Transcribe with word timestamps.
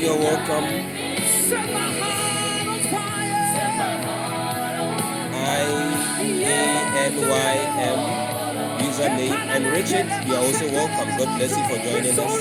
You're 0.00 0.18
welcome. 0.18 0.64
I 5.32 5.60
A 6.30 6.54
N 7.06 7.14
Y 7.30 7.56
M 7.80 8.00
username 8.80 9.32
and 9.32 9.64
Richard, 9.66 10.06
you 10.26 10.34
are 10.34 10.44
also 10.44 10.66
welcome. 10.72 11.08
God 11.18 11.38
bless 11.38 11.52
you 11.56 11.64
for 11.68 11.78
joining 11.84 12.18
us. 12.18 12.40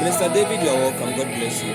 Minister 0.00 0.28
David, 0.34 0.62
you 0.62 0.70
are 0.70 0.76
welcome. 0.76 1.10
God 1.16 1.28
bless 1.28 1.62
you. 1.64 1.74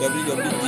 M 0.00 0.04
W 0.04 0.26
W 0.26 0.50
D. 0.50 0.66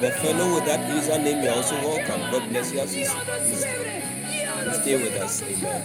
The 0.00 0.10
fellow 0.12 0.54
with 0.54 0.64
that 0.66 0.80
username, 0.88 1.42
you 1.42 1.48
are 1.48 1.56
also 1.56 1.74
welcome. 1.76 2.20
God 2.30 2.48
bless 2.48 2.72
you 2.72 2.80
as 2.80 2.94
you 2.94 3.02
you 3.02 4.74
stay 4.74 4.96
with 5.02 5.20
us. 5.20 5.42
Amen. 5.42 5.82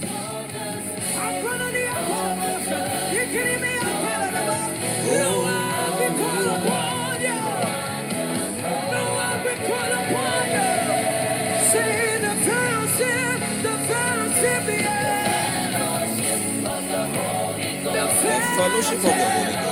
The 17.83 18.07
fellowship 18.57 18.97
of 18.97 19.03
the 19.03 19.09
Holy 19.11 19.53
Ghost. 19.53 19.68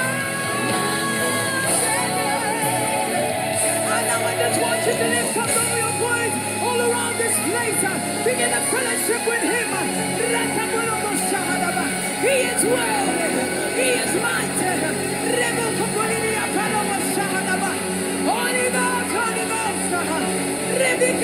And 3.75 4.07
now 4.09 4.27
I 4.27 4.35
just 4.39 4.63
want 4.63 4.87
you 4.87 4.93
to 4.93 5.09
lift 5.17 5.37
up 5.39 5.51
all 5.63 5.77
your 5.83 5.95
voice 6.07 6.37
all 6.63 6.81
around 6.91 7.17
this 7.19 7.37
place. 7.49 7.83
Begin 8.25 8.53
a 8.53 8.63
fellowship 8.73 9.23
with 9.29 9.43
Him. 9.43 9.71
He 12.23 12.35
is 12.53 12.65
worthy. 12.65 12.96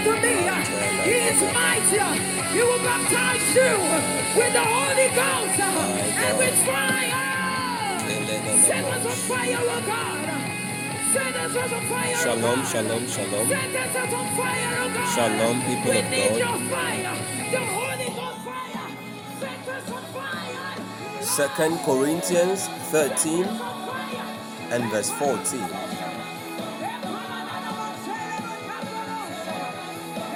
after 0.00 0.16
me, 0.26 0.36
he 1.04 1.16
is 1.28 1.40
mightier. 1.54 2.12
He 2.52 2.60
will 2.62 2.78
baptize 2.78 3.54
you 3.54 3.72
with 4.38 4.52
the 4.52 4.64
Holy 4.64 5.08
Ghost 5.14 5.60
and 5.60 6.38
with 6.38 6.58
fire. 6.66 7.40
Set 8.62 8.84
us 8.84 9.06
on 9.06 9.12
fire, 9.28 9.58
oh 9.60 9.82
God. 9.86 10.52
Set 11.12 11.36
us 11.36 11.56
on 11.56 11.86
fire. 11.86 12.16
Shalom, 12.16 12.64
shalom, 12.64 13.06
shalom. 13.08 13.48
Set 13.48 13.76
us 13.76 14.12
on 14.14 14.36
fire, 14.36 14.78
oh 14.80 14.94
God. 14.94 15.14
Shalom, 15.14 15.60
people 15.62 15.90
we 15.92 15.98
of 15.98 16.10
need 16.10 16.28
God. 16.28 16.38
your 16.38 16.70
fire. 16.70 17.14
Your 17.50 17.60
Holy 17.60 18.10
Ghost 18.16 18.38
fire. 18.46 18.90
Set 19.40 19.68
us 19.68 19.90
on 19.92 20.02
fire. 20.14 21.22
Second 21.22 21.78
Corinthians 21.84 22.68
13 22.90 23.44
and 24.70 24.90
verse 24.90 25.10
14. 25.10 25.89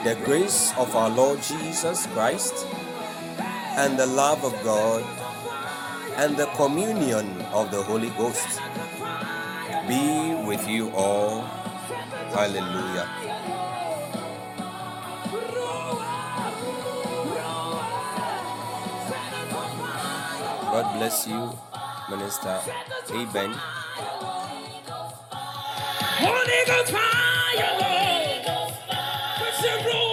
The 0.04 0.16
grace 0.22 0.74
of 0.76 0.94
our 0.94 1.08
Lord 1.08 1.40
Jesus 1.40 2.06
Christ 2.08 2.66
and 3.80 3.98
the 3.98 4.04
love 4.04 4.44
of 4.44 4.52
God 4.62 5.02
and 6.16 6.36
the 6.36 6.44
communion 6.60 7.40
of 7.56 7.70
the 7.70 7.82
Holy 7.82 8.10
Ghost 8.10 8.60
be 9.88 10.34
with 10.46 10.68
you 10.68 10.90
all. 10.90 11.40
Hallelujah. 12.36 13.08
God 20.68 20.98
bless 20.98 21.26
you, 21.26 21.50
Minister 22.10 22.60
Aben. 23.08 23.54
Holy 26.20 26.60
Ghost 26.66 26.92
fire. 26.92 28.13
The 29.64 29.88
Lord. 29.88 30.03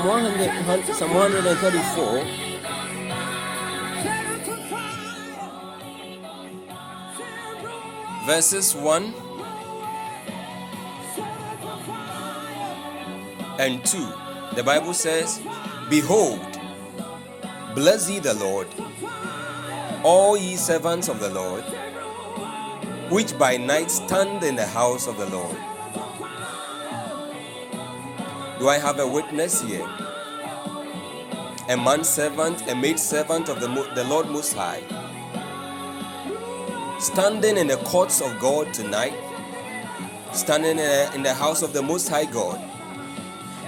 Psalm 0.00 0.08
100, 0.08 0.48
hun- 0.64 0.94
Psalm 0.94 1.14
134, 1.14 2.24
Set 4.02 4.26
us 4.26 4.48
on 4.48 4.60
fire. 4.70 5.40
Set 7.18 7.62
Ruah. 7.62 8.24
verses 8.26 8.74
1 8.74 9.14
and 13.58 13.84
2. 13.84 14.08
The 14.56 14.62
Bible 14.64 14.94
says, 14.94 15.38
Behold, 15.90 16.40
bless 17.74 18.08
ye 18.08 18.20
the 18.20 18.32
Lord, 18.34 18.68
all 20.02 20.34
ye 20.34 20.56
servants 20.56 21.08
of 21.08 21.20
the 21.20 21.28
Lord, 21.28 21.64
which 23.10 23.36
by 23.38 23.58
night 23.58 23.90
stand 23.90 24.42
in 24.44 24.56
the 24.56 24.66
house 24.66 25.06
of 25.06 25.18
the 25.18 25.26
Lord. 25.26 25.56
Do 28.60 28.68
I 28.68 28.76
have 28.76 28.98
a 28.98 29.06
witness 29.06 29.62
here? 29.62 29.88
A 31.70 31.76
man 31.78 32.04
servant, 32.04 32.70
a 32.70 32.74
maid 32.74 33.00
servant 33.00 33.48
of 33.48 33.58
the, 33.58 33.68
the 33.94 34.04
Lord 34.04 34.28
Most 34.28 34.52
High, 34.52 34.82
standing 36.98 37.56
in 37.56 37.68
the 37.68 37.78
courts 37.78 38.20
of 38.20 38.38
God 38.38 38.74
tonight, 38.74 39.14
standing 40.34 40.72
in 40.72 40.76
the, 40.76 41.10
in 41.14 41.22
the 41.22 41.32
house 41.32 41.62
of 41.62 41.72
the 41.72 41.80
Most 41.80 42.10
High 42.10 42.26
God. 42.26 42.60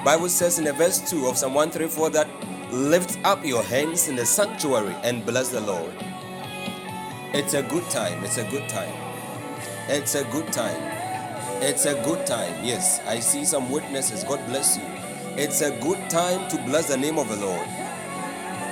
Bible 0.05 0.29
says 0.29 0.59
in 0.59 0.67
the 0.67 0.75
verse 0.75 1.01
2 1.11 1.27
of 1.27 1.39
Psalm 1.39 1.55
134 1.55 2.11
that 2.11 2.29
lift 2.71 3.19
up 3.25 3.43
your 3.47 3.63
hands 3.63 4.09
in 4.09 4.17
the 4.17 4.27
sanctuary 4.27 4.95
and 5.05 5.25
bless 5.25 5.49
the 5.49 5.63
Lord. 5.63 5.95
It's 7.33 7.55
a 7.55 7.63
good 7.63 7.89
time. 7.89 8.23
It's 8.25 8.37
a 8.37 8.45
good 8.51 8.69
time. 8.69 8.93
It's 9.89 10.17
a 10.17 10.25
good 10.25 10.53
time. 10.53 10.92
It's 11.65 11.87
a 11.87 11.95
good 12.03 12.27
time. 12.27 12.65
Yes, 12.65 13.01
I 13.07 13.21
see 13.21 13.45
some 13.45 13.71
witnesses. 13.71 14.25
God 14.25 14.45
bless 14.47 14.77
you. 14.77 14.85
It's 15.37 15.61
a 15.61 15.71
good 15.81 16.11
time 16.11 16.49
to 16.51 16.57
bless 16.65 16.89
the 16.89 16.97
name 16.97 17.19
of 17.19 17.29
the 17.29 17.37
Lord. 17.37 17.67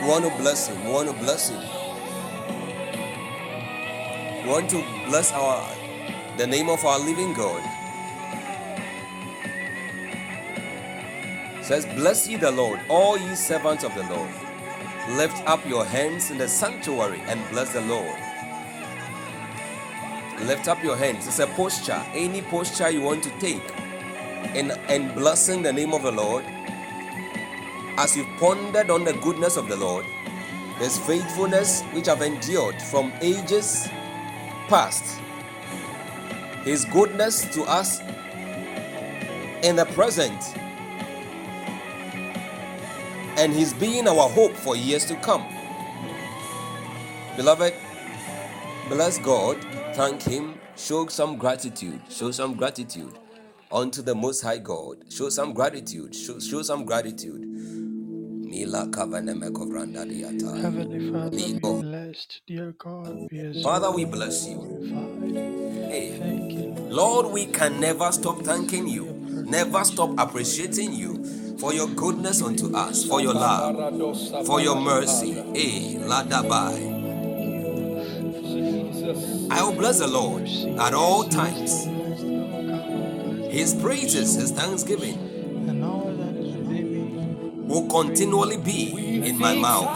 We 0.02 0.08
want 0.08 0.24
to 0.24 0.36
bless 0.38 0.68
Him. 0.68 0.84
We 0.84 0.92
want 0.92 1.08
to 1.08 1.14
bless 1.14 1.50
Him. 1.50 1.60
We 4.42 4.48
want 4.50 4.68
to 4.70 4.84
bless 5.08 5.32
our 5.32 5.66
the 6.36 6.46
name 6.46 6.68
of 6.68 6.84
our 6.84 6.98
living 6.98 7.32
God. 7.32 7.62
says, 11.62 11.86
Bless 11.94 12.26
ye 12.26 12.36
the 12.36 12.50
Lord, 12.50 12.80
all 12.88 13.16
ye 13.16 13.36
servants 13.36 13.84
of 13.84 13.94
the 13.94 14.02
Lord. 14.02 14.32
Lift 15.10 15.40
up 15.46 15.64
your 15.64 15.84
hands 15.84 16.32
in 16.32 16.38
the 16.38 16.48
sanctuary 16.48 17.22
and 17.28 17.40
bless 17.50 17.72
the 17.72 17.80
Lord. 17.82 18.18
Lift 20.46 20.68
up 20.68 20.82
your 20.82 20.96
hands. 20.96 21.26
It's 21.26 21.38
a 21.38 21.46
posture. 21.48 22.02
Any 22.14 22.40
posture 22.42 22.90
you 22.90 23.02
want 23.02 23.22
to 23.24 23.30
take 23.38 23.62
in 24.54 24.70
and 24.88 25.14
blessing 25.14 25.62
the 25.62 25.72
name 25.72 25.92
of 25.92 26.02
the 26.02 26.12
Lord. 26.12 26.44
As 27.98 28.16
you 28.16 28.26
pondered 28.38 28.90
on 28.90 29.04
the 29.04 29.12
goodness 29.12 29.56
of 29.58 29.68
the 29.68 29.76
Lord, 29.76 30.06
his 30.78 30.98
faithfulness 30.98 31.82
which 31.92 32.06
have 32.06 32.22
endured 32.22 32.80
from 32.80 33.12
ages 33.20 33.86
past, 34.68 35.20
his 36.64 36.86
goodness 36.86 37.44
to 37.54 37.62
us 37.64 38.00
in 39.62 39.76
the 39.76 39.84
present, 39.92 40.54
and 43.36 43.52
his 43.52 43.74
being 43.74 44.08
our 44.08 44.28
hope 44.30 44.54
for 44.54 44.74
years 44.74 45.04
to 45.06 45.16
come. 45.16 45.44
Beloved, 47.36 47.74
bless 48.88 49.18
God, 49.18 49.58
thank 50.00 50.22
him, 50.22 50.54
show 50.76 51.06
some 51.08 51.36
gratitude, 51.36 52.00
show 52.08 52.30
some 52.30 52.54
gratitude 52.54 53.18
unto 53.70 54.00
the 54.00 54.14
Most 54.14 54.40
High 54.40 54.56
God. 54.56 54.96
Show 55.12 55.28
some 55.28 55.52
gratitude, 55.52 56.14
show, 56.14 56.40
show 56.40 56.62
some 56.62 56.86
gratitude. 56.86 57.42
Heavenly 58.50 58.72
Father, 61.12 61.36
be 61.36 61.52
blessed, 61.52 62.40
dear 62.46 62.74
God, 62.78 63.28
be 63.28 63.62
Father, 63.62 63.90
we 63.90 64.06
bless 64.06 64.48
you. 64.48 64.58
Hey, 65.90 66.16
Thank 66.18 66.52
you, 66.52 66.72
Lord 66.88 67.30
we 67.32 67.44
can 67.44 67.78
never 67.78 68.10
stop 68.10 68.40
thanking 68.40 68.88
you, 68.88 69.04
never 69.44 69.84
stop 69.84 70.18
appreciating 70.18 70.94
you 70.94 71.22
for 71.58 71.74
your 71.74 71.88
goodness 71.88 72.40
unto 72.40 72.74
us, 72.74 73.04
for 73.04 73.20
your 73.20 73.34
love, 73.34 73.76
for 74.46 74.62
your 74.62 74.80
mercy. 74.80 75.34
Ladabai. 75.34 76.89
I 79.52 79.62
will 79.62 79.72
bless 79.72 79.98
the 79.98 80.06
Lord 80.06 80.48
at 80.78 80.94
all 80.94 81.24
times. 81.24 81.84
His 83.52 83.74
praises, 83.74 84.36
his 84.36 84.52
thanksgiving 84.52 85.18
will 87.66 87.86
continually 87.88 88.58
be 88.58 89.26
in 89.26 89.38
my 89.38 89.54
mouth. 89.54 89.88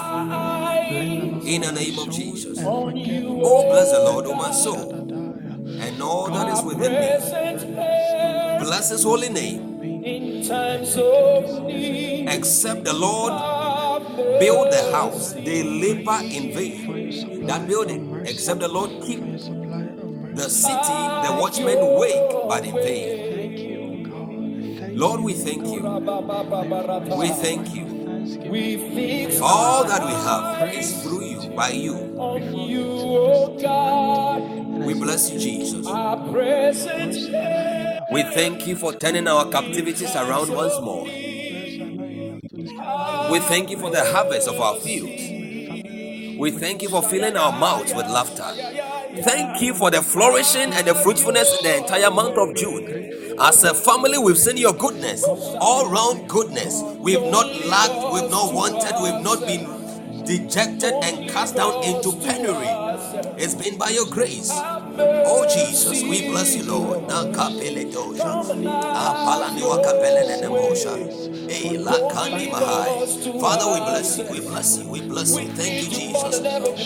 In 1.46 1.60
the 1.62 1.72
name 1.72 1.98
of 1.98 2.10
Jesus. 2.10 2.58
Oh, 2.62 2.90
bless 2.90 3.90
the 3.92 4.00
Lord, 4.00 4.26
oh 4.26 4.34
my 4.34 4.50
soul, 4.50 4.92
and 5.80 6.02
all 6.02 6.30
that 6.30 6.48
is 6.48 6.62
within 6.64 6.92
me. 6.92 7.08
Bless 8.64 8.90
his 8.90 9.04
holy 9.04 9.28
name. 9.28 9.70
Except 12.28 12.84
the 12.84 12.92
Lord 12.92 13.32
build 14.40 14.72
the 14.72 14.90
house, 14.92 15.32
they 15.32 15.62
labor 15.62 16.18
in 16.22 16.52
vain. 16.52 17.46
That 17.46 17.66
building, 17.68 18.13
except 18.26 18.60
the 18.60 18.68
Lord 18.68 18.90
keep 19.02 19.20
the 19.20 20.48
city, 20.50 21.02
the 21.26 21.36
watchmen 21.40 21.98
wake, 21.98 22.48
but 22.48 22.64
in 22.64 22.74
vain. 22.74 23.20
Lord, 24.96 25.20
we 25.20 25.32
thank 25.34 25.66
you. 25.66 25.82
We 27.18 27.28
thank 27.28 27.74
you. 27.74 27.84
we 28.50 28.76
fix 28.94 29.40
All 29.40 29.84
that 29.84 30.02
we 30.04 30.12
have 30.12 30.74
is 30.74 31.02
through 31.02 31.24
you, 31.24 31.50
by 31.56 31.70
you. 31.70 31.94
on 32.16 32.54
you, 32.56 32.84
oh 32.86 33.58
God, 33.60 34.42
We 34.86 34.94
bless 34.94 35.30
you, 35.30 35.38
Jesus. 35.38 35.86
our 35.86 36.16
present 36.30 37.14
help. 37.34 38.10
We 38.12 38.22
thank 38.22 38.66
you 38.66 38.76
for 38.76 38.92
turning 38.92 39.26
our 39.26 39.48
captivities 39.50 40.14
around 40.14 40.50
once 40.50 40.74
more. 40.80 41.04
We 43.30 43.38
thank 43.40 43.70
you 43.70 43.78
for 43.78 43.90
the 43.90 44.04
harvest 44.04 44.48
of 44.48 44.60
our 44.60 44.76
fields. 44.76 45.33
We 46.44 46.50
thank 46.50 46.82
you 46.82 46.90
for 46.90 47.00
filling 47.00 47.38
our 47.38 47.58
mouths 47.58 47.94
with 47.94 48.04
laughter. 48.04 48.44
Thank 49.22 49.62
you 49.62 49.72
for 49.72 49.90
the 49.90 50.02
flourishing 50.02 50.74
and 50.74 50.86
the 50.86 50.94
fruitfulness 50.94 51.56
the 51.62 51.78
entire 51.78 52.10
month 52.10 52.36
of 52.36 52.54
June. 52.54 53.34
As 53.40 53.64
a 53.64 53.72
family, 53.72 54.18
we've 54.18 54.36
seen 54.36 54.58
your 54.58 54.74
goodness, 54.74 55.24
all 55.24 55.88
round 55.90 56.28
goodness. 56.28 56.82
We've 56.98 57.22
not 57.22 57.46
lacked, 57.64 58.12
we've 58.12 58.30
not 58.30 58.52
wanted, 58.52 58.92
we've 59.02 59.24
not 59.24 59.40
been 59.46 59.64
dejected 60.26 60.92
and 60.92 61.30
cast 61.30 61.56
down 61.56 61.82
into 61.82 62.12
penury. 62.12 62.68
It's 63.42 63.54
been 63.54 63.78
by 63.78 63.88
your 63.88 64.04
grace. 64.04 64.50
Oh 64.52 65.48
Jesus, 65.48 66.02
we 66.02 66.28
bless 66.28 66.54
you, 66.54 66.64
Lord. 66.64 67.08
Nakapele 71.48 71.76
dosha. 71.76 71.78
Apala 71.78 71.78
niwa 71.78 71.84
kapele 71.84 71.84
nene 71.84 71.84
mosha. 71.84 71.84
Lakani 71.84 72.50
mahai. 72.50 73.40
Father, 73.40 73.66
we 73.72 73.80
bless 73.80 74.18
you, 74.18 74.24
we 74.30 74.40
bless 74.40 74.78
you, 74.78 74.88
we 74.88 75.00
bless 75.02 75.30
you. 75.38 75.48
Thank 75.48 75.84
you, 75.84 75.90
Jesus. 75.90 76.40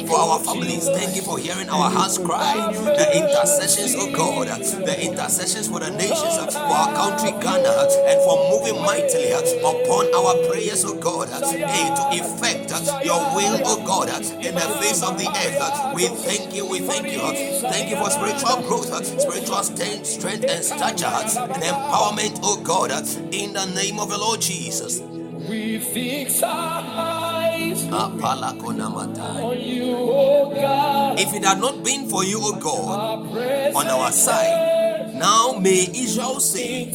For 0.09 0.19
our 0.19 0.39
families, 0.41 0.89
thank 0.89 1.17
you 1.17 1.23
for 1.23 1.39
hearing 1.39 1.69
our 1.71 1.91
hearts 1.91 2.19
cry. 2.19 2.55
The 2.73 3.17
intercessions, 3.17 3.95
oh 3.97 4.13
God, 4.13 4.49
the 4.49 5.05
intercessions 5.05 5.69
for 5.69 5.81
the 5.81 5.91
nations, 5.91 6.55
for 6.55 6.59
our 6.61 6.95
country, 6.95 7.31
Ghana, 7.41 7.89
and 8.07 8.21
for 8.23 8.37
moving 8.51 8.83
mightily 8.83 9.33
upon 9.33 10.15
our 10.15 10.35
prayers, 10.49 10.85
oh 10.85 10.95
God, 10.99 11.29
to 11.29 12.09
effect 12.13 12.71
your 13.05 13.21
will, 13.35 13.61
oh 13.67 13.83
God, 13.87 14.09
in 14.09 14.55
the 14.55 14.69
face 14.81 15.03
of 15.03 15.19
the 15.19 15.29
earth. 15.29 15.95
We 15.95 16.09
thank 16.09 16.55
you, 16.55 16.67
we 16.67 16.81
thank 16.81 17.07
you. 17.13 17.21
Thank 17.69 17.91
you 17.91 17.97
for 17.97 18.11
spiritual 18.11 18.63
growth, 18.69 18.93
spiritual 19.21 19.63
strength, 19.63 20.07
strength 20.07 20.45
and 20.49 20.65
stature, 20.65 21.07
and 21.07 21.63
empowerment, 21.63 22.41
oh 22.43 22.57
God, 22.63 22.91
in 23.33 23.53
the 23.53 23.67
name 23.75 23.99
of 23.99 24.09
the 24.11 24.19
Lord 24.19 24.41
Jesus. 24.49 25.01
We 25.47 25.79
fix 25.79 26.43
our 26.43 26.81
eyes 26.81 27.87
ah, 27.93 28.09
on 28.09 29.61
you, 29.61 29.95
oh 29.95 30.55
God, 30.55 31.21
If 31.21 31.35
it 31.35 31.45
had 31.45 31.61
not 31.61 31.85
been 31.85 32.09
for 32.09 32.25
you, 32.25 32.41
O 32.41 32.53
God, 32.57 33.29
on 33.77 33.87
our 33.89 34.11
side, 34.11 35.15
now 35.15 35.53
may 35.61 35.87
Israel 35.93 36.41
say, 36.41 36.87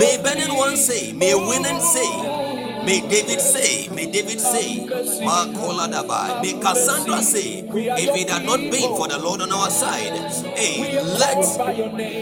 may 0.00 0.16
Benin 0.22 0.56
one 0.56 0.78
say, 0.78 1.12
may 1.12 1.32
Winan 1.32 1.78
say, 1.80 2.47
may 2.88 3.00
David 3.06 3.38
say, 3.38 3.86
may 3.92 4.06
David 4.10 4.40
say, 4.40 4.80
Makola 5.20 5.92
Dabai, 5.92 6.40
may 6.40 6.54
Cassandra 6.56 7.20
say, 7.20 7.60
if 7.68 8.16
it 8.16 8.30
had 8.30 8.46
not 8.46 8.60
been 8.60 8.88
for 8.96 9.06
the 9.08 9.18
Lord 9.18 9.42
on 9.42 9.52
our 9.52 9.68
side, 9.68 10.16
hey, 10.56 10.96
let. 11.20 11.36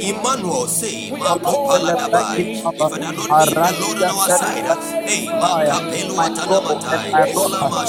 Emmanuel 0.03 0.67
say, 0.67 1.11
Makopala 1.15 1.95
Dabai, 1.95 2.59
if 2.59 2.67
it 2.67 3.03
had 3.05 3.15
not 3.15 3.31
been 3.31 3.55
for 3.55 3.63
the 3.63 3.79
Lord 3.79 4.03
on 4.03 4.11
our 4.11 4.27
side, 4.27 4.67
hey, 5.07 5.27
Makapelu 5.31 6.15
Atanamatai, 6.19 7.31
whom 7.31 7.55
I 7.55 7.87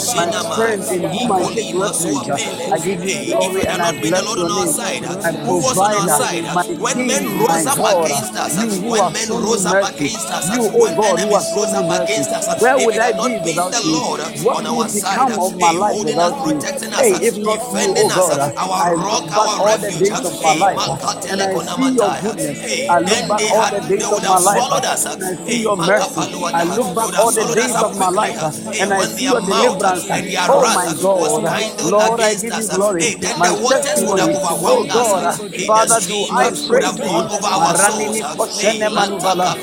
Ikoli. 1.18 1.74
Masuapele, 1.74 2.78
hey, 2.78 3.34
if 3.42 3.54
it 3.58 3.66
had 3.66 3.78
not 3.82 3.98
been 4.02 4.14
the 4.14 4.22
Lord 4.22 4.40
on 4.46 4.52
our 4.54 4.68
side, 4.68 5.02
who 5.02 5.56
was 5.66 5.78
on 5.78 5.98
our 5.98 6.10
side? 6.14 6.46
When 6.78 7.08
men 7.08 7.26
rose 7.42 7.66
up 7.66 8.06
against 8.06 8.36
us, 8.38 8.54
when 8.86 9.14
men 9.14 9.30
rose 9.34 9.66
up 9.66 9.82
against 9.96 10.30
us, 10.30 10.46
when 10.78 10.94
enemies 10.94 11.48
rose 11.58 11.74
up 11.74 11.90
against 12.06 12.30
us, 12.30 12.67
Where 12.68 12.80
if 12.80 12.86
would 12.86 12.96
it 12.96 13.02
I 13.02 13.12
had 13.12 13.18
be 13.18 13.18
not 13.18 13.44
been 13.44 13.44
without 13.44 13.72
the 13.72 13.84
you? 13.84 13.94
Lord 13.94 14.22
What 14.44 14.58
on 14.58 14.68
our 14.68 14.88
would 14.88 14.92
side, 14.92 15.30
become 15.30 15.38
of 15.40 15.56
my 15.60 15.72
eh, 15.72 15.74
life 15.74 16.00
holding 16.00 16.20
us, 16.20 16.34
without 16.34 16.44
you? 16.46 16.62
protecting 16.62 16.94
us, 16.94 17.12
Hey, 17.12 17.14
if 17.22 17.36
not 17.44 17.60
you, 17.74 17.74
defending 17.74 17.98
oh 17.98 18.12
us, 18.12 18.30
God, 18.30 18.40
our 18.58 18.82
I 18.82 18.94
rock, 18.96 19.24
look 19.24 19.36
back 19.36 19.52
our 19.52 19.58
all 19.60 19.78
the 19.80 19.92
refuge, 19.92 20.00
days 20.00 20.24
of 20.26 20.42
my 20.44 20.54
life 20.54 20.82
and 21.30 21.42
I 21.42 21.58
see 21.76 21.94
your 21.96 22.12
goodness. 22.22 22.60
I 22.90 23.00
look 23.00 23.22
then 23.22 23.28
back 23.28 23.42
they 23.42 23.52
all 23.52 23.66
had 23.66 23.72
the 23.72 23.82
they 23.90 24.00
days 24.00 24.12
of 24.12 24.26
my 24.28 24.38
have 24.38 24.40
life 24.40 24.66
swallowed 24.66 24.86
us, 24.86 25.06
and 25.06 25.24
I 25.24 25.36
see 25.48 25.62
your 25.62 25.78
mercy. 25.78 26.28
I 26.54 26.64
look 26.66 26.96
they 26.96 26.96
back 26.96 27.06
would 27.06 27.16
have 27.16 27.28
all 27.28 27.34
the 27.34 27.46
swallowed 27.46 27.60
us 27.60 27.74
days 27.74 27.76
up 27.76 27.88
of 27.88 27.96
my 27.98 28.10
quickly, 28.10 28.10
life 28.10 28.42
and 28.80 28.94
I 28.94 29.02
when 29.02 29.16
see 29.16 29.26
their 29.26 29.36
your 29.36 29.42
mouth 29.42 29.80
deliverance. 29.82 30.08
and 30.12 30.32
their 30.32 30.50
Oh 30.50 30.62
wrath 30.62 30.84
my 30.84 30.94
was 31.16 31.40
God. 31.40 31.46
Lord, 31.82 32.22
I 32.22 32.34
against 32.34 32.44
give 32.44 32.56
you 32.58 32.68
us, 32.70 32.70
glory. 32.70 33.12
then 33.22 33.38
My 33.38 33.50
the 33.50 33.56
waters 33.56 34.04
would 34.06 34.20
have 34.20 34.32
testimony. 34.32 34.38
Oh 34.68 34.86
overwhelmed 34.86 34.92
us, 34.92 35.14
God. 35.14 35.26
the 35.38 35.38
Father, 35.68 36.00
do 36.08 36.28
I 36.30 36.52
would 36.70 36.84
praise 36.84 36.84
have 36.84 37.04
gone 37.04 37.28
over 37.30 37.48
our 37.48 37.76
souls. 37.76 38.20
Maranini 38.20 38.24
Hey, 38.58 38.80
koshene 38.80 38.90
manivala. 38.92 39.50
Lataka 39.50 39.58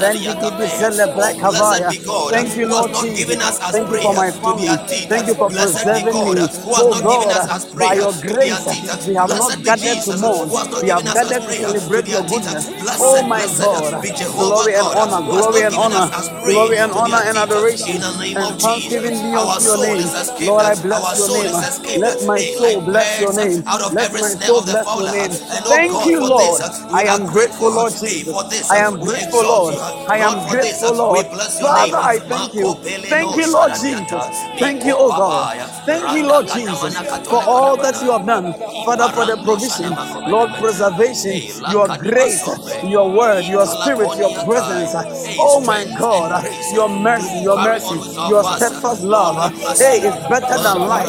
Rendi 0.00 0.34
Penuataliakape. 0.34 0.40
gidi 0.40 0.66
zele 0.68 1.06
Oh, 1.14 1.34
blessed 1.46 1.86
be 1.88 1.98
God 1.98 2.34
Thank 2.34 2.47
you, 2.56 2.66
Lord 2.68 2.92
Jesus. 2.94 3.36
us 3.42 3.60
as 3.60 3.72
Thank 3.72 3.90
you 3.90 3.98
for 4.02 4.14
my 4.14 4.30
family. 4.32 4.76
Thank 5.08 5.26
you 5.28 5.34
for 5.34 5.50
preserving 5.50 6.24
me. 6.24 6.48
Oh 6.80 6.90
not 6.90 7.02
given 7.08 7.30
God, 7.30 7.36
us 7.36 7.48
uh, 7.50 7.56
as 7.56 7.64
by 7.78 7.94
your 7.94 8.12
grace, 8.14 8.66
uh, 8.66 8.74
teeth. 8.74 9.06
we 9.06 9.14
have 9.14 9.34
not 9.34 9.62
gathered 9.64 10.00
to 10.02 10.12
mourn. 10.14 10.48
We 10.82 10.88
have 10.88 11.12
gathered 11.12 11.42
to 11.42 11.52
celebrate 11.52 12.08
your 12.08 12.22
goodness. 12.24 12.70
Oh 13.00 13.22
my 13.22 13.46
God. 13.58 13.94
Uh, 13.94 14.02
glory 14.36 14.74
and 14.74 14.88
honor, 14.94 15.22
glory 15.28 15.62
and 15.62 15.74
honor, 15.76 16.10
glory 16.44 16.78
and 16.78 16.92
honor 16.92 17.20
and 17.24 17.38
adoration 17.38 18.02
and 18.36 18.60
thanksgiving 18.60 19.20
be 19.22 19.36
unto 19.36 19.62
your 19.62 19.78
name. 19.78 20.06
Lord, 20.40 20.64
I 20.66 20.74
bless 20.76 21.18
your 21.18 21.28
name. 21.30 21.52
Let 21.96 22.22
my 22.22 22.42
soul 22.42 22.80
bless 22.82 23.20
your 23.20 23.32
name. 23.34 23.64
Let 23.92 24.12
my 24.12 24.34
soul 24.34 24.62
bless 24.62 24.94
your 24.94 25.08
name. 25.12 25.30
Thank 25.68 26.06
you, 26.06 26.20
Lord. 26.28 26.62
I 26.92 27.04
am 27.04 27.26
grateful. 27.26 27.70
Lord 27.72 27.92
Jesus. 27.94 28.32
for 28.32 28.44
this 28.50 28.70
I 28.70 28.78
am 28.78 28.98
grateful, 29.00 29.42
Lord. 29.42 29.74
I 30.08 30.18
am 30.18 30.48
grateful, 30.48 30.94
Lord. 30.94 31.26
bless 31.30 31.60
your 31.60 31.74
name. 31.74 31.92
Father, 31.92 31.96
I 31.98 32.18
thank 32.28 32.54
you. 32.54 32.74
Thank 33.08 33.36
you, 33.36 33.52
Lord. 33.52 33.72
Jesus. 33.74 34.44
Thank 34.58 34.84
you, 34.84 34.94
oh 34.98 35.12
God. 35.12 35.56
Thank 35.86 36.12
you, 36.12 36.26
Lord 36.28 36.46
Jesus, 36.48 36.96
for 37.28 37.42
all 37.46 37.76
that 37.78 38.00
you 38.02 38.12
have 38.12 38.26
done. 38.26 38.54
Father, 38.84 39.08
for 39.14 39.26
the 39.26 39.36
provision, 39.44 39.94
Lord, 40.26 40.50
preservation, 40.58 41.42
your 41.70 41.88
grace, 41.98 42.44
your 42.84 43.10
word, 43.10 43.44
your 43.46 43.66
spirit, 43.66 44.16
your 44.18 44.30
presence. 44.44 44.94
Oh 45.38 45.60
my 45.60 45.84
God, 45.98 46.44
your 46.74 46.88
mercy, 46.88 47.38
your 47.42 47.58
mercy, 47.58 47.86
on 47.86 48.00
with 48.00 48.18
our 48.18 48.30
your 48.30 48.44
steadfast 48.44 49.02
love. 49.02 49.52
Hey, 49.78 50.00
it's 50.08 50.16
better 50.28 50.58
than 50.62 50.88
life. 50.88 51.08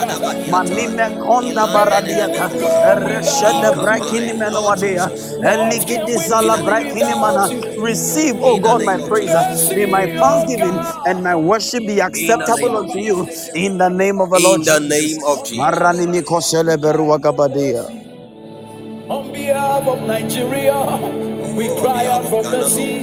Manime 0.49 1.11
konda 1.25 1.67
baradiata, 1.67 2.49
reshede 2.99 3.71
brakini 3.81 4.33
menoadea, 4.33 5.09
Jesus. 5.09 5.37
What 5.39 5.57
can 5.57 5.71
eligidi 5.71 6.17
zala 6.17 6.57
brakini 6.57 7.15
mana. 7.19 7.49
Receive, 7.77 8.35
oh 8.41 8.57
God, 8.57 8.83
my 8.83 8.97
praise. 8.97 9.33
May 9.75 9.85
my 9.85 10.07
thanksgiving 10.07 10.79
and 11.09 11.23
my 11.23 11.35
worship 11.35 11.85
be 11.85 11.99
In 12.15 12.37
the 12.37 12.37
name 12.37 12.39
acceptable 12.41 12.77
of 12.77 12.85
unto 12.85 12.99
you 12.99 13.25
Jesus. 13.25 13.49
in 13.55 13.77
the 13.79 13.89
name 13.89 14.21
of 14.21 14.29
the 14.31 14.39
Lord 14.39 14.61
In 14.61 14.65
the 14.65 14.79
Jesus. 14.79 14.89
name 14.89 15.23
of 15.25 15.45
Jesus. 15.45 15.57
Marani. 15.59 16.23
On 19.09 19.31
behalf 19.33 19.87
of 19.87 20.01
Nigeria, 20.07 20.75
we 21.55 21.69
on 21.69 21.81
cry 21.81 22.03
behalf 22.03 22.09
out 22.09 22.25
of 22.25 22.29
for 22.29 22.43
Ghana, 22.43 22.57
mercy. 22.59 22.99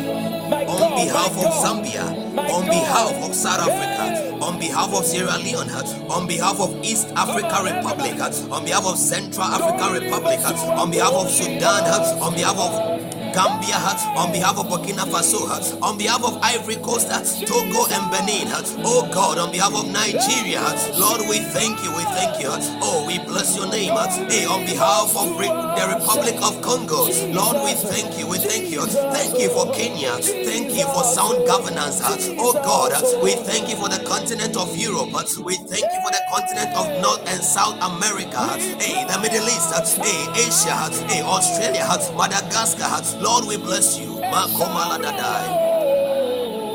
My 0.50 0.66
On 0.66 0.78
God, 0.80 0.92
my 0.92 1.06
behalf 1.06 1.38
of 1.38 1.54
Zambia. 1.64 2.34
My 2.36 2.50
On 2.52 2.64
behalf 2.66 3.12
God. 3.14 3.30
of 3.30 3.36
South 3.36 3.60
Africa. 3.70 4.36
On 4.46 4.60
behalf 4.60 4.94
of 4.94 5.06
Sierra 5.06 5.38
Leone. 5.40 5.70
On 6.10 6.28
behalf 6.28 6.60
of 6.62 6.76
East 6.84 7.10
Africa 7.16 7.64
Republic. 7.64 8.16
On 8.52 8.66
behalf 8.66 8.86
of 8.86 8.98
Central 8.98 9.46
African 9.46 9.94
Republic. 10.04 10.40
On 10.80 10.92
behalf 10.92 11.14
of 11.14 11.30
Sudan. 11.32 11.84
On 12.22 12.34
behalf 12.34 12.58
of 12.58 13.21
Gambia, 13.34 13.78
on 14.18 14.32
behalf 14.32 14.58
of 14.58 14.68
Burkina 14.68 15.06
Faso, 15.08 15.48
on 15.82 15.98
behalf 15.98 16.24
of 16.24 16.38
Ivory 16.42 16.76
Coast, 16.78 17.08
Togo, 17.48 17.86
and 17.92 18.12
Benin. 18.12 18.48
Oh 18.84 19.08
God, 19.14 19.38
on 19.38 19.52
behalf 19.52 19.74
of 19.74 19.88
Nigeria, 19.90 20.62
Lord, 21.00 21.22
we 21.30 21.40
thank 21.40 21.82
you, 21.84 21.92
we 21.96 22.04
thank 22.16 22.42
you. 22.42 22.50
Oh, 22.84 23.06
we 23.08 23.20
bless 23.20 23.56
your 23.56 23.68
name. 23.70 23.94
Hey, 24.30 24.46
on 24.46 24.66
behalf 24.66 25.16
of 25.16 25.38
the 25.38 25.86
Republic 25.96 26.36
of 26.44 26.62
Congo, 26.62 27.08
Lord, 27.32 27.58
we 27.64 27.74
thank 27.74 28.18
you, 28.20 28.28
we 28.28 28.38
thank 28.38 28.70
you. 28.70 28.82
Thank 28.86 29.40
you 29.40 29.50
for 29.50 29.72
Kenya. 29.74 30.12
Thank 30.22 30.76
you 30.76 30.86
for 30.92 31.04
sound 31.04 31.46
governance. 31.48 32.02
Oh 32.38 32.54
God, 32.54 32.92
we 33.24 33.34
thank 33.48 33.70
you 33.70 33.76
for 33.78 33.90
the 33.90 34.04
continent 34.06 34.58
of 34.58 34.76
Europe. 34.76 35.10
We 35.44 35.56
thank 35.56 35.88
you 35.88 36.00
for 36.04 36.12
the 36.12 36.24
continent 36.32 36.76
of 36.76 36.86
North 37.02 37.24
and 37.28 37.42
South 37.42 37.78
America. 37.82 38.44
Hey, 38.80 39.06
the 39.08 39.20
Middle 39.22 39.48
East. 39.48 39.72
Hey, 39.98 40.28
Asia. 40.36 40.76
Hey, 41.08 41.22
Australia. 41.24 41.88
Madagascar. 42.18 43.21
Lord, 43.22 43.46
we 43.46 43.58
bless 43.58 44.00
you. 44.00 44.16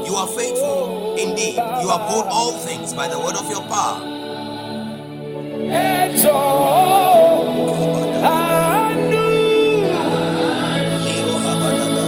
You 0.07 0.15
are 0.15 0.29
faithful. 0.29 1.17
Indeed, 1.19 1.57
you 1.57 1.91
uphold 1.91 2.27
all 2.31 2.53
things 2.53 2.95
by 2.95 3.09
the 3.09 3.19
word 3.19 3.37
of 3.37 3.51
your 3.51 3.63
power. 3.63 4.01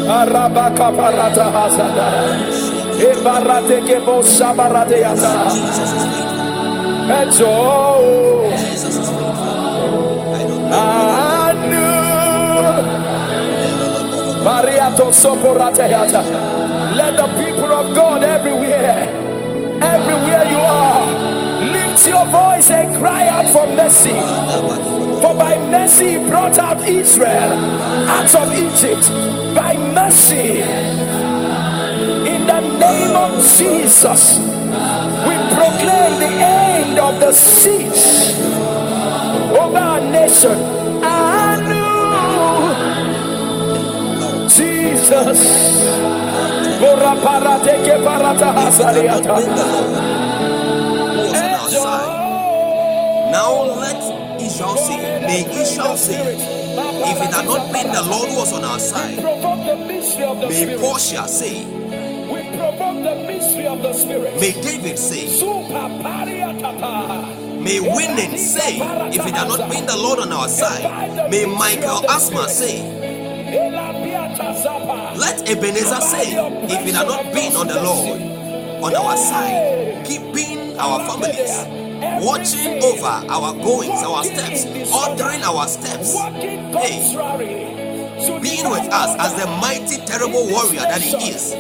Arabaka 0.09 0.89
parata 0.97 1.47
hasada. 1.53 2.07
Ebarate 2.99 3.79
kebo 3.87 4.23
sabarate 4.23 4.99
yata. 5.05 5.51
Jesus 5.51 5.93
is 5.93 6.05
faithful. 6.13 7.11
Ejo. 7.19 7.53
Jesus 8.59 8.97
is 8.97 9.09
faithful. 9.09 10.35
I 10.35 10.43
don't 10.49 10.71
know. 10.71 11.28
Let 16.97 17.17
the 17.17 17.29
people 17.37 17.71
of 17.71 17.95
God 17.95 18.25
everywhere, 18.25 19.07
everywhere 19.83 20.45
you 20.51 20.57
are, 20.57 21.07
lift 21.71 22.07
your 22.09 22.25
voice 22.27 22.71
and 22.71 22.97
cry 22.97 23.29
out 23.29 23.47
for 23.53 23.67
mercy. 23.67 24.19
For 25.21 25.35
by 25.35 25.59
mercy 25.71 26.13
he 26.13 26.29
brought 26.31 26.57
out 26.59 26.81
Israel 26.89 27.53
out 28.09 28.35
of 28.35 28.55
Egypt. 28.55 29.11
By 29.55 29.77
mercy, 29.77 30.63
in 32.33 32.47
the 32.47 32.61
name 32.79 33.15
of 33.17 33.45
Jesus, 33.59 34.39
we 35.29 35.35
proclaim 35.53 36.21
the 36.25 36.33
end 36.41 36.99
of 36.99 37.21
the 37.21 37.33
siege 37.33 38.33
over 39.61 39.77
our 39.77 40.01
nation. 40.01 40.88
Side. 51.71 53.33
Now 53.33 53.53
let 53.65 54.41
Israel 54.41 54.77
say, 54.77 55.21
may 55.21 55.61
Israel 55.61 55.97
say, 55.97 56.37
if 56.37 57.21
it 57.23 57.35
had 57.35 57.45
not 57.47 57.73
been 57.73 57.93
the 57.93 58.03
Lord 58.03 58.29
was 58.37 58.53
on 58.53 58.65
our 58.65 58.79
side, 58.79 59.19
Provoke 59.21 59.67
the 59.67 59.77
mystery 59.87 60.25
of 60.25 60.41
the 60.41 60.49
may. 60.49 60.77
Portia 60.79 61.27
say, 61.29 61.65
We 61.65 62.41
provoke 62.57 63.03
the 63.03 63.17
mystery 63.27 63.67
of 63.67 63.83
the 63.83 63.93
spirit. 63.95 64.35
may 64.41 64.53
David 64.53 64.99
say, 64.99 65.27
may 67.61 67.81
Winning 67.81 68.37
say, 68.39 68.77
if 69.13 69.27
it 69.27 69.35
had 69.35 69.49
not 69.49 69.71
been 69.71 69.87
the 69.87 69.97
Lord 69.97 70.19
on 70.21 70.33
our 70.33 70.49
side, 70.49 71.31
may 71.31 71.45
Michael 71.47 72.09
Asma 72.11 72.49
say. 72.49 72.98
Let 75.29 75.49
Ebenezer 75.51 76.01
say, 76.01 76.33
if 76.65 76.87
it 76.87 76.95
had 76.95 77.07
not 77.07 77.23
been 77.35 77.55
on 77.55 77.67
the 77.67 77.83
Lord 77.83 78.21
on 78.83 78.97
our 78.97 79.17
side, 79.17 80.07
keeping 80.07 80.79
our 80.79 81.01
families, 81.07 81.53
watching 82.25 82.83
over 82.83 83.07
our 83.29 83.53
goings, 83.53 84.03
our 84.05 84.25
steps, 84.25 84.65
ordering 84.91 85.43
our 85.45 85.69
steps. 85.69 86.15
Hey, 86.17 87.05
being 88.41 88.71
with 88.71 88.89
us 88.89 89.17
as 89.19 89.35
the 89.35 89.47
mighty, 89.61 89.97
terrible 90.07 90.47
warrior 90.49 90.81
that 90.81 91.03
He 91.03 91.17
is. 91.29 91.53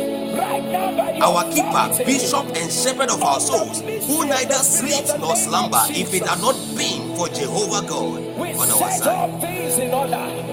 Our 1.21 1.45
keeper, 1.53 2.05
bishop, 2.07 2.47
and 2.57 2.73
shepherd 2.73 3.11
of 3.11 3.23
our 3.23 3.41
souls, 3.41 3.81
who 3.81 4.25
neither 4.25 4.55
sleeps 4.55 5.13
nor 5.19 5.37
slumber, 5.37 5.81
if 5.91 6.15
it 6.15 6.27
had 6.27 6.41
not 6.41 6.57
been 6.77 7.15
for 7.17 7.29
Jehovah 7.29 7.87
God 7.87 8.23
on 8.39 8.71
our 8.71 8.91
side. 8.93 10.48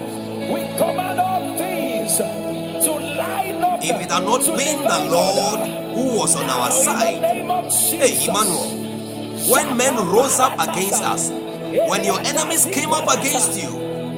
If 3.87 4.01
it 4.01 4.09
had 4.09 4.23
not 4.23 4.41
been 4.41 4.81
the 4.81 4.99
Lord 5.13 5.59
who 5.93 6.17
was 6.17 6.35
on 6.35 6.49
our 6.49 6.69
Now, 6.69 7.07
in 7.07 7.45
the 7.45 7.69
side, 7.69 8.01
hey 8.01 8.25
Emmanuel, 8.27 9.45
when 9.47 9.77
men 9.77 9.95
rose 10.07 10.39
up 10.39 10.53
against 10.53 11.03
us, 11.03 11.29
when 11.29 12.03
your 12.03 12.19
enemies 12.21 12.65
came 12.65 12.91
up 12.91 13.07
against 13.07 13.61
you, 13.61 13.69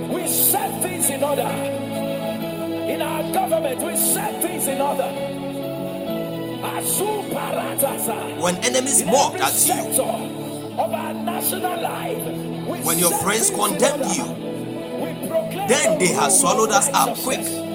We 0.10 0.26
set 0.26 0.82
things 0.82 1.10
in 1.10 1.22
order. 1.22 1.42
In 1.42 3.02
our 3.02 3.24
government, 3.34 3.82
we 3.84 3.98
set 3.98 4.42
things 4.42 4.68
in 4.68 4.80
order. 4.80 5.12
When 8.40 8.56
enemies 8.64 9.04
mocked 9.06 9.42
at 9.42 9.68
you, 9.68 10.02
of 10.80 10.94
our 10.94 11.14
national 11.14 11.82
life, 11.82 12.86
when 12.86 13.00
your 13.00 13.12
friends 13.20 13.50
condemned 13.50 14.16
you, 14.16 14.24
then 15.68 16.00
they 16.00 16.08
had 16.08 16.30
rule 16.30 16.32
swallowed 16.32 16.72
us 16.72 16.88
up 16.94 17.18
righteousness. 17.18 17.67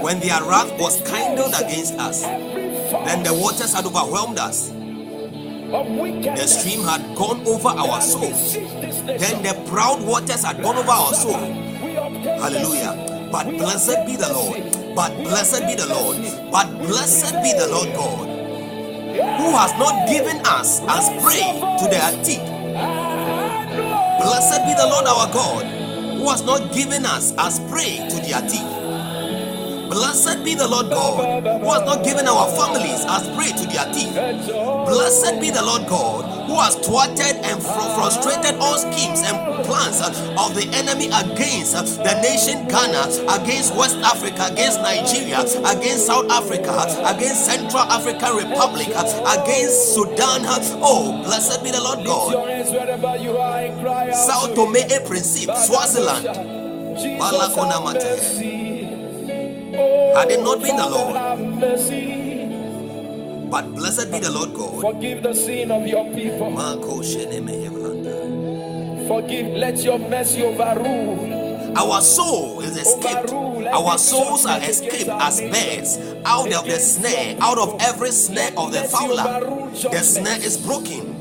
When 0.00 0.20
their 0.20 0.42
wrath 0.44 0.72
was 0.80 1.02
kindled 1.02 1.54
against 1.54 1.94
us, 1.94 2.22
then 2.22 3.22
the 3.22 3.34
waters 3.34 3.74
had 3.74 3.84
overwhelmed 3.84 4.38
us. 4.38 4.68
The 4.70 6.46
stream 6.46 6.82
had 6.84 7.16
gone 7.16 7.46
over 7.46 7.68
our 7.68 7.98
nation. 7.98 8.66
Then 9.06 9.42
the 9.42 9.54
proud 9.68 10.02
waters 10.02 10.44
had 10.44 10.62
gone 10.62 10.76
over 10.76 10.90
our 10.90 11.12
soul. 11.12 11.36
Hallelujah. 11.36 13.28
But 13.30 13.46
blessed 13.46 14.06
be 14.06 14.16
the 14.16 14.32
Lord. 14.32 14.62
But 14.94 15.16
blessed 15.22 15.66
be 15.66 15.74
the 15.74 15.86
Lord. 15.88 16.18
But 16.50 16.68
blessed 16.78 17.34
be 17.42 17.52
the 17.52 17.68
Lord 17.68 17.92
God, 17.94 18.28
who 19.40 19.56
has 19.56 19.72
not 19.78 20.08
given 20.08 20.40
us 20.46 20.80
as 20.88 21.08
prey 21.22 21.40
to 21.80 21.88
their 21.88 22.12
teeth. 22.24 22.44
Blessed 24.20 24.64
be 24.64 24.74
the 24.74 24.86
Lord 24.86 25.06
our 25.06 25.32
God, 25.32 25.64
who 26.18 26.28
has 26.28 26.42
not 26.44 26.72
given 26.72 27.04
us 27.04 27.32
as 27.38 27.58
prey 27.70 28.06
to 28.08 28.16
their 28.16 28.40
teeth. 28.48 28.81
Blessed 29.92 30.42
be 30.42 30.54
the 30.54 30.66
Lord 30.66 30.88
God, 30.88 31.44
who 31.60 31.68
has 31.70 31.84
not 31.84 32.02
given 32.02 32.26
our 32.26 32.48
families 32.56 33.04
as 33.04 33.28
prey 33.36 33.52
to 33.52 33.64
their 33.68 33.84
teeth. 33.92 34.14
Blessed 34.88 35.40
be 35.40 35.50
the 35.50 35.62
Lord 35.62 35.86
God, 35.86 36.24
who 36.48 36.56
has 36.60 36.76
thwarted 36.76 37.36
and 37.44 37.60
fr- 37.62 37.92
frustrated 38.00 38.56
all 38.58 38.78
schemes 38.78 39.20
and 39.20 39.36
plans 39.68 40.00
of 40.00 40.54
the 40.56 40.64
enemy 40.72 41.12
against 41.12 41.76
the 42.00 42.14
nation 42.24 42.66
Ghana, 42.68 43.04
against 43.36 43.76
West 43.76 43.96
Africa, 44.00 44.48
against 44.52 44.80
Nigeria, 44.80 45.40
against 45.68 46.06
South 46.06 46.30
Africa, 46.30 46.72
against 47.12 47.44
Central 47.44 47.84
African 47.84 48.36
Republic, 48.36 48.88
against 48.88 49.94
Sudan. 49.94 50.40
Oh, 50.80 51.22
blessed 51.22 51.62
be 51.62 51.70
the 51.70 51.80
Lord 51.82 52.04
God. 52.06 52.32
your 52.32 52.48
hands 52.48 52.70
wherever 52.70 53.06
and 53.08 53.80
cry 53.80 54.08
out 54.08 54.14
Sao 54.16 54.46
to 54.46 54.54
Tome 54.54 55.06
Principe, 55.06 55.52
Swaziland. 55.56 56.24
Jesus, 56.96 57.20
Balakona 57.20 57.80
have 57.92 58.61
Had 59.72 60.30
it 60.30 60.40
not 60.40 60.60
been 60.62 60.76
the 60.76 60.88
Lord. 60.88 61.16
have 61.16 61.40
mercy. 61.40 62.22
But 63.50 63.74
blessed 63.74 64.10
be 64.12 64.18
the 64.18 64.30
Lord 64.30 64.54
God. 64.54 64.80
Forgive 64.80 65.22
the 65.22 65.34
sin 65.34 65.70
of 65.70 65.86
your 65.86 66.04
people. 66.14 66.56
Forgive. 69.08 69.46
Let 69.56 69.82
your 69.82 69.98
mercy 69.98 70.42
overrule. 70.42 71.76
Our 71.76 72.02
soul 72.02 72.60
is 72.60 72.76
escaped. 72.76 73.32
Our 73.32 73.96
souls 73.96 74.44
are 74.44 74.58
escaped 74.60 75.08
as 75.08 75.40
birds 75.40 75.98
out 76.26 76.52
of 76.52 76.64
the 76.66 76.78
snare, 76.78 77.36
out 77.40 77.58
of 77.58 77.80
every 77.80 78.10
snare 78.10 78.52
of 78.56 78.72
the 78.72 78.82
fowler. 78.84 79.70
The 79.70 80.00
snare 80.00 80.36
is 80.36 80.58
broken. 80.58 81.11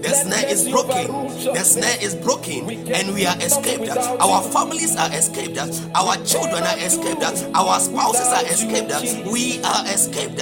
The 0.00 0.14
snare 0.14 0.48
is 0.48 0.68
broken. 0.68 1.06
The 1.54 1.64
snare 1.64 1.98
is 2.00 2.14
broken, 2.14 2.70
and 2.92 3.14
we 3.14 3.26
are 3.26 3.36
escaped. 3.38 3.88
Our 3.88 4.42
families 4.42 4.96
are 4.96 5.12
escaped. 5.12 5.58
Our 5.94 6.16
children 6.24 6.62
are 6.62 6.78
escaped. 6.78 7.22
Our 7.54 7.80
spouses 7.80 8.28
are 8.28 8.46
escaped. 8.46 9.26
We 9.26 9.60
are 9.62 9.84
escaped 9.86 10.40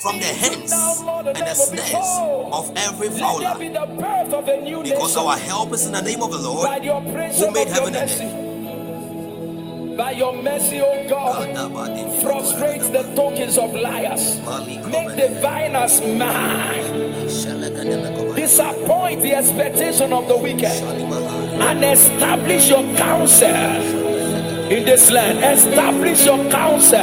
from 0.00 0.18
the 0.18 0.26
hands 0.26 0.72
and 0.72 1.46
the 1.46 1.54
snares 1.54 2.52
of 2.52 2.72
every 2.76 3.10
fowler. 3.10 3.58
be 3.58 3.68
the 3.68 3.86
birth 3.86 4.32
of 4.32 4.48
a 4.48 4.60
new 4.60 4.82
Because 4.82 5.16
our 5.16 5.36
help 5.36 5.72
is 5.72 5.86
in 5.86 5.92
the 5.92 6.02
name 6.02 6.22
of 6.22 6.30
the 6.30 6.38
Lord 6.38 6.82
who 6.84 7.50
made 7.50 7.68
heaven 7.68 7.94
and 7.96 8.10
earth. 8.10 8.45
By 9.96 10.10
your 10.10 10.42
mercy, 10.42 10.80
O 10.82 11.08
God, 11.08 11.56
frustrate 12.20 12.82
the 12.92 13.02
tokens 13.14 13.56
of 13.56 13.72
liars. 13.72 14.38
Make 14.90 15.08
the 15.16 15.28
diviners 15.28 16.00
mad. 16.02 16.84
Disappoint 18.36 19.22
the 19.22 19.34
expectation 19.34 20.12
of 20.12 20.28
the 20.28 20.36
wicked 20.36 20.66
and 20.66 21.82
establish 21.82 22.68
your 22.68 22.84
counsel 22.96 23.48
in 24.70 24.84
this 24.84 25.10
land. 25.10 25.42
Establish 25.42 26.26
your 26.26 26.44
counsel 26.50 27.00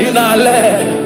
in 0.00 0.16
our 0.16 0.36
land. 0.38 1.04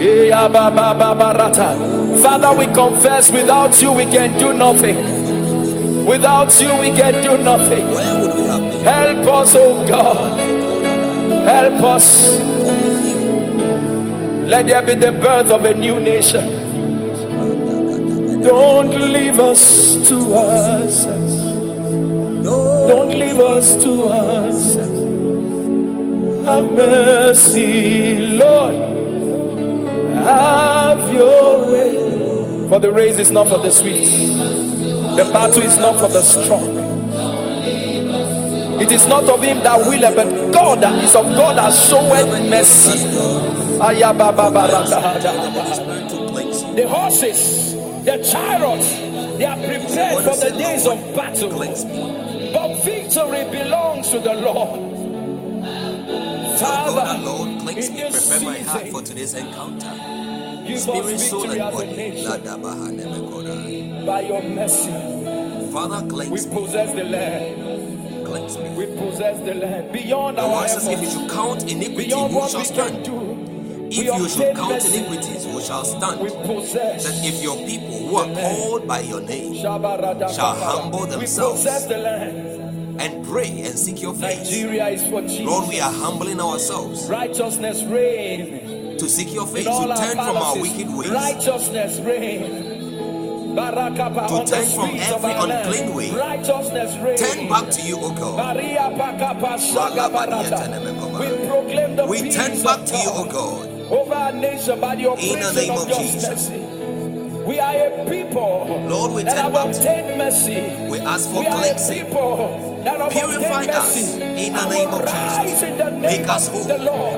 Eh, 0.00 0.30
ah, 0.32 0.48
ba, 0.48 1.34
rata. 1.36 1.76
Father, 2.22 2.56
we 2.58 2.66
confess 2.72 3.30
without 3.30 3.80
you 3.82 3.92
we 3.92 4.04
can 4.04 4.38
do 4.38 4.54
nothing. 4.54 4.96
Without 6.06 6.58
you 6.58 6.74
we 6.80 6.90
can 6.96 7.22
do 7.22 7.36
nothing. 7.44 8.33
Help 8.84 9.26
us, 9.28 9.54
oh 9.56 9.86
God. 9.88 10.38
Help 11.48 11.82
us. 11.84 12.38
Let 14.46 14.66
there 14.66 14.82
be 14.82 14.94
the 14.94 15.12
birth 15.12 15.50
of 15.50 15.64
a 15.64 15.74
new 15.74 15.98
nation. 16.00 16.62
Don't 18.42 18.90
leave 18.90 19.40
us 19.40 20.06
to 20.08 20.16
ourselves. 20.34 21.36
Don't 22.88 23.08
leave 23.08 23.40
us 23.40 23.82
to 23.82 24.04
ourselves. 24.04 25.00
Have 26.46 26.70
mercy, 26.72 28.18
Lord. 28.36 28.74
Have 30.26 31.12
your 31.14 31.72
way. 31.72 32.68
For 32.68 32.78
the 32.80 32.92
race 32.92 33.18
is 33.18 33.30
not 33.30 33.48
for 33.48 33.58
the 33.58 33.70
sweet, 33.70 34.04
the 35.16 35.24
battle 35.32 35.62
is 35.62 35.78
not 35.78 35.98
for 35.98 36.08
the 36.08 36.20
strong. 36.20 36.83
It 38.84 38.92
is 38.92 39.06
not 39.06 39.24
of 39.24 39.42
him 39.42 39.60
that 39.60 39.78
willeth, 39.78 40.14
but 40.14 40.52
God 40.52 40.82
that 40.82 41.02
is 41.02 41.16
of 41.16 41.24
God 41.24 41.56
that 41.56 41.72
showeth 41.72 42.28
mercy. 42.50 42.98
The 46.76 46.86
horses, 46.86 47.72
the 48.04 48.18
chariots, 48.30 48.90
they 49.38 49.46
are 49.46 49.56
prepared 49.56 50.22
for 50.24 50.36
the 50.36 50.50
days 50.58 50.86
of 50.86 50.98
battle. 51.16 51.48
But 52.52 52.84
victory 52.84 53.44
belongs 53.50 54.10
to 54.10 54.18
the 54.20 54.34
Lord. 54.34 54.80
God 56.60 56.60
Father, 56.60 57.22
alone 57.22 57.60
cleanse 57.60 57.90
me. 57.90 58.02
Prepare 58.10 58.40
my 58.40 58.58
heart 58.58 58.88
for 58.88 59.00
today's 59.00 59.32
encounter. 59.32 59.90
Spirit, 60.76 61.18
soul, 61.20 61.50
and 61.50 61.72
body. 61.72 62.26
By 64.04 64.20
your 64.20 64.42
mercy, 64.42 64.90
Father, 65.72 66.02
we 66.04 66.10
cleanse 66.10 66.46
me. 66.46 66.54
possess 66.54 66.92
the 66.94 67.04
land. 67.04 67.63
Cleanse 68.34 68.58
me. 68.58 68.68
We 68.70 68.86
possess 68.96 69.38
the 69.44 69.54
land 69.54 69.92
beyond 69.92 70.38
The 70.38 70.42
our 70.42 70.62
word 70.62 70.68
says, 70.68 70.88
if 70.88 71.00
you 71.00 71.08
should 71.10 71.30
count 71.30 71.62
iniquity, 71.70 72.06
beyond 72.08 72.32
who 72.32 72.48
shall 72.48 72.64
stand? 72.64 73.04
do. 73.04 73.88
If 73.92 74.06
you 74.06 74.28
should 74.28 74.56
count 74.56 74.84
iniquities, 74.84 75.44
who 75.44 75.60
shall 75.60 75.82
We 76.20 76.28
stand? 76.30 76.44
possess. 76.44 77.04
That 77.04 77.24
if 77.24 77.40
your 77.40 77.56
people 77.58 78.08
who 78.08 78.16
are 78.16 78.34
called 78.34 78.88
by 78.88 79.00
your 79.02 79.20
name 79.20 79.54
shall 79.54 79.78
humble 79.80 81.06
themselves. 81.06 81.60
possess 81.62 81.86
the 81.86 81.98
land. 81.98 83.00
and 83.00 83.24
pray 83.26 83.50
and 83.60 83.78
seek 83.78 84.02
your 84.02 84.14
face, 84.14 84.50
Nigeria 84.50 84.88
is 84.88 85.04
for 85.06 85.20
Jesus. 85.22 85.40
Lord, 85.46 85.68
we 85.68 85.80
are 85.80 85.92
humbling 85.92 86.40
ourselves 86.40 87.08
Righteousness 87.08 87.82
reign 87.84 88.96
to 88.98 89.08
seek 89.08 89.32
your 89.34 89.46
face, 89.48 89.64
to 89.64 89.94
turn 89.96 90.16
from 90.16 90.36
our 90.36 90.56
wicked 90.60 90.88
ways, 90.92 91.10
Righteousness 91.10 91.98
reign. 92.00 92.73
To 93.54 94.44
turn 94.46 94.66
from 94.66 94.90
every 94.96 95.32
unclean 95.32 95.94
way. 95.94 96.10
Turn 97.16 97.48
back 97.48 97.70
to 97.70 97.82
you, 97.82 97.98
O 98.00 98.10
God. 98.12 98.56
Maria 98.56 98.90
Pakapa 98.98 99.56
Shagabarata. 99.58 101.20
We 101.20 101.46
proclaim 101.48 101.96
the 101.96 102.06
We 102.06 102.22
peace 102.22 102.34
turn 102.34 102.62
back 102.62 102.84
to 102.84 102.96
you, 102.96 103.10
O 103.10 103.24
God 103.24 103.34
God. 103.34 103.92
over 103.92 104.14
our 104.14 104.32
nation 104.32 104.80
by 104.80 104.96
the 104.96 105.02
name 105.54 105.70
of 105.70 105.88
Jesus. 105.88 106.50
We 107.46 107.60
are 107.60 107.74
a 107.74 108.06
people 108.10 108.86
Lord, 108.88 109.12
we 109.12 109.22
that 109.22 109.34
turn 109.34 109.44
have 109.44 109.52
back 109.52 109.72
to 109.72 109.78
obtained 109.78 110.18
mercy. 110.18 110.90
We 110.90 110.98
ask 111.00 111.30
for 111.30 111.40
We 111.40 111.46
are 111.46 111.54
a 111.54 111.60
cleansing. 111.60 112.04
people 112.06 112.73
Purify 112.84 113.64
us 113.72 113.96
in 113.96 114.52
the 114.52 114.68
name 114.68 114.90
of 114.90 115.00
Jesus. 115.00 115.62
Make 116.02 116.28
us 116.28 116.48
whole, 116.48 116.68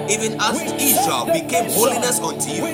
even 0.09 0.41
as 0.41 0.63
Israel 0.81 1.27
became 1.27 1.71
holiness 1.71 2.21
unto 2.21 2.51
you. 2.51 2.67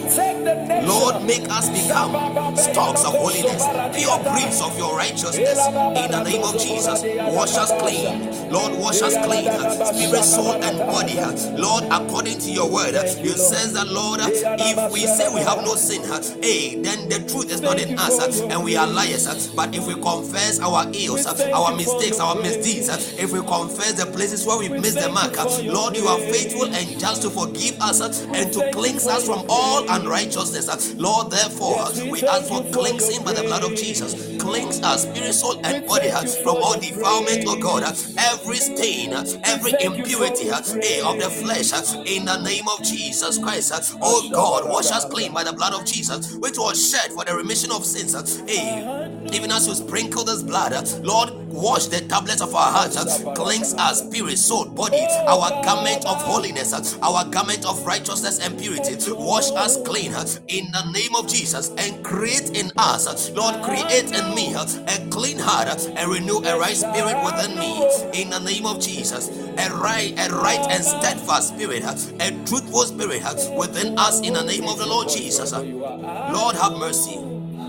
Lord, 0.87 1.25
make 1.25 1.49
us 1.49 1.71
become 1.71 2.13
stalks 2.57 3.05
of 3.05 3.15
holiness, 3.15 3.65
pure 3.97 4.19
breeds 4.31 4.61
of 4.61 4.77
your 4.77 4.95
righteousness. 4.95 5.59
In 5.67 6.11
the 6.11 6.23
name 6.23 6.43
of 6.43 6.59
Jesus, 6.61 7.03
wash 7.33 7.57
us 7.57 7.73
clean. 7.81 8.51
Lord, 8.51 8.79
wash 8.79 9.01
us 9.01 9.15
clean, 9.25 9.49
spirit, 9.95 10.25
soul, 10.25 10.63
and 10.63 10.79
body. 10.79 11.17
Lord, 11.57 11.85
according 11.85 12.39
to 12.41 12.51
your 12.53 12.71
word, 12.71 12.93
you 13.23 13.31
says 13.31 13.73
that, 13.73 13.89
Lord, 13.89 14.21
if 14.23 14.93
we 14.93 15.07
say 15.07 15.33
we 15.33 15.41
have 15.41 15.65
no 15.65 15.77
sin, 15.77 16.03
hey, 16.43 16.77
then 16.83 17.09
the 17.09 17.21
truth 17.31 17.51
is 17.51 17.63
not 17.63 17.81
in 17.81 17.99
us, 17.99 18.41
and 18.41 18.63
we 18.63 18.77
are 18.77 18.87
liars. 18.87 19.49
But 19.55 19.75
if 19.75 19.87
we 19.87 19.95
confess 19.95 20.61
our 20.61 20.87
ills, 20.93 21.25
our 21.27 21.75
mistakes, 21.75 22.21
our 22.21 22.35
misdeeds, 22.35 22.82
if 22.89 23.33
we 23.33 23.41
confess 23.41 23.93
the 23.93 24.07
places 24.07 24.47
where 24.47 24.59
we 24.59 24.69
missed 24.69 24.99
the 24.99 25.09
mark, 25.09 25.37
Lord, 25.65 25.97
you 25.97 26.07
are 26.07 26.19
faithful 26.19 26.65
and 26.67 26.99
just 26.99 27.23
to 27.23 27.31
forgive 27.31 27.81
us 27.81 28.01
and 28.01 28.53
to 28.53 28.71
cleanse 28.73 29.07
us 29.07 29.27
from 29.27 29.45
all 29.49 29.89
unrighteousness. 29.91 30.95
Lord, 30.97 31.31
therefore, 31.31 31.87
we 32.11 32.23
ask 32.23 32.49
for 32.49 32.63
cleansing 32.73 33.25
by 33.25 33.33
the 33.33 33.43
blood 33.43 33.65
of 33.65 33.75
Jesus. 33.77 34.15
Cleanse 34.39 34.83
us, 34.83 35.03
spirit, 35.03 35.35
soul, 35.35 35.61
and 35.65 35.87
body 35.87 36.09
from 36.43 36.57
all 36.57 36.75
defilement, 36.79 37.45
oh 37.47 37.59
God. 37.61 37.83
Every 38.19 38.57
stain, 38.57 39.13
every 39.45 39.73
impurity 39.81 40.49
eh, 40.51 41.03
of 41.05 41.19
the 41.19 41.31
flesh, 41.31 41.73
in 42.07 42.25
the 42.25 42.41
name 42.43 42.65
of 42.69 42.83
Jesus 42.83 43.39
Christ. 43.39 43.73
Oh 44.03 44.29
God, 44.33 44.69
wash 44.69 44.91
us 44.91 45.05
clean 45.07 45.33
by 45.33 45.45
the 45.45 45.53
blood 45.53 45.75
of 45.75 45.85
Jesus, 45.87 46.35
which 46.37 46.59
was 46.59 46.91
shed 46.91 47.13
for 47.13 47.25
the 47.25 47.35
remission 47.35 47.71
of 47.73 47.85
sins. 47.85 48.15
eh. 48.49 49.22
Even 49.33 49.53
as 49.53 49.67
you 49.69 49.75
sprinkle 49.75 50.25
this 50.25 50.43
blood, 50.43 50.73
Lord, 51.05 51.31
wash 51.49 51.87
the 51.87 52.01
tablets 52.01 52.41
of 52.43 52.55
our 52.55 52.73
hearts, 52.73 52.97
cleanse 53.37 53.75
our 53.75 53.95
spirit, 53.95 54.39
soul, 54.39 54.67
body, 54.67 55.07
our 55.27 55.51
garment 55.65 56.05
of 56.07 56.21
holiness, 56.23 56.73
our 57.03 57.25
garment 57.27 57.65
of 57.67 57.85
righteousness 57.87 58.41
and 58.41 58.59
purity. 58.59 58.97
Wash 59.13 59.51
us 59.53 59.77
clean 59.83 60.13
in 60.49 60.71
the 60.73 60.91
name 60.93 61.15
of 61.15 61.29
Jesus 61.29 61.71
and 61.79 62.05
create 62.05 62.51
in 62.57 62.71
us, 62.77 63.31
Lord, 63.31 63.63
create 63.63 64.13
in 64.13 64.35
me 64.35 64.55
a 64.55 65.09
clean 65.11 65.39
heart 65.39 65.69
and 65.97 66.11
renew 66.11 66.39
a 66.39 66.59
right 66.59 66.77
spirit 66.77 67.17
within 67.25 67.59
me 67.59 68.21
in 68.21 68.31
the 68.31 68.41
name 68.41 68.67
of 68.67 68.81
Jesus. 68.81 69.29
A 69.59 69.71
right, 69.75 70.13
a 70.19 70.35
right 70.35 70.67
and 70.71 70.85
steadfast 70.85 71.55
spirit, 71.55 71.83
a 71.85 72.31
truthful 72.47 72.83
spirit 72.85 73.23
within 73.57 73.99
us 73.99 74.21
in 74.21 74.35
the 74.35 74.43
name 74.45 74.65
of 74.69 74.79
the 74.79 74.87
Lord 74.87 75.09
Jesus. 75.09 75.53
Lord, 75.53 76.57
have 76.57 76.73
mercy. 76.79 77.19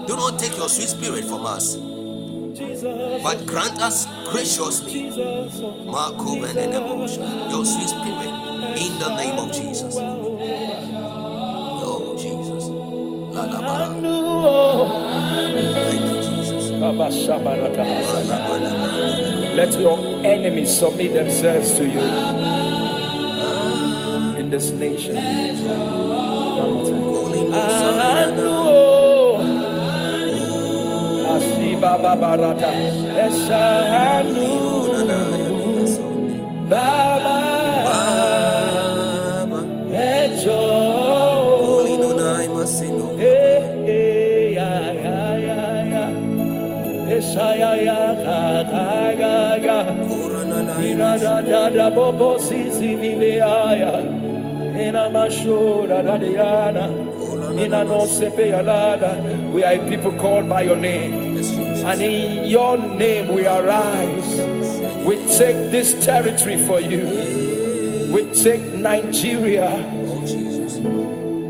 Do 0.07 0.15
not 0.17 0.39
take 0.39 0.57
your 0.57 0.69
sweet 0.69 0.89
spirit 0.89 1.23
from 1.25 1.45
us, 1.45 1.75
but 3.23 3.45
grant 3.45 3.81
us 3.81 4.05
graciously 4.31 5.07
your 5.07 5.49
sweet 7.65 7.89
spirit 7.89 8.29
in 8.77 8.99
the 8.99 9.15
name 9.15 9.39
of 9.39 9.51
Jesus. 9.51 9.95
Oh, 11.85 12.15
Jesus. 12.17 12.65
La, 13.33 13.43
la, 13.45 13.61
ba, 13.61 13.99
la. 14.01 14.87
Thank 15.73 16.01
you, 16.11 16.21
Jesus. 16.21 16.69
La, 16.71 16.91
ba, 16.91 17.09
la, 17.09 17.67
ba. 17.69 17.83
Let 19.55 19.79
your 19.79 19.97
enemies 20.25 20.77
submit 20.77 21.13
themselves 21.13 21.71
to 21.77 21.85
you 21.87 22.01
in 24.37 24.49
this 24.49 24.71
nation. 24.71 25.15
One 31.83 32.01
more 32.01 32.55
time. 32.55 32.63
Holy 32.63 33.11
Ghost, 33.13 33.47
Savior. 33.47 33.59
Ashiba 33.59 33.75
babarata. 34.23 34.29
Eshanu 34.29 34.49
baba 36.69 37.37
Baba, 39.49 39.59
echo. 39.93 40.59
Holy 41.65 41.97
Masino. 42.49 43.07
Eh, 43.19 43.61
eh, 43.87 44.53
ya, 44.55 44.69
ya, 45.05 45.19
ya, 45.47 45.59
ya. 45.93 46.05
Eshaya, 47.17 47.71
ya, 47.83 48.01
ga, 48.23 49.57
ga. 49.65 49.77
Korananai 50.07 50.91
Ina 50.91 51.11
da 51.19 51.35
da 51.41 51.69
da 51.69 51.87
bobo 51.91 52.39
sisi 52.39 52.95
vile 52.95 53.33
aya. 53.43 53.93
Ina 54.87 55.03
mashura 55.09 55.99
da 56.03 56.17
diana. 56.17 56.85
Ina 57.63 57.83
no 57.83 58.05
sepe 58.07 58.45
yalada. 58.53 59.11
We 59.53 59.63
are 59.65 59.77
people 59.89 60.13
called 60.13 60.47
by 60.49 60.61
your 60.63 60.77
name. 60.77 61.22
And 61.85 62.01
in 62.01 62.45
your 62.49 62.77
name 62.77 63.33
we 63.35 63.45
arise. 63.45 64.37
We 65.05 65.17
take 65.37 65.71
this 65.71 66.05
territory 66.05 66.57
for 66.65 66.79
you. 66.79 68.11
We 68.13 68.31
take 68.33 68.61
Nigeria 68.73 69.69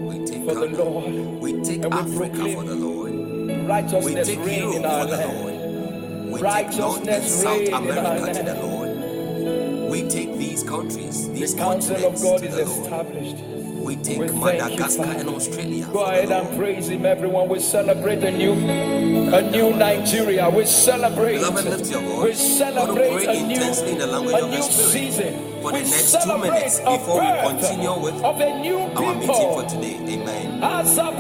We 0.08 0.26
take 0.26 0.44
for 0.46 0.56
the 0.56 0.68
Lord. 0.68 1.14
We 1.42 1.54
take 1.64 1.84
And 1.86 1.94
we 1.94 2.00
Africa 2.00 2.54
for 2.56 2.64
the 2.64 2.76
Lord. 2.76 3.12
We 3.14 3.56
Righteousness 3.68 4.28
take 4.28 4.40
reign 4.40 4.74
in 4.74 4.86
our 4.86 5.02
for 5.02 5.12
the 5.12 5.18
land. 5.18 5.42
Lord. 5.42 6.34
We 6.34 6.40
take 6.42 6.78
North 6.78 6.98
and 7.00 7.08
Righteousness 7.08 7.42
South 7.44 7.58
reign 7.60 7.68
in 7.68 7.74
our 7.74 7.82
America 8.18 8.34
to 8.34 8.44
the. 8.44 8.54
Lord. 8.56 9.92
We 9.92 10.10
take 10.10 10.38
these 10.38 10.64
countries, 10.64 11.28
The 11.28 11.34
these 11.34 11.54
counsel 11.54 11.96
of 11.98 12.02
continents 12.02 12.24
God 12.24 12.44
is 12.44 12.56
the 12.56 12.66
Lord. 12.66 12.84
established. 12.84 13.63
We 13.84 13.98
take 13.98 14.18
We 14.18 14.28
thank 14.30 14.40
you, 14.40 14.40
Madagascar 14.40 15.04
and 15.04 15.28
Australia. 15.30 15.90
Go 15.92 16.06
ahead 16.06 16.32
and 16.32 16.58
praise 16.58 16.88
him, 16.88 17.06
everyone. 17.06 17.50
We 17.50 17.60
celebrate 17.60 18.24
a 18.24 18.32
new, 18.32 18.54
a 18.54 19.42
new 19.52 19.74
Nigeria. 19.76 20.50
We 20.50 20.64
celebrate. 20.66 21.40
Beloved, 21.40 21.66
lift 21.66 21.92
your 21.92 22.00
voice. 22.02 22.24
We 22.24 22.34
celebrate 22.34 23.26
a 23.28 23.34
new, 23.34 23.42
intensely 23.56 23.92
in 23.92 23.98
the 23.98 24.08
language 24.08 24.36
a 24.36 24.46
of 24.46 24.52
the 24.52 24.56
new 24.56 24.64
Spirit 24.64 24.90
season. 24.92 25.34
for 25.62 25.74
we 25.74 25.82
the 25.82 25.90
next 25.90 26.24
two 26.24 26.38
minutes 26.38 26.80
before 26.80 27.20
we 27.20 27.28
continue 27.50 28.00
with 28.00 28.24
of 28.24 28.40
a 28.40 28.60
new 28.62 28.78
our 28.80 29.16
meeting 29.16 29.52
for 29.52 29.64
today. 29.68 29.98
Amen. 30.00 30.64
As 30.64 30.98
and 30.98 31.18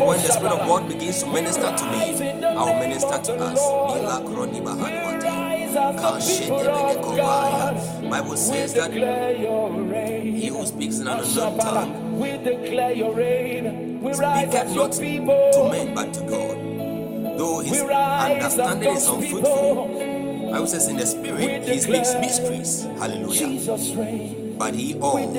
when 0.00 0.16
the 0.22 0.32
Spirit 0.32 0.52
of 0.52 0.66
God 0.66 0.88
begins 0.88 1.20
to 1.22 1.26
minister 1.30 1.76
to 1.76 1.84
me, 1.92 2.16
I 2.44 2.64
will 2.64 2.78
minister 2.80 3.18
to 3.18 3.32
us. 3.36 3.58
Ila 3.60 4.22
kroni 4.24 4.60
bahadwata. 4.64 5.52
Kashedebelekovaya. 6.00 8.08
Bible 8.08 8.36
says 8.36 8.72
that 8.74 8.90
declare 8.92 9.36
your 9.36 9.70
reign. 9.82 10.11
He 10.42 10.48
who 10.48 10.66
speaks 10.66 10.98
in 10.98 11.06
an 11.06 11.20
unknown 11.20 11.56
tongue 11.58 12.18
We 12.18 12.30
declare 12.38 12.92
your 12.92 13.14
reign. 13.14 14.00
We 14.02 14.12
rise 14.12 14.52
as 14.52 14.74
your 14.74 14.88
not 14.88 14.92
to 14.92 15.68
men 15.70 15.94
but 15.94 16.12
to 16.14 16.20
God. 16.22 17.38
Though 17.38 17.60
his 17.60 17.80
understanding 17.80 18.90
is 18.90 19.06
unfruitful, 19.06 19.86
people. 19.86 20.50
Bible 20.50 20.66
says 20.66 20.88
in 20.88 20.96
the 20.96 21.06
spirit 21.06 21.62
he 21.62 21.78
speaks 21.78 22.14
mysteries. 22.14 22.82
Hallelujah. 22.98 23.46
Jesus 23.46 23.94
reign. 23.94 24.58
But 24.58 24.74
he 24.74 24.94
all, 24.98 25.32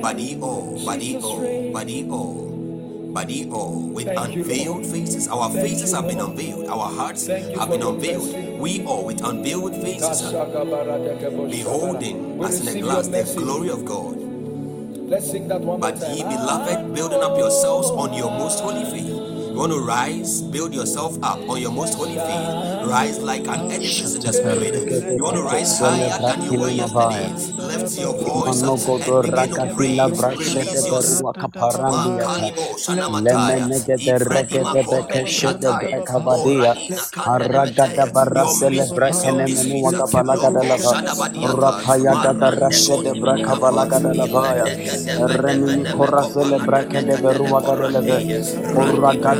but 0.00 0.18
he 0.18 0.38
all, 0.40 0.78
but 0.84 1.00
he 1.00 1.16
all, 1.16 1.72
but 1.72 1.88
he 1.88 2.08
all, 2.08 3.10
but 3.12 3.28
he 3.28 3.50
all, 3.50 3.88
with 3.88 4.06
Thank 4.06 4.36
unveiled 4.36 4.76
Lord. 4.76 4.86
faces. 4.86 5.28
Our 5.28 5.50
Thank 5.50 5.68
faces 5.68 5.90
you, 5.90 5.96
have 5.96 6.06
been 6.06 6.20
unveiled, 6.20 6.66
our 6.68 6.88
hearts 6.88 7.26
Thank 7.26 7.58
have 7.58 7.68
been 7.70 7.82
unveiled. 7.82 8.60
We 8.60 8.84
all, 8.84 9.04
with 9.04 9.22
unveiled 9.24 9.74
faces, 9.82 10.22
beholding 11.50 12.42
as 12.44 12.66
in 12.66 12.76
a 12.76 12.80
glass 12.80 13.08
the 13.08 13.34
glory 13.36 13.70
of 13.70 13.84
God. 13.84 14.23
Let's 15.06 15.30
sing 15.30 15.48
that 15.48 15.60
one 15.60 15.80
But 15.80 15.96
ye, 16.16 16.22
beloved, 16.22 16.94
building 16.94 17.20
up 17.20 17.36
yourselves 17.36 17.90
on 17.90 18.14
your 18.14 18.30
most 18.30 18.60
holy 18.60 18.84
faith. 18.84 19.13
You 19.54 19.60
want 19.60 19.72
to 19.72 19.78
rise, 19.78 20.42
build 20.42 20.74
yourself 20.74 21.14
up 21.22 21.38
on 21.48 21.62
your 21.62 21.70
most 21.70 21.94
holy 21.94 22.18
faith. 22.18 22.50
Rise 22.90 23.20
like 23.22 23.46
an 23.46 23.70
edifice 23.70 24.16
in 24.18 24.22
the 24.26 24.32
spirit. 24.34 24.74
You 25.14 25.22
want 25.22 25.36
to 25.36 25.42
rise 25.44 25.78
higher 25.78 26.10
than 26.18 26.42
you 26.42 26.58
were 26.58 26.70
yesterday. 26.74 27.30
Lift 27.62 27.94
your 28.02 28.18
voice 28.18 28.62
and 28.66 28.74
Manogodo 28.74 29.22
begin 29.22 29.54
to 29.54 29.66
brashede 30.18 30.66
Release 30.66 30.86
yourself. 30.90 31.36
kaparandiata. 31.38 32.50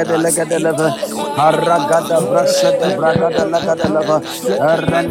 leve. 0.59 0.89
Aragada 1.37 2.21
brasha 2.21 2.71
de 2.79 2.89
braga 2.91 3.29
de 3.31 3.45
lega 3.45 3.75
de 3.75 3.89
leva. 3.89 4.17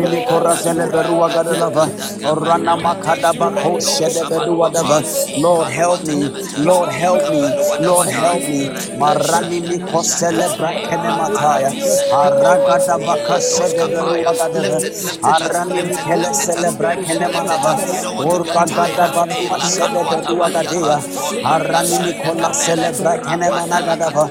Mi 0.08 0.18
korasele 0.28 0.86
berua 0.92 1.28
ga 1.32 1.42
de. 1.44 1.86
Orana 2.24 2.76
makada 2.76 3.32
bako 3.34 3.78
shede 3.80 4.24
bedua 4.30 4.70
deva. 4.72 5.02
Lord 5.36 5.68
help 5.68 6.04
me. 6.04 6.30
Lord 6.56 6.90
help 6.90 7.22
me. 7.30 7.42
Lord 7.78 8.08
help 8.08 8.42
me. 8.48 8.70
Marani 9.00 9.60
mi 9.68 9.78
kosele 9.90 10.48
brakene 10.56 11.10
mataya. 11.18 11.70
Aragada 12.10 12.98
baka 13.06 13.36
shede 13.40 13.86
berua 13.94 14.32
ga 14.38 14.48
deva. 14.48 14.78
Lift 14.78 14.84
it, 14.84 14.94
lift 15.24 15.24
it, 15.24 15.24
Arani 15.32 15.82
mi 15.88 15.96
kele 16.06 16.32
sele 16.34 16.70
brakene 16.78 17.28
manava. 17.34 17.74
it. 17.78 17.94
You 17.94 18.02
don't 18.02 18.16
want 18.16 18.30
to 18.32 18.38
get 18.44 18.66
Uragada 18.66 18.66
tired. 18.66 19.14
banu 19.14 19.34
Hey, 19.38 19.48
shede 19.58 20.02
bedua 20.10 20.50
ga 20.52 20.62
dea. 20.70 20.98
Arani 21.44 21.98
mi 22.04 22.12
kola 22.22 22.52
sele 22.54 22.92
brakene 23.00 23.48
managadava. 23.56 24.30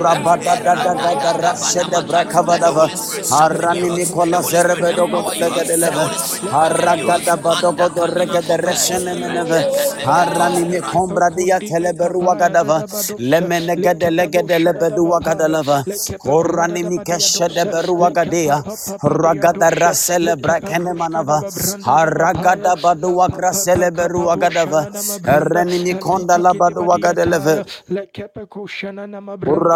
Rabada 0.00 0.56
da 0.64 0.74
da 0.76 0.94
da 0.94 1.14
da 1.14 1.32
rashe 1.34 1.82
the 1.90 2.02
brakavadava. 2.02 2.88
Holy 2.88 2.96
Spirit 2.96 3.26
sharpen 3.26 3.72
you. 3.72 3.84
Arani 3.84 3.92
mi 3.92 4.06
Let 4.06 4.30
the 4.30 4.36
kola 4.36 4.38
Holy 4.38 4.56
Spirit 4.56 4.88
serebe 4.88 4.94
dogo 4.96 5.22
empower 5.22 5.34
you. 5.34 5.40
lega 5.40 5.64
de 5.66 5.76
Let 5.76 5.80
the 5.80 5.92
leve. 5.92 5.92
Holy 5.92 6.18
Spirit 6.18 6.58
quicken 6.60 6.94
you. 6.94 7.10
Aragada 7.10 7.36
Manda 7.46 7.72
badogo 7.76 7.88
do 7.94 8.06
de 8.42 8.56
kope. 8.56 8.56
reshene 8.58 9.14
meneve. 9.16 9.66
Arani 10.04 10.64
mi 10.66 10.82
kombra 10.82 11.30
dia 11.34 11.60
teleberu 11.60 12.22
wagadava. 12.26 12.84
Lemene 13.18 13.76
gede 13.80 14.10
lege 14.10 14.42
de 14.44 14.58
lebedu 14.58 15.08
wagadalava. 15.10 15.84
Korani 16.18 16.84
mi 16.84 17.00
keshe 17.00 17.48
de 17.54 17.64
beru 17.66 17.96
wagadia. 18.00 18.64
Ragada 19.02 19.70
rasele 19.70 20.36
brakene 20.36 20.94
manava. 20.94 21.42
Aragada 21.84 22.76
badu 22.76 23.16
wagrasele 23.18 23.90
beru 23.96 24.26
wagadava. 24.26 24.88
Reni 25.24 25.78
mi 25.80 25.94
konda 25.96 26.38
labadu 26.38 26.86
wagadeleve. 26.88 27.64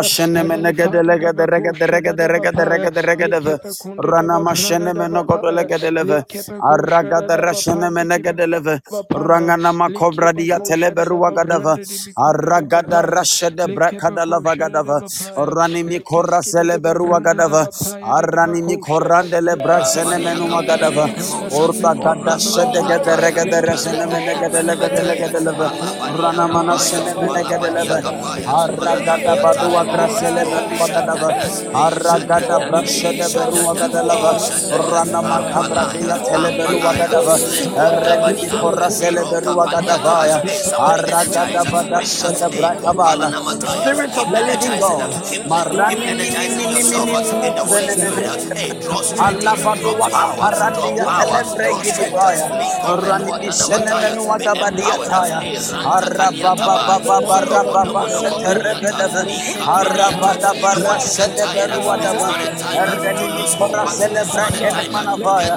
Urashene 0.01 0.43
menegede 0.49 1.03
legede 1.05 1.45
regede 1.53 1.87
regede 1.93 2.27
regede 2.33 2.65
regede 2.65 3.03
regede 3.03 3.53
rana 4.01 4.39
mashene 4.41 4.93
menogodo 4.97 5.51
legede 5.53 5.91
leve 5.93 6.25
aragada 6.73 7.37
rashene 7.37 7.89
menegede 7.93 8.47
leve 8.49 8.81
rangana 9.13 9.73
makobra 9.77 10.33
dia 10.33 10.59
telebe 10.61 11.05
ruwagadava 11.05 11.77
aragada 12.17 13.03
rashede 13.03 13.67
brakada 13.77 14.25
lavagadava 14.25 14.97
rani 15.57 15.83
mikora 15.85 16.41
selebe 16.43 16.93
ruwagadava 16.97 17.69
arani 18.17 18.63
mikorandele 18.63 19.55
brashene 19.63 20.17
menumagadava 20.25 21.07
urta 21.61 21.93
gada 22.03 22.39
shede 22.41 22.81
gede 22.89 23.13
regede 23.23 23.59
rashene 23.69 24.05
menegede 24.13 24.61
legede 24.69 25.03
legede 25.11 25.41
leve 25.47 25.69
rana 26.23 26.49
manashene 26.49 27.13
menegede 27.21 27.69
leve 27.77 27.99
aragada 28.61 29.35
badua 29.43 29.83
grasele 29.93 30.43
berua 30.51 30.87
gadava 30.95 31.31
aragada 31.85 32.59
brashede 32.69 33.27
berua 33.35 33.73
gadalava 33.81 34.33
rana 34.91 35.21
makabra 35.31 35.85
dia 35.93 36.17
tele 36.27 36.51
berua 36.59 36.93
gadava 36.99 37.35
reni 38.05 38.33
mikora 38.43 38.89
sele 38.91 39.23
berua 39.31 39.67
gada 39.73 39.97
Vaya, 40.01 40.41
Aragada 40.91 41.63
Bada 41.71 42.01
Shada 42.01 42.49
Brakabala, 42.49 43.29
of 43.31 44.31
the 44.31 44.41
Living 44.41 44.81
Arabada 59.81 60.53
Barra 60.63 60.99
Sedeberuadava, 61.01 62.29
Erdeni 62.75 63.29
Kora 63.59 63.87
Celebrate 63.89 64.69
Manavaya, 64.93 65.57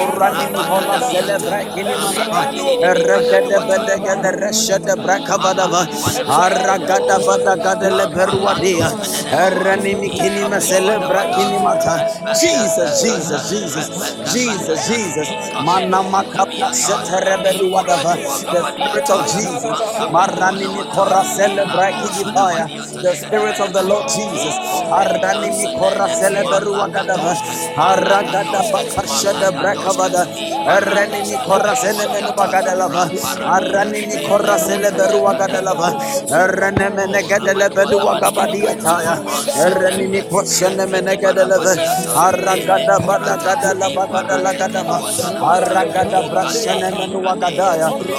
Urani 0.00 0.46
Hola 0.68 1.00
Celebrate 1.00 1.82
Manavaya, 1.84 2.52
Ergede 2.82 3.58
Bedegede 3.68 4.30
Reshede 4.40 4.94
Brakabadava, 5.02 5.86
Aragada 6.28 7.18
Badagada 7.26 7.88
Leberuadia, 7.98 8.88
Erani 9.32 9.94
Mikini 10.00 10.60
Celebrate 10.60 11.60
Mata, 11.64 11.96
Jesus, 12.40 13.02
Jesus, 13.02 13.50
Jesus, 13.50 13.88
Jesus, 14.32 14.80
Jesus, 14.88 15.28
Manamakapa 15.66 16.70
Setereberuadava, 16.74 18.14
the 18.52 18.62
Spirit 18.72 19.10
of 19.10 19.20
Jesus, 19.26 19.78
Marani 20.12 20.66
Kora 20.92 21.24
Celebrate 21.24 22.08
Fire, 22.34 22.68
the 23.02 23.14
Spirit 23.14 23.60
of 23.62 23.72
the 23.72 23.82
Lord 23.82 24.06
Jesus, 24.08 24.54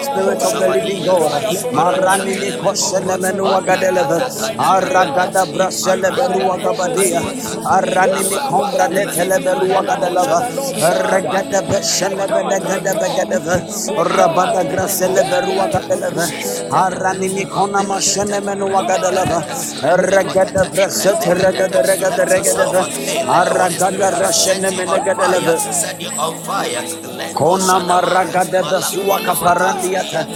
Spirit 0.03 0.41
of 0.43 0.53
the 0.59 0.67
Living 0.69 1.05
God, 1.05 1.31
Brashele 5.41 6.09
Beruagabadia, 6.15 7.21
Arani 7.65 8.23
Kombra 8.49 8.87
de 8.89 9.03
Teleberuagadalava, 9.13 10.39
Regada 11.09 11.61
Beshele 11.67 12.25
Benegada 12.27 12.93
Begadava, 13.01 13.55
Rabada 14.15 14.63
Grasele 14.71 15.23
Beruagadalava, 15.29 16.25
Arani 16.71 17.29
Regada 19.81 20.63
Regada 21.41 21.79
Regada 21.81 22.23
Regada, 22.25 22.81
Aragada 23.27 24.07
Menegadalava, 24.71 25.55
Kona 27.33 27.79
maragada 27.79 28.61
da 28.61 28.79
suwa 28.81 29.19
kaparandiata. 29.25 30.27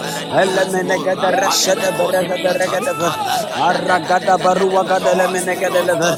Elemenegada 0.41 1.31
rashada 1.41 1.91
beragada 1.97 2.51
regadava. 2.59 3.09
Aragada 3.67 4.37
barua 4.37 4.83
gada 4.89 5.11
lemenegada 5.19 5.81
leva. 5.87 6.11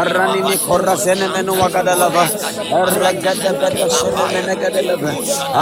Arani 0.00 0.40
ni 0.48 0.56
korra 0.66 0.96
sene 0.96 1.28
menu 1.34 1.52
wagada 1.60 1.94
lava. 2.02 2.24
Aragada 2.80 3.50
bada 3.60 3.86
sene 3.96 4.24
menegada 4.32 4.82
leva. 4.88 5.10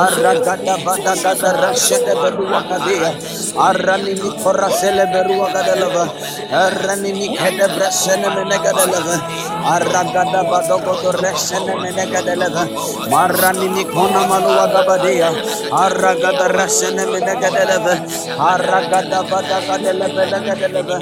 Aragada 0.03 0.75
bada 0.85 1.15
gada 1.23 1.51
rashada 1.63 2.15
berua 2.23 2.61
gadia. 2.69 3.11
Arani 3.67 4.13
ni 4.21 4.29
korra 4.43 4.69
sele 4.71 5.05
berua 5.13 5.49
gada 5.55 5.75
lava. 5.83 6.05
Arani 6.63 7.11
ni 7.19 7.27
keda 7.37 7.67
brasene 7.75 8.29
menegada 8.37 8.87
leva. 8.93 9.17
Aragada 9.75 10.41
badogo 10.51 10.95
do 11.03 11.13
resene 11.23 11.75
menegada 11.83 12.35
leva. 12.43 12.65
Marani 13.13 13.69
ni 13.75 13.85
kona 13.85 14.23
malua 14.31 14.67
gabadia. 14.75 15.31
Aragada 15.83 16.47
rasene 16.57 17.05
menegada 17.13 17.65
leva. 17.71 17.95
Aragada 18.53 19.21
bada 19.31 19.59
gada 19.67 19.93
leva 20.01 20.23
legada 20.33 20.69
leva. 20.77 20.97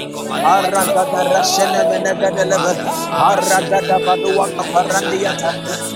Aragada 0.55 1.21
rasene 1.33 1.50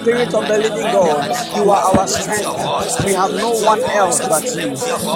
Spirit 0.01 0.33
of 0.35 0.47
the 0.47 0.57
living 0.57 0.91
God, 0.91 1.31
you 1.55 1.71
are 1.71 1.83
our 1.97 2.07
strength. 2.07 3.05
We 3.05 3.13
have 3.13 3.31
no 3.33 3.51
one 3.51 3.81
else 3.91 4.19
but 4.27 4.43
you. 4.55 4.71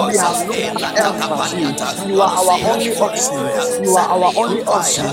We 0.08 0.16
have 0.18 0.38
no 0.48 0.56
one 0.72 0.84
else 0.96 1.28
but 1.28 1.52
you. 1.52 1.68
You 2.14 2.20
are 2.22 2.32
our 2.40 2.58
only 2.72 2.92
option. 2.96 3.84
You 3.84 3.96
are 3.96 4.08
our 4.08 4.32
only 4.36 4.62
option. 4.64 5.06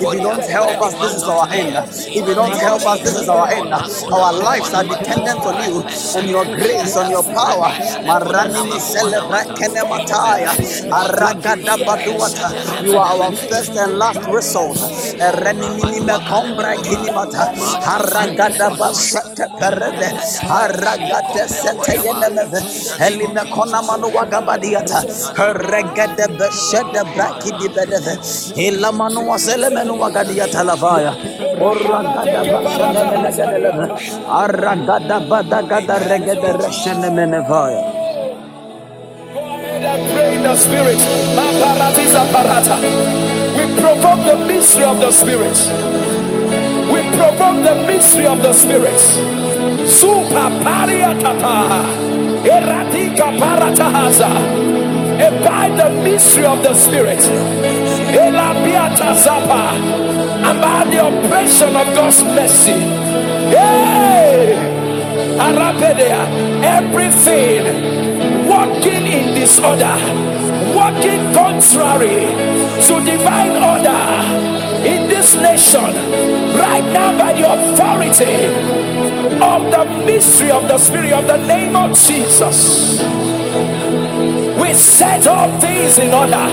If 0.00 0.12
you 0.12 0.20
don't 0.20 0.44
help 0.44 0.80
us, 0.82 0.94
this 0.94 1.14
is 1.14 1.28
our 1.28 1.48
end. 1.52 1.76
If 2.14 2.26
you 2.28 2.34
don't 2.34 2.56
help 2.56 2.86
us, 2.86 3.00
this 3.02 3.16
is 3.16 3.28
our 3.28 3.48
end. 3.48 3.72
Our 4.12 4.32
lives 4.32 4.74
are 4.74 4.84
dependent 4.84 5.46
on 5.46 5.56
you 5.64 5.84
and 6.16 6.28
your 6.28 6.44
grace, 6.46 6.96
on 6.96 7.10
your 7.10 7.24
power. 7.24 7.72
Aragada. 10.90 11.74
You 12.82 12.98
are 12.98 13.22
our 13.22 13.32
first 13.32 13.70
and 13.76 13.98
last 13.98 14.20
resort. 14.28 14.76
Aragada. 17.84 18.70
Aragada. 20.48 21.46
Elina 23.00 23.44
Konamanu 23.46 24.10
Wagabadiata. 24.12 25.00
Regada 25.70 26.26
Beshada 26.38 27.04
Braki 27.14 27.50
di 27.58 27.68
Bedeve. 27.68 28.14
Ilamanu 28.56 29.28
Waselemenu 29.30 29.94
Wagadiata 29.98 30.62
Lavaya. 30.64 31.14
Oragada 31.60 32.42
Basana 32.50 33.02
Menegadele. 33.10 33.90
Aragada 34.26 35.18
Badagada 35.28 35.96
Regada 36.08 36.50
Reshene 36.58 37.10
Menevaya. 37.12 37.99
And 39.84 40.12
pray 40.12 40.36
in 40.36 40.42
the 40.42 40.56
spirit. 40.56 40.98
Parata. 42.32 42.76
We 43.56 43.64
provoke 43.80 44.24
the 44.24 44.44
mystery 44.46 44.84
of 44.84 45.00
the 45.00 45.10
spirit. 45.10 45.56
We 46.92 47.02
provoke 47.16 47.64
the 47.64 47.84
mystery 47.86 48.26
of 48.26 48.42
the 48.42 48.52
spirit. 48.52 49.00
Super 49.88 50.50
pariatata. 50.62 51.84
Eratika 52.44 53.36
paratahaza. 53.38 54.30
Abide 55.20 55.76
the 55.76 55.90
mystery 56.02 56.46
of 56.46 56.62
the 56.62 56.74
spirit. 56.74 57.20
Elabiata 58.12 59.14
zapa. 59.16 59.74
And 60.44 60.60
by 60.60 60.84
the 60.90 61.06
oppression 61.06 61.76
of 61.76 61.86
God's 61.94 62.22
mercy. 62.24 62.78
Hey! 63.50 64.56
Arapedea, 65.38 66.28
everything 66.62 68.19
walking 68.60 69.06
in 69.06 69.34
disorder, 69.34 69.96
walking 70.76 71.22
contrary 71.32 72.28
to 72.86 72.94
divine 73.10 73.56
order 73.72 74.02
in 74.86 75.08
this 75.08 75.34
nation, 75.34 75.90
right 76.64 76.84
now 76.92 77.16
by 77.16 77.32
the 77.32 77.44
authority 77.54 78.34
of 79.52 79.60
the 79.74 79.84
mystery 80.04 80.50
of 80.50 80.68
the 80.68 80.76
Spirit 80.76 81.12
of 81.12 81.26
the 81.26 81.38
name 81.46 81.74
of 81.74 81.96
Jesus. 81.96 83.00
We 84.60 84.74
set 84.74 85.26
all 85.26 85.50
things 85.58 85.96
in 85.96 86.12
order. 86.12 86.46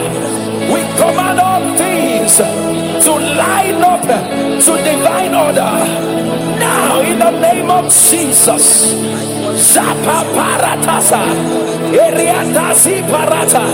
We 0.74 0.82
command 1.02 1.40
all 1.42 1.78
things 1.78 2.40
line 3.20 3.82
up 3.84 4.02
to 4.04 4.72
divine 4.84 5.34
order. 5.36 5.74
Now, 6.60 7.02
in 7.02 7.20
the 7.20 7.32
name 7.32 7.70
of 7.70 7.86
Jesus. 7.92 8.94
Zapa 9.58 10.24
paratasa. 10.36 11.22
Eriatasi 11.94 13.02
parata. 13.10 13.66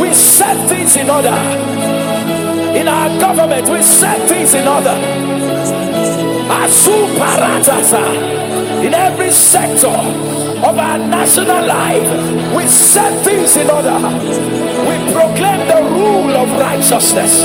We 0.00 0.12
set 0.14 0.56
things 0.68 0.96
in 0.96 1.10
order. 1.10 1.36
In 2.74 2.88
our 2.88 3.08
government, 3.20 3.68
we 3.68 3.82
set 3.82 4.28
things 4.28 4.54
in 4.54 4.66
order. 4.66 4.96
Asu 6.48 6.96
paratasa. 7.18 8.53
In 8.84 8.92
every 8.92 9.30
sector 9.30 9.88
of 9.88 10.76
our 10.76 10.98
national 10.98 11.66
life, 11.66 12.54
we 12.54 12.66
set 12.66 13.24
things 13.24 13.56
in 13.56 13.70
order. 13.70 13.96
We 13.96 14.96
proclaim 15.10 15.66
the 15.66 15.80
rule 15.90 16.36
of 16.36 16.50
righteousness. 16.60 17.44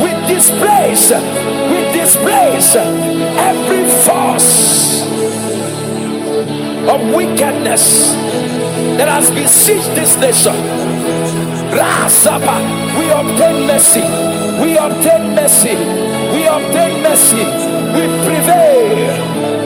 We 0.00 0.10
displace, 0.32 1.10
we 1.12 1.78
displace 1.92 2.74
every 2.74 3.84
force 4.06 5.02
of 6.88 7.14
wickedness 7.14 8.12
that 8.96 9.08
has 9.08 9.30
besieged 9.30 9.90
this 9.94 10.16
nation. 10.16 10.56
Rasapa, 11.68 12.56
we 12.96 13.10
obtain 13.10 13.66
mercy. 13.66 14.00
We 14.62 14.78
obtain 14.78 15.34
mercy. 15.34 15.76
We 16.32 16.46
obtain 16.46 17.02
mercy. 17.02 17.44
We 17.92 18.06
prevail. 18.24 19.57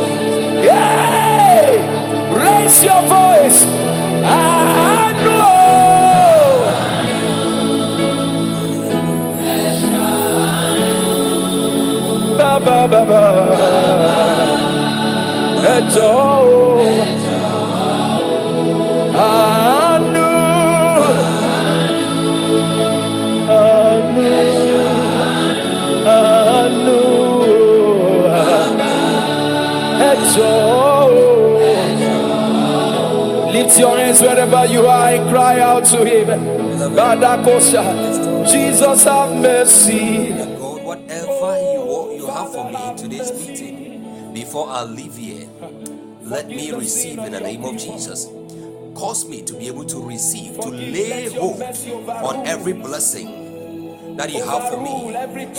Hey! 0.62 1.78
Raise 2.34 2.84
your 2.84 3.02
voice. 3.02 3.64
and 3.64 5.16
know. 5.24 5.62
Ba 12.38 12.52
ba 12.64 12.78
ba 12.92 13.02
ba. 13.10 13.22
It's 15.74 15.96
all. 15.96 16.80
Ah. 19.14 19.58
I 19.58 19.61
Lift 33.52 33.78
your 33.78 33.96
hands 33.98 34.20
wherever 34.20 34.64
you 34.66 34.86
are 34.86 35.08
and 35.08 35.30
cry 35.30 35.60
out 35.60 35.84
to 35.86 36.04
Him. 36.04 36.28
Jesus, 38.46 39.04
have 39.04 39.36
mercy. 39.36 40.28
God, 40.30 40.82
whatever 40.84 41.58
you 42.14 42.26
have 42.26 42.52
for 42.52 42.70
me 42.70 42.90
in 42.90 42.96
today's 42.96 43.32
meeting, 43.32 44.32
before 44.32 44.68
I 44.70 44.84
leave 44.84 45.16
here, 45.16 45.48
let 46.22 46.46
me 46.48 46.70
receive 46.72 47.18
in 47.18 47.32
the 47.32 47.40
name 47.40 47.64
of 47.64 47.76
Jesus. 47.76 48.28
Cause 48.94 49.28
me 49.28 49.42
to 49.42 49.54
be 49.54 49.66
able 49.68 49.84
to 49.86 50.06
receive, 50.06 50.60
to 50.60 50.68
lay 50.68 51.28
hold 51.34 51.62
on 51.62 52.46
every 52.46 52.72
blessing 52.72 53.41
that 54.16 54.32
you 54.32 54.42
have 54.44 54.68
for 54.68 54.80
me, 54.80 55.12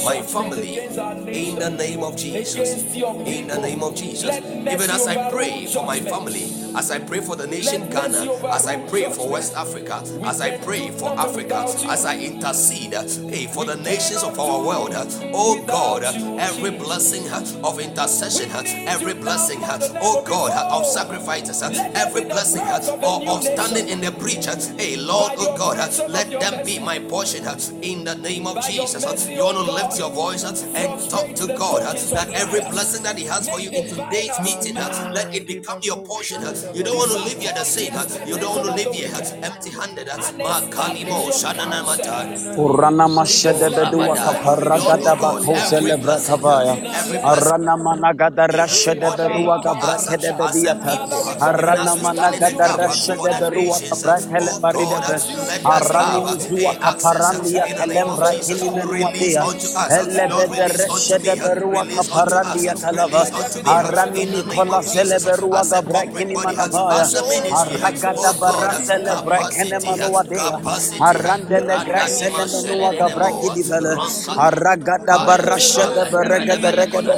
my 0.05 0.21
family, 0.21 0.79
in 0.79 1.55
the 1.59 1.69
name 1.69 2.03
of 2.03 2.15
Jesus. 2.15 2.95
In 2.95 3.47
the 3.47 3.59
name 3.59 3.83
of 3.83 3.95
Jesus. 3.95 4.37
Even 4.37 4.89
as 4.89 5.07
I 5.07 5.29
pray 5.31 5.65
for 5.65 5.85
my 5.85 5.99
family, 5.99 6.62
as 6.75 6.91
I 6.91 6.99
pray 6.99 7.21
for 7.21 7.35
the 7.35 7.47
nation 7.47 7.89
Ghana, 7.89 8.45
as 8.47 8.67
I 8.67 8.77
pray 8.87 9.11
for 9.11 9.29
West 9.29 9.55
Africa, 9.55 10.03
as 10.23 10.41
I 10.41 10.57
pray 10.57 10.89
for 10.91 11.09
Africa, 11.17 11.65
as 11.89 12.05
I 12.05 12.17
intercede 12.17 12.93
hey, 12.93 13.47
for 13.47 13.65
the 13.65 13.75
nations 13.77 14.23
of 14.23 14.39
our 14.39 14.65
world, 14.65 14.93
oh 15.33 15.63
God, 15.65 16.03
every 16.39 16.71
blessing 16.71 17.29
of 17.63 17.79
intercession, 17.79 18.51
every 18.87 19.13
blessing, 19.13 19.59
oh 19.63 20.23
God, 20.25 20.51
of 20.71 20.85
sacrifices, 20.85 21.61
every 21.61 22.25
blessing 22.25 22.61
of, 22.61 22.99
oh, 23.03 23.35
of 23.35 23.43
standing 23.43 23.89
in 23.89 24.01
the 24.01 24.11
breach, 24.11 24.45
hey 24.77 24.95
Lord, 24.97 25.33
oh 25.37 25.57
God, 25.57 25.77
let 26.09 26.29
them 26.29 26.65
be 26.65 26.79
my 26.79 26.99
portion 26.99 27.45
in 27.81 28.03
the 28.03 28.15
name 28.15 28.47
of 28.47 28.63
Jesus. 28.65 29.27
You 29.27 29.43
want 29.43 29.57
to 29.57 29.71
lift 29.71 29.97
your 29.99 30.11
voice 30.11 30.43
and 30.43 31.09
talk 31.09 31.33
to 31.35 31.47
God 31.57 31.95
that 32.11 32.29
every 32.33 32.61
blessing 32.61 33.03
that 33.03 33.17
He 33.17 33.25
has 33.25 33.49
for 33.49 33.59
you 33.59 33.69
in 33.71 33.87
today's 33.87 34.39
meeting, 34.41 34.75
let 34.75 35.33
it 35.33 35.47
become 35.47 35.79
your 35.83 36.03
portion. 36.03 36.41
You 36.71 36.83
don't 36.83 36.95
want 36.95 37.11
to 37.11 37.19
live 37.19 37.39
here 37.41 37.51
the 37.51 37.65
same. 37.65 37.93
You 38.25 38.37
don't 38.39 38.55
want 38.55 38.67
to 38.71 38.73
live 38.73 38.93
here 38.95 39.11
empty 39.43 39.69
handed. 39.75 40.07
Makalimo 40.39 41.27
Shadana 41.35 41.83
Mata. 41.83 42.23
Urana 42.55 43.07
mashede 43.11 43.67
bedua 43.75 44.15
kapara 44.15 44.77
gada 44.79 45.13
bako 45.19 45.53
celebra 45.67 46.15
kavaya. 46.23 46.75
Arana 47.23 47.75
managada 47.75 48.47
rashede 48.47 49.09
berua 49.17 49.59
gabra 49.63 49.97
kede 50.07 50.31
bediata. 50.37 50.93
Arana 51.41 51.93
managada 51.99 52.67
rashede 52.79 53.31
berua 53.41 53.77
gabra 53.83 54.15
kele 54.23 54.53
baridebe. 54.63 55.15
Arani 55.65 56.19
mizua 56.31 56.73
kaparandia 56.79 57.65
kalembra 57.77 58.31
kini 58.39 58.69
menuatia. 58.71 59.43
Ele 59.91 60.25
bede 60.47 60.65
rashede 60.79 61.33
berua 61.43 61.83
kaparandia 61.85 62.73
talava. 62.75 63.23
Arani 63.65 64.25
nikola 64.25 64.81
sele 64.83 65.19
berua 65.19 65.63
gabra 66.55 67.09
kini 67.09 67.41
manavaya. 67.49 67.93
Aragada 67.93 68.31
barra 68.39 68.71
celebra 68.85 69.39
kene 69.51 69.77
manuatia. 69.85 70.55
Arandele 70.99 71.75
grasene 71.85 72.43
menua 72.53 72.91
gabraki 72.99 73.49
divele. 73.55 73.93
Aragada 74.37 75.15
barasha 75.25 75.85
de 75.95 76.03
berega 76.11 76.55
de 76.61 76.71
rega 76.71 77.01
de 77.01 77.13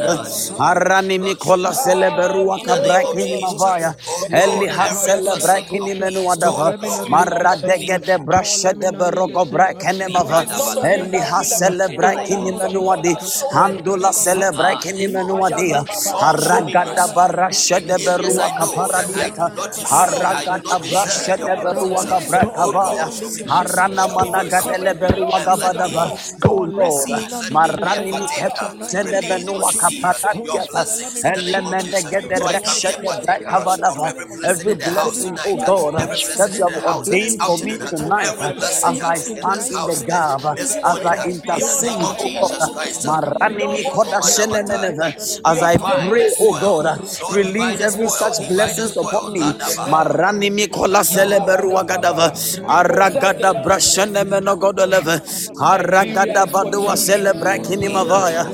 Arani 0.60 1.18
Nicola 1.20 1.72
celeberua 1.74 2.60
kabraki 2.66 3.16
ni 3.24 3.42
mavaya. 3.42 3.96
Eli 4.32 4.68
hasele 4.68 5.34
braki 5.42 5.80
ni 5.80 5.94
menua 5.96 6.36
dava. 6.36 6.78
Marra 7.10 7.56
dege 7.58 8.00
de 8.00 8.18
brasha 8.18 8.74
de 8.74 8.92
berogo 8.92 9.46
brakene 9.46 10.08
mava. 10.12 10.46
Eli 10.84 11.20
hasele 11.20 11.88
braki 11.98 12.36
ni 12.38 12.52
menua 12.52 12.98
di. 13.02 13.16
Handula 13.54 14.12
celebraki 14.14 14.94
ni 14.94 15.08
menua 15.08 15.50
dia. 15.56 15.84
Aragada 16.22 17.08
barasha 17.16 17.80
de 17.80 17.98
berua 18.06 18.48
kapara 18.58 19.02
diata. 19.26 19.52
Aragada 19.92 20.80
brasha 20.80 21.38
de 21.38 21.56
berua 21.58 22.04
gabraka 22.06 22.68
vaya. 22.72 23.10
Arana 23.50 24.08
managadele 24.08 24.94
berua 25.00 25.40
gabadaba. 25.42 26.12
Oh 26.46 26.64
Lord, 26.64 27.10
marani 27.52 28.14
mi 28.20 28.28
kepa 28.28 28.76
sele 28.82 29.22
benua 29.22 29.74
kapata 29.74 30.34
diata. 30.44 30.86
Elemende 31.24 32.02
gede 32.10 32.40
reshe 32.40 32.92
de 33.02 33.14
braka 33.22 33.62
vadava. 33.62 34.14
Every 34.44 34.76
blessing, 34.76 35.40
oh 35.46 35.58
God, 35.58 35.94
that 36.38 36.58
you 36.58 36.64
have 36.66 36.78
ordained 36.86 37.44
for 37.44 37.58
me 37.60 37.78
tonight, 37.80 38.36
as 38.84 39.02
I 39.04 39.20
stand 39.20 39.66
in 39.72 39.86
the 39.86 39.96
gap, 40.06 40.44
as 40.84 41.06
I 41.06 41.18
intercede, 41.30 42.14
oh 42.20 42.30
God, 42.32 42.60
marani 43.06 43.68
mi 43.70 43.84
koda 43.86 44.20
shele 44.22 44.64
meneve. 44.68 45.14
as 45.46 45.62
I 45.62 45.78
pray, 45.78 46.32
oh 46.40 46.54
God, 46.60 46.86
release 47.30 47.80
every 47.82 48.08
such 48.10 48.38
blessings 48.48 48.96
upon 48.98 49.15
me. 49.32 49.42
Marani 49.92 50.50
mi 50.52 50.68
kola 50.68 51.04
sele 51.04 51.40
berua 51.48 51.84
gadava. 51.86 52.32
Aragada 52.68 53.52
brashane 53.64 54.24
menogodoleve. 54.24 55.22
Aragada 55.60 56.46
badua 56.46 56.96
celebrakini 56.96 57.90
mavaya. 57.90 58.46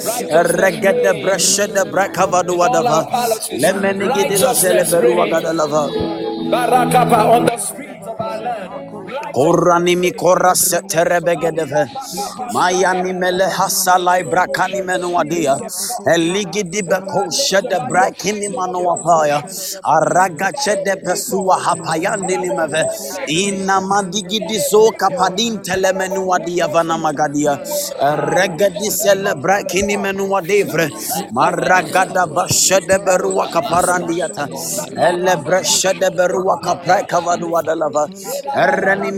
Regede 0.59 1.24
brashede 1.24 1.84
brakavadua 1.91 2.68
dava. 2.74 2.99
Lemeni 3.62 4.07
gidila 4.14 4.53
celeberua 4.53 5.26
gadalava. 5.30 5.84
Barakapa 6.51 7.20
on 7.36 7.45
the 7.45 7.57
streets 7.57 8.07
of 8.07 8.20
our 8.20 8.41
land. 8.41 8.91
Korani 9.34 9.96
mi 9.98 10.12
kora 10.12 10.54
seterebegedeve. 10.56 11.88
Mayani 12.54 13.14
mele 13.14 13.46
hasalai 13.50 14.24
brakani 14.24 14.82
menuadia. 14.84 15.58
Eligi 16.08 16.64
di 16.70 16.82
beko 16.82 17.30
shede 17.32 17.80
brakini 17.90 18.50
manuapaya. 18.50 19.40
Araga 19.84 20.52
chede 20.64 20.96
pesua 21.04 21.58
hapayandi 21.60 22.38
limeve. 22.44 22.84
Ina 23.30 23.82
mandigi 23.82 24.40
di 24.48 24.60
zo 24.60 24.92
kapadin 24.92 25.60
telemenuadia 25.64 26.68
vana 26.72 26.98
magadia. 26.98 27.58
Regedi 28.36 28.92
sele 28.92 29.34
brakini 29.36 29.98
menuadevre. 29.98 30.90
Maragada 31.34 32.28
bashede 32.28 32.98
berua 33.06 33.48
kaparandiata. 33.52 34.48
Ele 34.98 35.36
breshede 35.44 36.10
berua 36.16 36.60
kapreka 36.62 37.22
vadua 37.22 37.64
dalava. 37.64 38.08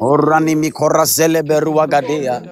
Orani 0.00 0.54
mikora 0.54 1.04
zele 1.06 1.42
berua 1.42 1.86
gadea. 1.88 2.42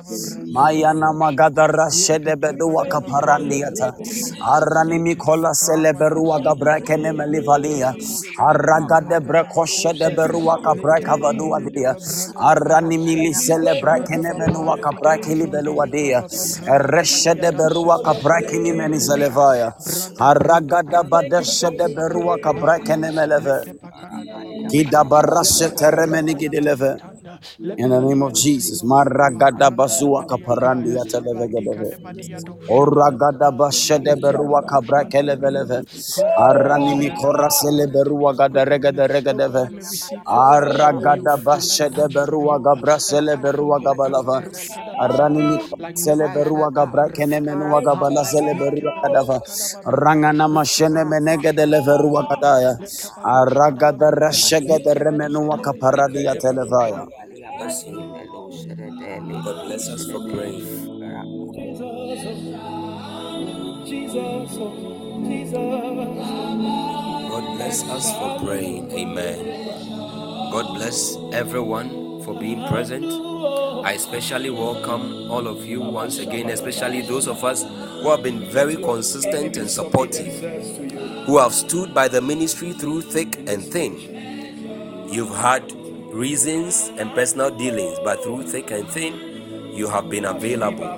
Mayana 0.54 1.12
magadara 1.12 1.90
shede 1.92 2.34
bedua 2.36 2.86
kaparandiata. 2.88 3.92
Arani 4.40 4.98
mikola 4.98 5.52
sele 5.54 5.92
berua 5.92 6.40
gabrakene 6.40 7.12
melivalia. 7.12 7.92
Aragade 8.38 9.20
breko 9.20 9.66
shede 9.66 10.16
berua 10.16 10.56
kabraka 10.64 11.16
vadua 11.20 11.60
dia. 11.60 11.94
Arani 12.36 12.96
mili 12.98 13.34
sele 13.34 13.80
brakene 13.82 14.32
menua 14.38 14.78
kabrakili 14.78 15.46
belua 15.46 15.86
dia. 15.86 16.22
Ereshede 16.66 17.52
berua 17.52 18.00
kabrakini 18.02 18.72
meni 18.72 18.98
selevaya. 19.00 19.74
Aragada 20.18 21.02
badeshede 21.04 21.94
berua 21.94 22.38
kabrakene 22.38 23.12
meleve. 23.12 23.76
Kida 24.70 25.04
barashe 25.04 25.33
teremeni 25.76 26.34
gideleve. 26.36 26.96
In 27.76 27.90
the 27.90 28.00
name 28.00 28.22
of 28.22 28.34
Jesus. 28.34 28.82
Maragada 28.84 29.70
basua 29.70 30.24
kaparandi 30.26 30.94
atelevegedeve. 30.98 31.98
Oragada 32.68 33.50
bashede 33.52 34.16
berua 34.20 34.62
kabra 34.64 35.04
kelebeleve. 35.10 35.84
Arani 36.38 36.94
mikora 36.96 37.50
sele 37.50 37.86
berua 37.88 38.34
gada 38.36 38.64
regada 38.64 39.08
regadeve. 39.08 39.70
Aragada 40.26 41.36
bashede 41.44 42.08
berua 42.08 42.60
gabra 42.62 42.98
sele 43.00 43.36
gabalava. 43.82 44.42
Arani 45.00 45.42
mikora 45.42 45.90
sele 45.94 46.28
berua 46.34 46.70
gabra 46.72 47.08
kenemenua 47.10 47.82
gabala 47.82 48.24
sele 48.24 48.54
gadava. 49.02 49.40
Rangana 49.86 50.48
mashene 50.48 51.04
menegede 51.04 51.66
leverua 51.66 52.24
gadaya. 52.28 52.78
Aragada 53.24 54.10
rashegede 54.12 54.94
remenua 54.94 55.58
kaparadi 55.60 56.28
atelevaya. 56.28 57.06
God 57.58 57.68
bless 59.66 59.88
us 59.88 60.10
for 60.10 60.30
praying. 60.30 60.66
Jesus, 61.54 62.44
Jesus. 65.26 65.54
God 67.30 67.56
bless 67.56 67.84
us 67.84 68.12
for 68.18 68.40
praying. 68.44 68.90
Amen. 68.92 69.70
God 70.50 70.74
bless 70.74 71.16
everyone 71.32 72.22
for 72.24 72.34
being 72.38 72.66
present. 72.66 73.04
I 73.04 73.92
especially 73.92 74.50
welcome 74.50 75.30
all 75.30 75.46
of 75.46 75.64
you 75.64 75.80
once 75.80 76.18
again, 76.18 76.50
especially 76.50 77.02
those 77.02 77.28
of 77.28 77.44
us 77.44 77.62
who 77.62 78.10
have 78.10 78.24
been 78.24 78.50
very 78.50 78.74
consistent 78.74 79.56
and 79.58 79.70
supportive, 79.70 80.32
who 81.26 81.38
have 81.38 81.54
stood 81.54 81.94
by 81.94 82.08
the 82.08 82.20
ministry 82.20 82.72
through 82.72 83.02
thick 83.02 83.36
and 83.46 83.62
thin. 83.64 84.24
You've 85.08 85.34
had 85.36 85.72
reasons 86.14 86.90
and 86.96 87.12
personal 87.12 87.50
dealings, 87.50 87.98
but 88.04 88.22
through 88.22 88.44
thick 88.44 88.70
and 88.70 88.88
thin, 88.88 89.14
you 89.74 89.88
have 89.88 90.08
been 90.08 90.24
available 90.24 90.88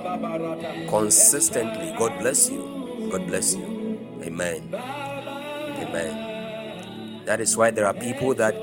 consistently. 0.90 1.94
God 1.98 2.18
bless 2.20 2.50
you. 2.50 3.08
God 3.10 3.26
bless 3.26 3.54
you. 3.54 3.98
Amen. 4.22 4.74
Amen. 4.74 6.36
That 7.24 7.40
is 7.40 7.56
why 7.56 7.70
there 7.70 7.86
are 7.86 7.94
people 7.94 8.34
that 8.34 8.54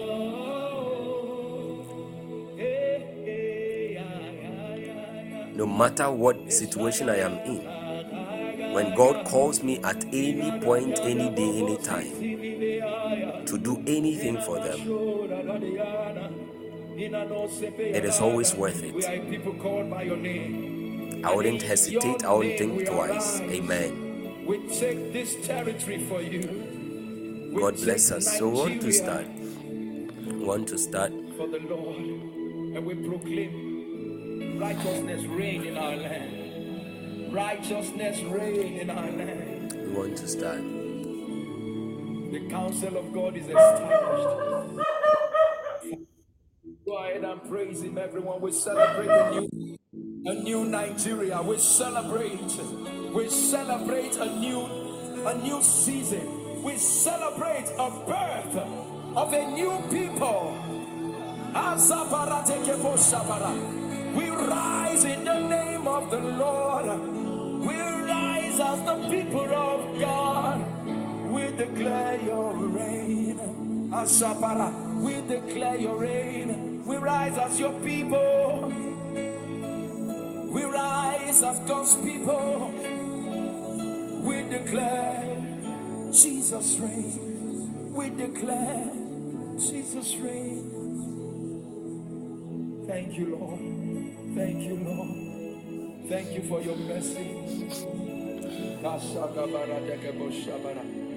no 5.55 5.65
matter 5.65 6.11
what 6.11 6.53
situation 6.53 7.09
I 7.09 7.17
am 7.17 7.33
in, 7.39 8.73
when 8.73 8.95
God 8.95 9.25
calls 9.25 9.63
me 9.63 9.79
at 9.83 10.05
any 10.05 10.59
point, 10.61 10.99
any 11.01 11.29
day, 11.29 11.59
any 11.59 11.77
time 11.77 12.37
to 13.45 13.57
do 13.57 13.83
anything 13.87 14.39
for 14.41 14.59
them, 14.59 15.11
it 16.95 18.05
is 18.05 18.19
always 18.19 18.53
worth 18.55 18.83
it. 18.83 18.93
We 18.93 19.05
are 19.05 19.13
a 19.13 19.19
people 19.29 19.53
called 19.53 19.89
by 19.89 20.03
your 20.03 20.17
name. 20.17 21.23
I 21.25 21.33
wouldn't 21.33 21.61
hesitate, 21.61 22.23
I 22.23 22.33
wouldn't 22.33 22.57
think 22.57 22.87
twice. 22.87 23.39
Amen. 23.41 24.45
We 24.45 24.57
take 24.67 25.13
this 25.13 25.35
territory 25.45 26.05
for 26.05 26.21
you. 26.21 27.51
God 27.55 27.75
bless 27.75 28.11
us. 28.11 28.37
So, 28.37 28.49
want 28.49 28.81
to 28.81 28.91
start. 28.91 29.27
Want 29.27 30.67
to 30.69 30.77
start. 30.77 31.11
for 31.37 31.47
the 31.47 31.59
Lord, 31.59 31.95
and 32.75 32.85
we 32.85 32.93
proclaim 32.95 34.59
righteousness 34.59 35.23
reign 35.25 35.63
in 35.63 35.77
our 35.77 35.95
land. 35.95 37.33
Righteousness 37.33 38.21
reign 38.21 38.79
in 38.79 38.89
our 38.89 39.09
land. 39.11 39.73
We 39.73 39.93
want 39.93 40.17
to 40.17 40.27
start. 40.27 40.61
The 42.31 42.47
counsel 42.49 42.97
of 42.97 43.13
God 43.13 43.37
is 43.37 43.45
established. 43.45 44.92
Go 46.85 46.97
ahead 46.97 47.23
and 47.23 47.41
praise 47.49 47.81
Him, 47.81 47.97
everyone. 47.97 48.41
We 48.41 48.51
celebrate 48.51 49.07
a 49.07 49.31
new, 49.31 49.77
a 50.25 50.33
new 50.33 50.65
Nigeria. 50.65 51.41
We 51.41 51.57
celebrate. 51.57 52.41
We 53.13 53.29
celebrate 53.29 54.17
a 54.17 54.25
new, 54.37 54.65
a 55.25 55.33
new 55.41 55.61
season. 55.61 56.61
We 56.61 56.75
celebrate 56.77 57.71
a 57.79 57.89
birth 58.05 58.57
of 59.15 59.31
a 59.31 59.51
new 59.51 59.81
people. 59.91 60.57
We 64.15 64.29
rise 64.29 65.03
in 65.05 65.23
the 65.23 65.39
name 65.39 65.87
of 65.87 66.11
the 66.11 66.19
Lord. 66.19 66.85
We 67.65 67.77
rise 67.77 68.59
as 68.59 68.79
the 68.85 69.07
people 69.09 69.53
of 69.53 69.99
God. 70.01 71.31
We 71.31 71.43
declare 71.55 72.19
your 72.21 72.53
reign. 72.55 73.39
Asapara. 73.93 74.99
We 75.01 75.21
declare 75.21 75.77
your 75.77 75.97
reign. 75.97 76.72
We 76.85 76.97
rise 76.97 77.37
as 77.37 77.59
your 77.59 77.73
people. 77.79 78.71
We 80.51 80.63
rise 80.63 81.41
as 81.41 81.59
God's 81.59 81.95
people. 81.95 82.71
We 84.21 84.43
declare 84.43 85.37
Jesus 86.11 86.77
reign. 86.79 87.93
We 87.93 88.09
declare 88.09 88.91
Jesus 89.57 90.15
reign. 90.17 90.69
Thank 92.85 93.17
you, 93.17 93.35
Lord. 93.37 93.59
Thank 94.35 94.63
you, 94.63 94.75
Lord. 94.75 96.09
Thank 96.09 96.31
you 96.33 96.43
for 96.49 96.61
your 96.61 96.75
mercy. 96.75 97.39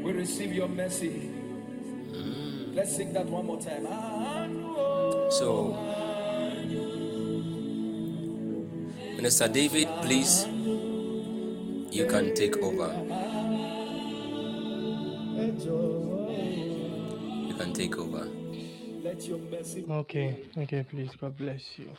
We 0.02 0.12
receive 0.12 0.52
your 0.52 0.68
mercy. 0.68 1.30
Let's 2.72 2.94
sing 2.94 3.12
that 3.14 3.26
one 3.26 3.46
more 3.46 3.60
time. 3.60 4.95
So, 5.30 5.76
Minister 9.16 9.48
David, 9.48 9.88
please, 10.02 10.46
you 11.90 12.06
can 12.06 12.34
take 12.34 12.56
over. 12.58 12.92
You 17.36 17.54
can 17.58 17.72
take 17.74 17.98
over. 17.98 18.28
Let 19.04 19.22
your 19.28 19.38
mercy 19.38 19.86
Okay, 19.90 20.38
okay, 20.58 20.84
please. 20.90 21.10
God 21.20 21.36
bless 21.36 21.78
you. 21.78 21.90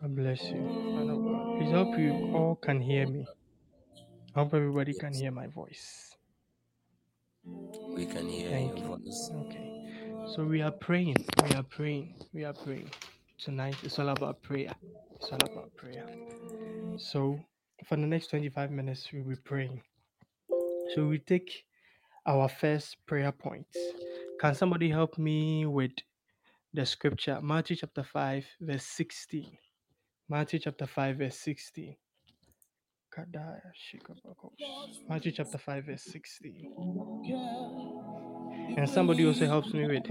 God 0.00 0.16
bless 0.16 0.42
you. 0.44 0.60
Man 0.60 1.10
of 1.10 1.24
God. 1.24 1.58
Please 1.58 1.72
hope 1.72 1.98
you 1.98 2.12
all 2.34 2.56
can 2.56 2.80
hear 2.80 3.06
me. 3.06 3.26
I 4.34 4.40
hope 4.40 4.54
everybody 4.54 4.94
can 4.94 5.14
hear 5.14 5.32
my 5.32 5.48
voice. 5.48 6.16
We 7.88 8.06
can 8.06 8.28
hear 8.28 8.50
Thank 8.50 8.78
your 8.78 8.86
you. 8.88 8.96
voice. 8.98 9.30
Okay. 9.34 9.71
So 10.26 10.44
we 10.44 10.62
are 10.62 10.70
praying. 10.70 11.16
We 11.44 11.56
are 11.56 11.62
praying. 11.62 12.14
We 12.32 12.44
are 12.44 12.54
praying. 12.54 12.90
Tonight 13.38 13.76
it's 13.82 13.98
all 13.98 14.08
about 14.08 14.40
prayer. 14.42 14.72
It's 15.16 15.30
all 15.30 15.38
about 15.44 15.74
prayer. 15.76 16.06
So 16.96 17.38
for 17.86 17.96
the 17.96 18.06
next 18.06 18.28
25 18.28 18.70
minutes, 18.70 19.08
we'll 19.12 19.24
be 19.24 19.36
praying. 19.36 19.82
So 20.94 21.06
we 21.06 21.18
take 21.18 21.64
our 22.26 22.48
first 22.48 22.96
prayer 23.06 23.32
point. 23.32 23.66
Can 24.40 24.54
somebody 24.54 24.88
help 24.90 25.18
me 25.18 25.66
with 25.66 25.92
the 26.72 26.86
scripture? 26.86 27.40
Matthew 27.42 27.76
chapter 27.76 28.04
5, 28.04 28.46
verse 28.60 28.84
16. 28.84 29.58
Matthew 30.28 30.60
chapter 30.60 30.86
5, 30.86 31.16
verse 31.18 31.36
16. 31.38 31.96
Matthew 35.08 35.32
chapter 35.32 35.58
5, 35.58 35.84
verse 35.84 36.04
16. 36.04 36.72
And 38.76 38.88
somebody 38.88 39.26
also 39.26 39.46
helps 39.46 39.72
me 39.74 39.86
with 39.86 40.04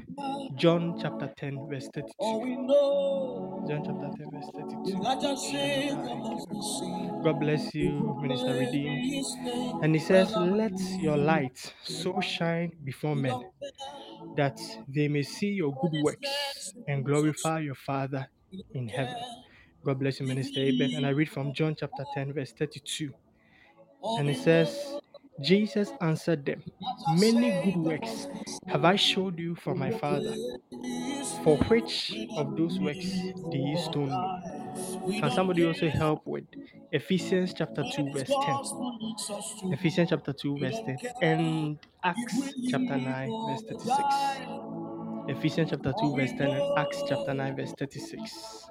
John 0.55 0.97
chapter 1.01 1.31
10, 1.37 1.67
verse 1.69 1.89
32. 1.93 2.11
John 3.67 3.83
chapter 3.85 4.09
10, 4.17 4.31
verse 4.31 4.49
32. 4.55 5.01
God 7.23 7.39
bless 7.39 7.73
you, 7.75 8.17
Minister 8.21 8.53
Redeemed. 8.53 9.25
And 9.83 9.95
he 9.95 9.99
says, 9.99 10.35
Let 10.35 10.79
your 10.99 11.17
light 11.17 11.73
so 11.83 12.19
shine 12.21 12.71
before 12.83 13.15
men 13.15 13.39
that 14.37 14.59
they 14.87 15.07
may 15.07 15.23
see 15.23 15.49
your 15.49 15.73
good 15.81 15.93
works 16.03 16.73
and 16.87 17.05
glorify 17.05 17.59
your 17.59 17.75
Father 17.75 18.27
in 18.73 18.87
heaven. 18.87 19.15
God 19.85 19.99
bless 19.99 20.19
you, 20.19 20.27
Minister 20.27 20.61
Aben. 20.61 20.95
And 20.95 21.05
I 21.05 21.09
read 21.09 21.29
from 21.29 21.53
John 21.53 21.75
chapter 21.79 22.05
10, 22.13 22.33
verse 22.33 22.53
32. 22.57 23.11
And 24.19 24.29
it 24.29 24.37
says, 24.37 24.99
Jesus 25.41 25.91
answered 26.01 26.45
them, 26.45 26.63
Many 27.17 27.51
good 27.63 27.77
works 27.77 28.27
have 28.67 28.85
I 28.85 28.95
showed 28.95 29.39
you 29.39 29.55
from 29.55 29.79
my 29.79 29.91
Father. 29.91 30.35
For 31.43 31.57
which 31.69 32.13
of 32.37 32.55
those 32.55 32.79
works 32.79 33.05
do 33.51 33.57
you 33.57 33.77
stone 33.77 34.09
me? 34.09 35.19
Can 35.19 35.31
somebody 35.31 35.65
also 35.65 35.89
help 35.89 36.25
with 36.25 36.45
Ephesians 36.91 37.53
chapter 37.53 37.83
2, 37.93 38.11
verse 38.11 38.31
10? 38.43 39.73
Ephesians 39.73 40.09
chapter 40.09 40.33
2, 40.33 40.57
verse 40.59 40.77
10, 40.85 40.97
and 41.21 41.79
Acts 42.03 42.53
chapter 42.69 42.97
9, 42.97 43.29
verse 43.47 43.63
36. 43.69 43.99
Ephesians 45.27 45.69
chapter 45.71 45.93
2, 45.99 46.15
verse 46.15 46.31
10, 46.31 46.41
and 46.41 46.77
Acts 46.77 47.03
chapter 47.07 47.33
9, 47.33 47.55
verse 47.55 47.73
36. 47.77 48.69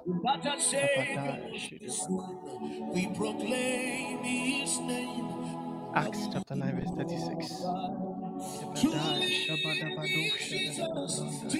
We 2.93 3.07
proclaim 3.15 4.19
his 4.23 4.79
name. 4.79 5.60
Acts 5.95 6.27
chapter 6.31 6.55
9, 6.55 6.75
verse 6.79 7.09
36. 7.09 7.63
Kebadaya 8.75 9.29
Shabadabado 9.43 10.23
Shadadabranda. 10.39 11.53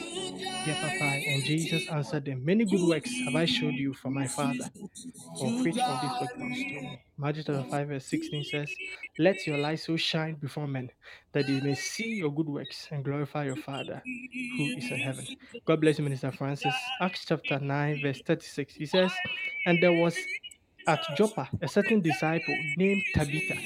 Yeah, 0.68 0.76
Papa. 0.82 1.22
And 1.28 1.44
Jesus 1.44 1.90
answered 1.90 2.26
them, 2.26 2.46
Many 2.46 2.66
good 2.66 2.88
works 2.88 3.12
have 3.26 3.36
I 3.36 3.46
showed 3.46 3.74
you 3.76 3.94
from 3.94 4.14
my 4.14 4.28
Father. 4.28 4.70
For 5.40 5.48
which 5.64 5.78
of 5.78 6.02
these 6.02 6.12
works 6.22 6.34
must 6.38 6.60
stone 6.62 6.84
me? 6.84 7.00
Matthew 7.18 7.44
chapter 7.44 7.64
5, 7.70 7.88
verse 7.90 8.06
16 8.06 8.44
says, 8.46 8.72
Let 9.20 9.46
your 9.48 9.58
light 9.58 9.80
so 9.80 9.98
shine 9.98 10.36
before 10.36 10.68
men 10.68 10.90
that 11.34 11.48
they 11.48 11.60
may 11.62 11.76
see 11.76 12.16
your 12.16 12.34
good 12.34 12.48
works 12.48 12.88
and 12.92 13.04
glorify 13.06 13.46
your 13.46 13.58
Father 13.58 14.02
who 14.06 14.66
is 14.78 14.92
in 14.92 15.00
heaven. 15.00 15.26
God 15.66 15.82
bless 15.82 15.98
you, 16.00 16.04
Minister 16.06 16.32
Francis. 16.32 16.76
Acts 17.02 17.26
chapter 17.26 17.60
9, 17.60 18.02
verse 18.02 18.22
36. 18.26 18.76
He 18.76 18.86
says, 18.86 19.12
And 19.66 19.82
there 19.84 19.94
was 19.94 20.16
at 20.88 21.02
Joppa 21.18 21.50
a 21.62 21.68
certain 21.68 22.02
disciple 22.02 22.56
named 22.78 23.04
Tabitha, 23.16 23.58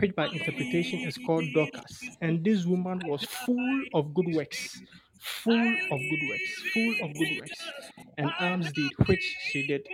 which 0.00 0.14
by 0.16 0.26
interpretation 0.28 1.00
is 1.00 1.18
called 1.18 1.44
Dorcas. 1.54 2.02
And 2.22 2.44
this 2.44 2.66
woman 2.66 3.00
was 3.06 3.24
full 3.24 3.82
of 3.94 4.14
good 4.14 4.28
works, 4.34 4.80
full 5.20 5.52
of 5.92 5.98
good 5.98 6.28
works, 6.30 6.62
full 6.72 6.94
of 7.02 7.14
good 7.14 7.40
works. 7.40 7.70
and 8.18 8.30
alms 8.40 8.72
deed, 8.72 8.92
which 9.06 9.36
she 9.50 9.66
did. 9.66 9.86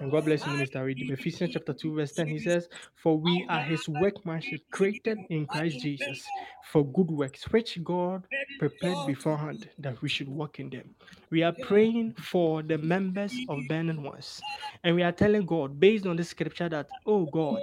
And 0.00 0.10
God 0.10 0.24
bless 0.26 0.44
you, 0.46 0.52
Minister 0.52 0.84
Redeem. 0.84 1.12
Ephesians 1.12 1.52
chapter 1.54 1.72
2, 1.72 1.94
verse 1.94 2.12
10, 2.12 2.26
he 2.26 2.38
says, 2.40 2.68
For 2.96 3.16
we 3.18 3.46
are 3.48 3.62
his 3.62 3.88
workmanship 3.88 4.60
created 4.72 5.18
in 5.30 5.46
Christ 5.46 5.80
Jesus 5.80 6.24
for 6.64 6.84
good 6.84 7.10
works, 7.10 7.44
which 7.52 7.82
God 7.84 8.26
prepared 8.58 9.06
beforehand 9.06 9.70
that 9.78 10.02
we 10.02 10.08
should 10.08 10.28
walk 10.28 10.58
in 10.60 10.70
them. 10.70 10.90
We 11.30 11.44
are 11.44 11.54
praying 11.62 12.14
for 12.14 12.62
the 12.62 12.78
members 12.78 13.34
of 13.48 13.60
Burning 13.68 14.02
Ones. 14.02 14.40
And 14.82 14.96
we 14.96 15.04
are 15.04 15.12
telling 15.12 15.46
God, 15.46 15.78
based 15.78 16.06
on 16.06 16.16
the 16.16 16.24
scripture, 16.24 16.68
that, 16.70 16.88
oh 17.06 17.26
God, 17.26 17.60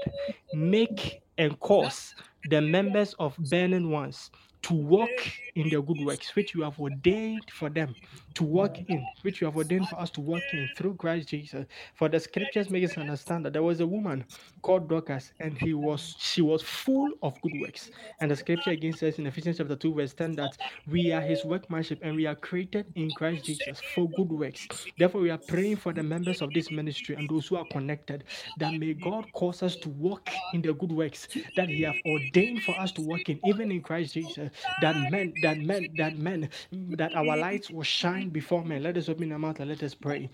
make 0.53 1.21
and 1.41 1.59
cause 1.59 2.13
the 2.49 2.61
members 2.61 3.13
of 3.19 3.35
Burning 3.49 3.89
Ones 3.89 4.29
to 4.63 4.73
walk 4.73 5.09
in 5.55 5.69
the 5.69 5.81
good 5.81 5.99
works 6.05 6.35
which 6.35 6.53
you 6.53 6.61
have 6.61 6.79
ordained 6.79 7.49
for 7.51 7.69
them 7.69 7.95
to 8.35 8.43
walk 8.43 8.77
in, 8.87 9.05
which 9.23 9.41
you 9.41 9.45
have 9.45 9.57
ordained 9.57 9.87
for 9.89 9.99
us 9.99 10.09
to 10.11 10.21
walk 10.21 10.43
in 10.53 10.69
through 10.77 10.95
Christ 10.95 11.29
Jesus. 11.29 11.65
For 11.95 12.09
the 12.09 12.19
scriptures 12.19 12.69
make 12.69 12.83
us 12.83 12.97
understand 12.97 13.45
that 13.45 13.53
there 13.53 13.63
was 13.63 13.79
a 13.79 13.87
woman 13.87 14.25
called 14.61 14.87
Dorcas, 14.89 15.33
and 15.39 15.57
he 15.57 15.73
was 15.73 16.15
she 16.19 16.41
was 16.41 16.61
full 16.61 17.09
of 17.21 17.39
good 17.41 17.53
works. 17.59 17.89
And 18.19 18.31
the 18.31 18.35
scripture 18.35 18.71
again 18.71 18.93
says 18.93 19.19
in 19.19 19.27
Ephesians 19.27 19.57
chapter 19.57 19.75
2, 19.75 19.93
verse 19.93 20.13
10 20.13 20.35
that 20.35 20.57
we 20.87 21.11
are 21.11 21.21
his 21.21 21.43
workmanship 21.43 21.99
and 22.03 22.15
we 22.15 22.25
are 22.25 22.35
created 22.35 22.85
in 22.95 23.11
Christ 23.11 23.45
Jesus 23.45 23.81
for 23.95 24.09
good 24.11 24.31
works. 24.31 24.67
Therefore, 24.97 25.21
we 25.21 25.29
are 25.29 25.37
praying 25.37 25.77
for 25.77 25.93
the 25.93 26.03
members 26.03 26.41
of 26.41 26.53
this 26.53 26.71
ministry 26.71 27.15
and 27.15 27.29
those 27.29 27.47
who 27.47 27.57
are 27.57 27.65
connected 27.71 28.23
that 28.57 28.73
may 28.73 28.93
God 28.93 29.25
cause 29.33 29.63
us 29.63 29.75
to 29.77 29.89
walk 29.89 30.29
in 30.53 30.61
the 30.61 30.73
good 30.73 30.91
works 30.91 31.27
that 31.55 31.69
He 31.69 31.81
have 31.83 31.95
ordained 32.05 32.63
for 32.63 32.79
us 32.79 32.91
to 32.93 33.01
walk 33.01 33.29
in, 33.29 33.39
even 33.45 33.71
in 33.71 33.81
Christ 33.81 34.13
Jesus. 34.13 34.50
That 34.79 34.97
men, 34.97 35.33
that 35.39 35.59
men, 35.59 35.89
that 35.95 36.17
men, 36.17 36.49
that 36.71 37.15
our 37.15 37.37
lights 37.37 37.71
will 37.71 37.83
shine 37.83 38.29
before 38.29 38.63
men. 38.65 38.83
Let 38.83 38.97
us 38.97 39.09
open 39.09 39.31
our 39.31 39.39
mouth 39.39 39.59
and 39.59 39.69
let 39.69 39.83
us 39.83 39.95
pray. 39.95 40.29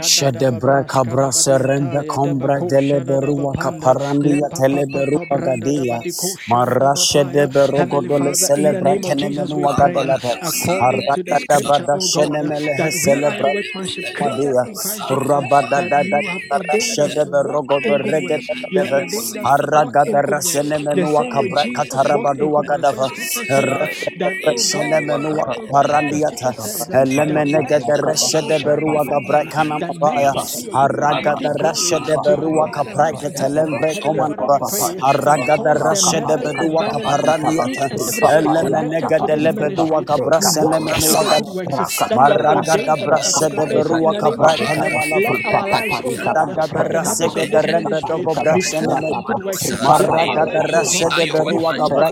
Shadebra 0.00 0.84
kabra 0.86 1.32
serenda 1.32 2.04
kombra 2.06 2.60
deleberua 2.62 3.56
kaparandia 3.58 4.50
teleberua 4.54 5.38
gadia 5.42 6.04
marashe 6.50 7.24
de 7.32 7.46
berogo 7.48 8.02
dole 8.06 8.32
Heavenly 8.32 8.48
Father, 8.48 8.50
in 8.56 8.70
the 8.70 8.82
celebra 8.82 8.94
name 8.94 9.04
of 9.06 9.16
Jesus, 9.16 9.54
we 9.54 9.66
kenemenu 9.66 9.68
pray 9.68 10.16
wagadalata 10.16 10.36
according 10.42 11.10
to 11.12 11.22
the 11.22 11.36
arada 11.36 11.36
scripture, 11.36 11.86
bada 11.86 11.98
God, 12.12 12.12
shenemele 12.12 12.76
he 12.78 12.90
that 12.90 12.94
we 13.00 13.24
are 13.24 13.36
your 13.38 13.42
celebra 13.42 13.52
workmanship 13.52 14.12
created 14.14 14.56
madia 14.56 14.64
in 14.64 14.74
Christ 14.76 15.08
Jesus, 15.08 15.28
rabada 15.28 15.78
that 15.78 15.92
da 15.92 16.02
da 16.04 16.20
you 16.20 16.26
have 16.26 16.42
ordained 16.50 17.00
rashe 17.00 17.04
us 17.04 17.16
de 17.16 17.24
to 17.24 17.32
walk 17.32 17.62
berogo 17.62 17.80
in 17.82 17.82
do 17.86 17.94
good 18.00 18.12
rege 18.12 18.20
works. 18.20 18.50
You 18.70 18.80
have 18.80 18.92
ordained 18.92 19.36
us 19.38 19.54
to 19.56 19.68
walk 19.68 19.96
araga 19.96 20.04
in 20.04 20.14
da 20.14 20.22
good 20.22 20.40
works. 20.40 20.74
The 20.94 21.06
rasenemenu 21.06 21.06
same 21.06 21.36
way 21.38 21.50
wakabra 21.50 21.64
Jesus 21.64 22.08
walked 22.10 22.38
in 22.38 22.48
katarabadu 22.48 22.50
good 22.50 22.68
works. 22.68 22.90
For 22.90 23.04
the 23.04 23.08
wagadava 23.08 23.57
scripture 23.66 23.90
says 23.90 24.10
that, 24.18 24.36
God, 24.42 24.62
shenemenu 24.68 25.30
God, 25.44 25.70
God, 25.90 26.06
the 26.08 26.14
wakaparandiata 26.14 26.50
scripture 26.50 26.64
says 26.64 27.14
that 27.16 27.28
elemene 27.28 27.60
light 27.60 27.70
gede 27.70 27.96
of 27.96 28.00
God 28.02 28.08
reshe 28.08 28.40
shall 28.40 28.50
de 28.50 28.58
berua 28.60 29.04
before 29.04 29.10
gabra 29.10 29.44
men, 29.44 29.52
kana 29.52 29.78
that 29.80 29.96
men 30.00 30.20
mabaya 30.20 30.32
may 30.32 30.38
see 30.38 30.64
your 30.66 30.78
good 30.78 31.02
works 31.02 31.24
araga 31.24 31.34
and 31.42 31.42
da 31.42 31.52
give 31.56 31.58
rashe 31.64 31.98
glory 31.98 32.06
de 32.06 32.16
to 32.24 32.32
your 32.34 32.46
berua 32.46 32.66
name. 32.66 32.76
kapra 32.76 33.12
ketelembre 33.14 33.94
Heavenly 33.94 34.12
Father, 34.16 34.36
komanaba 34.36 34.58
we 34.60 34.60
pray 34.68 35.02
uh, 35.02 35.02
araga 35.10 35.58
da 35.64 35.74
cause 35.74 35.88
the 35.88 35.88
rashe 35.88 36.20
de 36.26 36.36
members 36.36 36.54
of 36.58 36.76
bedua 36.76 36.84
Burning 36.84 37.12
Ones, 37.14 37.56
each 37.64 37.84
kaparandiata 37.84 37.90
and 37.90 38.02
everyone 38.16 38.56
elemene 38.62 39.00
connected 39.00 39.10
to 39.18 39.26
gede 39.26 39.36
this 39.36 39.44
le 39.44 39.52
bedua 39.54 40.02
ministry, 40.02 40.04
gabra 40.04 40.40
to 40.40 40.50
sene 40.52 40.78
walk 40.78 40.80
menu 40.80 41.12
in 41.12 41.18
the 41.20 41.30
good 41.30 41.48
wagada 41.54 41.84
works 41.84 42.04
that 42.10 42.22
you 42.26 42.32
have 42.32 42.46
maraga 42.46 42.76
da 42.86 42.96
ordained 42.96 42.98
for 42.98 43.08
them 43.08 43.22
to 43.22 43.32
brashe 43.36 43.48
de 43.56 43.66
berua 43.66 44.12
In 44.12 44.12
the 44.12 44.22
name 44.22 44.40
of 44.40 44.52
kapra 44.52 44.54
Jesus, 44.54 44.66
kene 44.66 44.88
let 44.88 44.90
manaba 44.90 45.34
our 45.46 45.68
lives, 45.68 46.00
God, 46.22 46.36
Daga 46.36 46.68
as 46.76 46.88
the 46.88 46.94
berase 46.94 47.26
members 47.26 47.36
ke 47.36 47.42
of 47.42 47.50
de 47.52 47.60
this 47.60 47.66
rembe 47.68 48.00
ministry, 48.04 48.08
dogo 48.08 48.34
be 48.52 48.62
brashene 48.64 48.94
full 48.94 48.98
me 49.04 49.12
of 49.12 49.24
good 49.24 49.44
works. 49.44 49.70
Let 49.98 50.14
our 50.18 50.36
Maraga 50.36 50.46
da 50.52 50.62
lives, 50.62 50.76
oh 50.76 50.84
rashe 50.84 51.08
God, 51.08 51.12
de 51.16 51.26
berua 51.26 51.74
full 51.78 51.78
gabra 51.78 52.10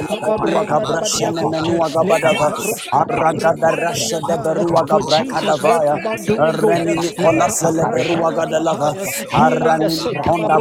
de 0.09 0.19
berua 0.27 0.65
gabra 0.67 1.03
shene 1.05 1.45
menua 1.51 1.91
gabadava 1.91 2.53
araga 2.93 3.53
da 3.61 3.71
rashe 3.73 4.21
de 4.27 4.37
berua 4.39 4.85
for 4.89 5.01
gabra 5.05 5.25
Jesus 5.27 5.63
went 5.65 5.85
kadavaya 5.85 5.99
about 5.99 6.27
doing 6.27 6.57
good. 6.63 6.83
reni 6.87 6.95
mikola 6.97 7.49
sele 7.51 7.87
berua 7.93 8.33
gadalava 8.35 8.95
Healing 9.31 9.79
the 9.79 9.89
arani 9.89 9.91
sick, 9.91 10.19
mikonda 10.23 10.61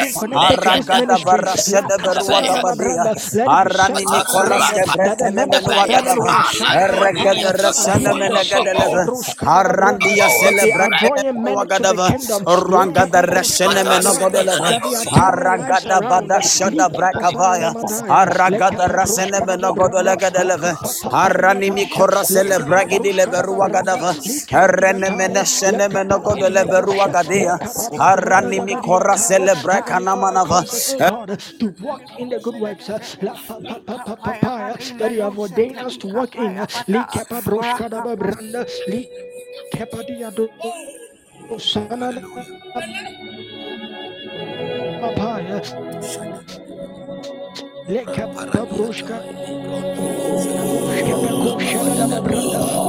virtue 0.00 0.08
gadeleve. 0.08 0.14
of 0.14 0.14
being 0.14 0.14
connected 0.14 0.60
to 0.62 0.70
this 0.72 0.90
Aragada 0.90 1.18
ministry. 1.30 1.44
barashede 1.44 1.96
berua 2.04 2.40
Lakapayana 2.40 2.46
gabadia. 2.46 3.04
Branda, 3.04 3.14
Let 3.32 3.52
it 3.52 3.66
be 3.66 3.76
said 3.76 3.96
Arani 3.96 4.06
this 4.10 4.26
morning 4.32 4.60
Nicolas 4.60 4.72
de 4.74 4.84
that 4.96 5.18
the 5.18 5.26
bretene 5.26 5.32
members 5.32 5.66
of 5.68 5.76
menua 5.76 5.86
Burning 5.86 5.90
gadava. 5.90 6.28
One 6.28 6.42
shine 6.42 6.84
forth 6.86 7.16
Erregede 7.16 7.52
as 7.52 7.54
resene 7.54 8.12
what 8.12 8.24
the 8.28 8.36
mene 8.36 8.44
song 8.44 8.68
called 8.72 9.00
gadeleve. 9.00 9.06
Ruskadabranda, 9.06 10.12
Arandia 10.20 10.28
that 10.40 10.56
they 10.60 10.72
are 10.72 10.88
celebrakene 10.88 10.98
drawing 10.98 11.42
menua 11.44 11.64
men 11.64 11.70
to 11.72 11.84
the 11.84 11.98
gadava. 11.98 12.08
kingdom. 12.08 12.46
Rwangada 12.46 13.22
resene 13.22 13.84
meno 13.84 14.14
Lekapabroskadabranda, 14.14 14.16
godeleve. 14.16 14.70
That 14.70 14.82
they 14.82 14.94
are 14.94 15.06
turning 15.06 15.56
lives 15.56 15.86
Aragada 15.86 16.00
around. 16.00 16.10
bada 16.10 16.40
shada 16.42 16.88
brakavaya. 16.90 17.74
Aragada 18.08 18.86
rasene 18.88 19.40
meno 19.46 19.74
godolegadeleve. 19.74 20.76
Arani 21.10 21.70
mikora 21.72 22.24
celebragi 22.24 23.00
di 23.00 23.12
leberua 23.12 23.68
gadava. 23.70 24.14
Arene 24.52 25.10
menesene 25.10 25.88
menogodo 25.88 26.48
leberua 26.48 27.08
gadea. 27.08 27.58
Arani 27.98 28.60
mikora 28.60 29.16
celebraka 29.18 29.89
Heavenly 29.89 29.89
Father, 29.98 30.00
namanava. 30.00 30.60
cause 30.60 30.74
us, 30.74 30.94
God, 30.96 31.40
to 31.60 31.66
walk 31.80 32.02
in 32.18 32.30
the 32.30 32.40
good 32.40 32.56
works 32.56 32.90
uh, 32.90 32.98
uh, 34.42 34.76
that 34.98 35.12
you 35.12 35.22
have 35.22 35.38
ordained 35.38 35.82
us 35.82 35.96
to 35.98 36.08
walk 36.08 36.36
in. 36.36 36.58
uh, 36.58 36.66
Li 36.88 37.06
kepa 37.06 37.42
broshkadaba 37.42 38.16
branda, 38.16 38.66
li 38.86 39.10
kepa 39.72 40.04
diado 40.06 40.50
sanana 41.58 42.22
papaya, 45.00 45.62
le 47.88 48.04
kepa 48.06 48.46
broshka. 48.66 49.22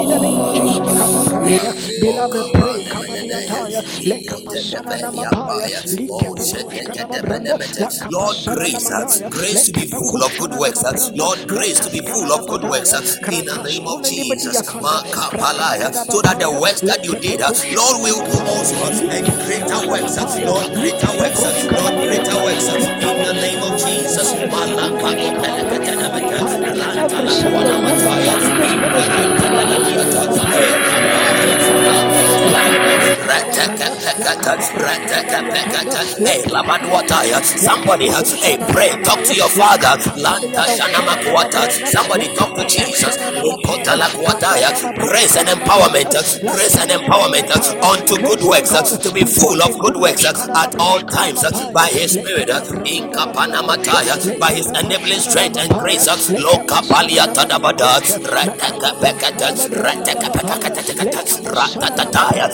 In 0.02 0.10
the 0.10 0.20
name 0.20 0.42
of 0.42 0.54
Jesus, 0.56 0.94
Kababranda. 0.98 1.74
beloved, 2.02 2.54
pray. 2.54 2.84
Kabadiataya. 2.86 3.82
Lekapasana 4.06 4.98
namapaya. 5.02 5.82
Likepekoshkanabranda. 5.92 7.58
Lord, 8.12 8.38
grace, 8.46 8.92
uh, 8.92 9.00
namanaya. 9.06 9.30
grace 9.32 9.66
to 9.68 9.74
be 9.74 9.86
full 9.88 10.24
of 10.24 10.38
good 10.38 10.54
works. 10.60 10.84
uh, 10.84 10.94
Lord, 11.16 11.48
grace 11.48 11.80
to 11.82 11.92
be 11.92 12.02
full 12.02 12.32
of 12.34 12.48
good 12.48 12.64
works. 12.64 12.94
uh, 12.94 13.02
In 13.32 13.46
the 13.46 13.58
name 13.64 13.88
of 13.88 14.04
Jesus, 14.04 14.58
so 16.10 16.22
that 16.22 16.40
the 16.40 16.52
works 16.52 16.82
that 16.82 17.06
you 17.06 17.16
did, 17.16 17.42
uh, 17.42 17.52
Lord, 17.76 18.02
will 18.04 18.22
do 18.26 18.40
also, 18.48 18.76
uh, 18.86 19.14
and 19.16 19.26
greater 19.46 19.82
works. 19.90 20.18
uh, 20.18 20.28
Lord, 20.46 20.74
greater 20.74 21.12
works. 21.20 21.42
uh, 21.44 21.54
Lord, 21.78 21.96
greater 22.08 22.38
works. 22.44 22.68
uh, 22.70 22.78
In 22.78 23.24
the 23.28 23.34
name 23.34 23.64
of 23.64 23.80
Jesus, 23.86 24.34
Every 24.84 24.98
single 27.30 27.82
Hey, 36.20 36.44
Labaduataya. 36.52 37.40
Somebody 37.44 38.08
has 38.10 38.34
hey, 38.44 38.58
pray, 38.72 38.90
talk 39.04 39.24
to 39.24 39.34
your 39.36 39.50
father. 39.50 39.96
Lanta 40.20 40.64
Shanamakuata. 40.68 41.72
Somebody 41.92 42.28
talk 42.36 42.56
to 42.56 42.64
Jesus. 42.68 43.16
Grace 45.00 45.36
and 45.38 45.48
empowerment. 45.50 46.12
Grace 46.42 46.78
and 46.78 46.92
empowerment 46.92 47.50
unto 47.84 48.16
good 48.22 48.42
works. 48.44 48.72
To 48.72 49.12
be 49.12 49.24
full 49.24 49.62
of 49.64 49.80
good 49.80 49.96
works 49.98 50.26
at 50.26 50.76
all 50.80 51.00
times 51.02 51.42
by 51.72 51.88
his 51.88 52.14
spirit. 52.14 52.50
In 52.86 53.12
Kapanamataya. 53.12 54.40
By 54.40 54.52
his 54.54 54.68
enabling 54.68 55.20
strength 55.20 55.58
and 55.58 55.72
grace. 55.80 56.08
Loka 56.36 56.82
Paliata 56.88 57.46
Dabada. 57.48 58.02
Rataka 58.28 58.92
Pekata. 59.00 59.56
Rataka 59.72 60.30
Pekata. 60.32 60.82
Ratatataya. 61.48 62.48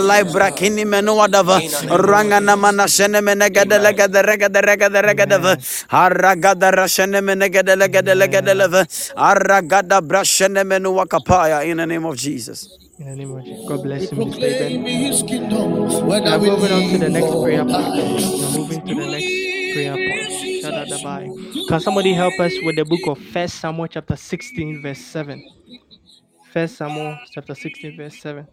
Eligidi 0.01 0.21
salai 0.21 0.23
brakini 0.23 0.85
menua 0.85 1.27
dava 1.31 1.59
Rangana 1.97 2.57
mana 2.57 2.87
shene 2.87 3.21
menegede 3.21 3.79
legede 3.79 4.21
regede 4.23 4.61
regede 4.61 5.01
regede 5.01 5.35
Amen. 5.35 5.57
Aragada 5.89 6.71
rashene 6.71 7.21
menegede 7.21 7.75
legede 7.75 8.15
legede 8.15 8.51
Amen. 8.51 8.57
leve 8.57 8.81
Aragada 9.15 10.01
brashene 10.01 10.63
menua 10.63 11.05
kapaya 11.07 11.63
in 11.69 11.77
the 11.77 11.85
name 11.85 12.05
of 12.05 12.15
Jesus. 12.17 12.67
In 12.99 13.07
the 13.07 13.15
name 13.15 13.31
of 13.35 13.43
Jesus. 13.43 13.65
God 13.67 13.83
bless 13.83 14.11
you, 14.11 14.17
Minister 14.17 14.45
Eben. 14.45 14.83
proclaim 14.83 14.85
his 14.85 15.23
kingdom, 15.23 15.73
We're 16.07 16.21
moving 16.21 16.71
on 16.71 16.89
to 16.91 16.97
the 16.99 17.09
next 17.09 17.31
prayer 17.41 17.65
point. 17.65 17.71
die. 17.71 18.01
We 18.01 18.43
are 18.45 18.57
moving 18.57 18.81
to 18.85 18.95
the 18.95 19.07
next 19.09 19.73
prayer 19.73 19.95
point. 19.95 20.29
live, 20.29 20.41
Jesus. 20.41 20.69
Shadadabai. 20.69 21.55
You 21.55 21.65
Can 21.67 21.79
somebody 21.79 22.13
help 22.13 22.39
us 22.39 22.53
with 22.63 22.75
the 22.75 22.85
book 22.85 23.01
of 23.07 23.17
First 23.33 23.55
Samuel 23.59 23.87
chapter 23.87 24.15
16, 24.15 24.81
verse 24.83 24.99
7? 24.99 25.41
First 26.53 26.77
Samuel 26.77 27.17
chapter 27.33 27.55
16, 27.55 27.97
verse 27.97 28.17
7. 28.21 28.45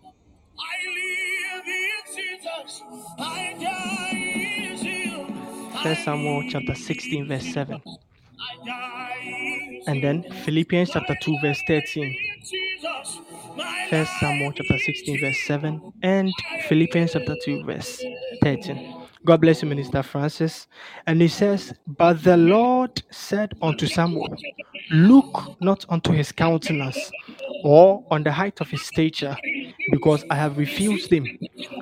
1 5.85 5.97
Samuel 5.97 6.45
chapter 6.51 6.75
16, 6.75 7.29
verse 7.29 7.53
7. 7.55 7.81
And 9.87 10.03
then 10.05 10.25
Philippians 10.45 10.91
chapter 10.91 11.17
2, 11.23 11.39
verse 11.43 11.61
13. 11.69 12.17
1 13.91 14.07
Samuel 14.21 14.53
chapter 14.53 14.79
16, 14.79 15.21
verse 15.21 15.39
7, 15.47 15.93
and 16.03 16.33
Philippians 16.69 17.13
chapter 17.13 17.37
2, 17.45 17.65
verse 17.65 18.03
13. 18.43 18.95
God 19.25 19.41
bless 19.41 19.63
you, 19.63 19.69
Minister 19.69 20.03
Francis. 20.03 20.67
And 21.07 21.21
he 21.21 21.29
says, 21.29 21.75
But 21.87 22.23
the 22.25 22.37
Lord 22.37 23.03
said 23.11 23.55
unto 23.63 23.87
Samuel, 23.87 24.37
Look 24.91 25.61
not 25.61 25.85
unto 25.89 26.13
his 26.13 26.33
countenance 26.33 27.11
or 27.65 28.05
on 28.11 28.25
the 28.25 28.33
height 28.33 28.61
of 28.61 28.71
his 28.71 28.83
stature, 28.83 29.37
because 29.91 30.25
I 30.31 30.37
have 30.37 30.59
refused 30.59 31.13
him. 31.13 31.33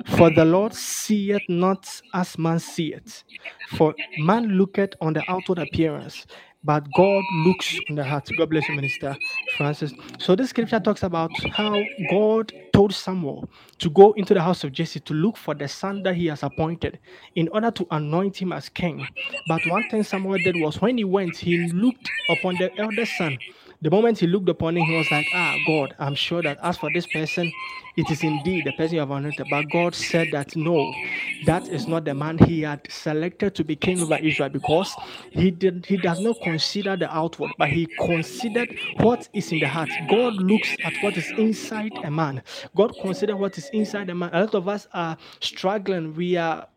For 0.05 0.29
the 0.29 0.45
Lord 0.45 0.73
seeth 0.73 1.43
not 1.49 2.01
as 2.13 2.37
man 2.37 2.59
seeth. 2.59 3.23
For 3.67 3.95
man 4.17 4.49
looketh 4.57 4.93
on 5.01 5.13
the 5.13 5.29
outward 5.31 5.59
appearance, 5.59 6.25
but 6.63 6.91
God 6.93 7.31
looks 7.31 7.79
on 7.89 7.95
the 7.95 8.05
heart. 8.05 8.31
God 8.35 8.49
bless 8.51 8.69
you, 8.69 8.75
Minister 8.75 9.17
Francis. 9.45 9.93
So 10.19 10.35
this 10.35 10.51
scripture 10.51 10.79
talks 10.79 11.03
about 11.03 11.43
how 11.49 11.91
God 12.05 12.53
told 12.73 12.93
Samuel 12.93 13.49
to 13.79 13.89
go 13.91 14.13
into 14.13 14.33
the 14.35 14.41
house 14.41 14.63
of 14.63 14.73
Jesse 14.73 15.01
to 15.01 15.13
look 15.13 15.37
for 15.37 15.55
the 15.55 15.67
son 15.67 16.03
that 16.03 16.15
he 16.15 16.27
has 16.27 16.43
appointed 16.43 16.99
in 17.35 17.49
order 17.49 17.71
to 17.71 17.87
anoint 17.91 18.37
him 18.41 18.53
as 18.53 18.69
king. 18.69 19.09
But 19.45 19.67
one 19.67 19.85
thing 19.85 20.03
Samuel 20.03 20.39
did 20.39 20.57
was 20.57 20.81
when 20.81 20.97
he 20.97 21.05
went, 21.05 21.37
he 21.37 21.57
looked 21.57 22.13
upon 22.29 22.57
the 22.57 22.77
eldest 22.79 23.15
son. 23.17 23.39
The 23.81 23.91
moment 23.91 24.19
he 24.19 24.27
looked 24.27 24.49
upon 24.49 24.77
him, 24.77 24.85
he 24.85 24.97
was 24.97 25.11
like, 25.11 25.27
Ah, 25.33 25.57
God, 25.67 25.95
I'm 25.99 26.15
sure 26.15 26.41
that 26.41 26.59
as 26.63 26.77
for 26.77 26.89
this 26.89 27.07
person, 27.07 27.53
it 27.95 28.09
is 28.11 28.23
indeed 28.23 28.65
the 28.65 28.71
person 28.73 28.95
you 28.95 29.01
have 29.01 29.11
anointed. 29.11 29.49
But 29.49 29.69
God 29.69 29.95
said 29.95 30.31
that 30.31 30.55
no, 30.55 30.97
that 31.41 31.69
is 31.69 31.87
not 31.87 32.05
the 32.05 32.13
man 32.15 32.39
he 32.39 32.61
had 32.63 32.81
selected 32.91 33.55
to 33.55 33.63
be 33.63 33.75
king 33.75 34.01
over 34.01 34.17
Israel 34.17 34.49
because 34.49 34.97
he 35.31 35.51
did 35.51 35.85
he 35.85 35.97
does 35.97 36.19
not 36.19 36.41
consider 36.41 36.97
the 36.97 37.13
outward, 37.15 37.53
but 37.57 37.69
he 37.69 37.87
considered 37.99 38.75
what 38.95 39.29
is 39.33 39.51
in 39.51 39.59
the 39.59 39.67
heart. 39.67 39.97
God 40.07 40.41
looks 40.41 40.77
at 40.83 41.01
what 41.01 41.17
is 41.17 41.31
inside 41.37 41.99
a 42.03 42.11
man. 42.11 42.43
God 42.75 42.97
considers 42.99 43.35
what 43.35 43.57
is 43.57 43.69
inside 43.69 44.09
a 44.09 44.15
man. 44.15 44.31
A 44.33 44.41
lot 44.41 44.55
of 44.55 44.67
us 44.67 44.87
are 44.93 45.17
struggling. 45.39 46.15
We 46.15 46.37
are 46.37 46.67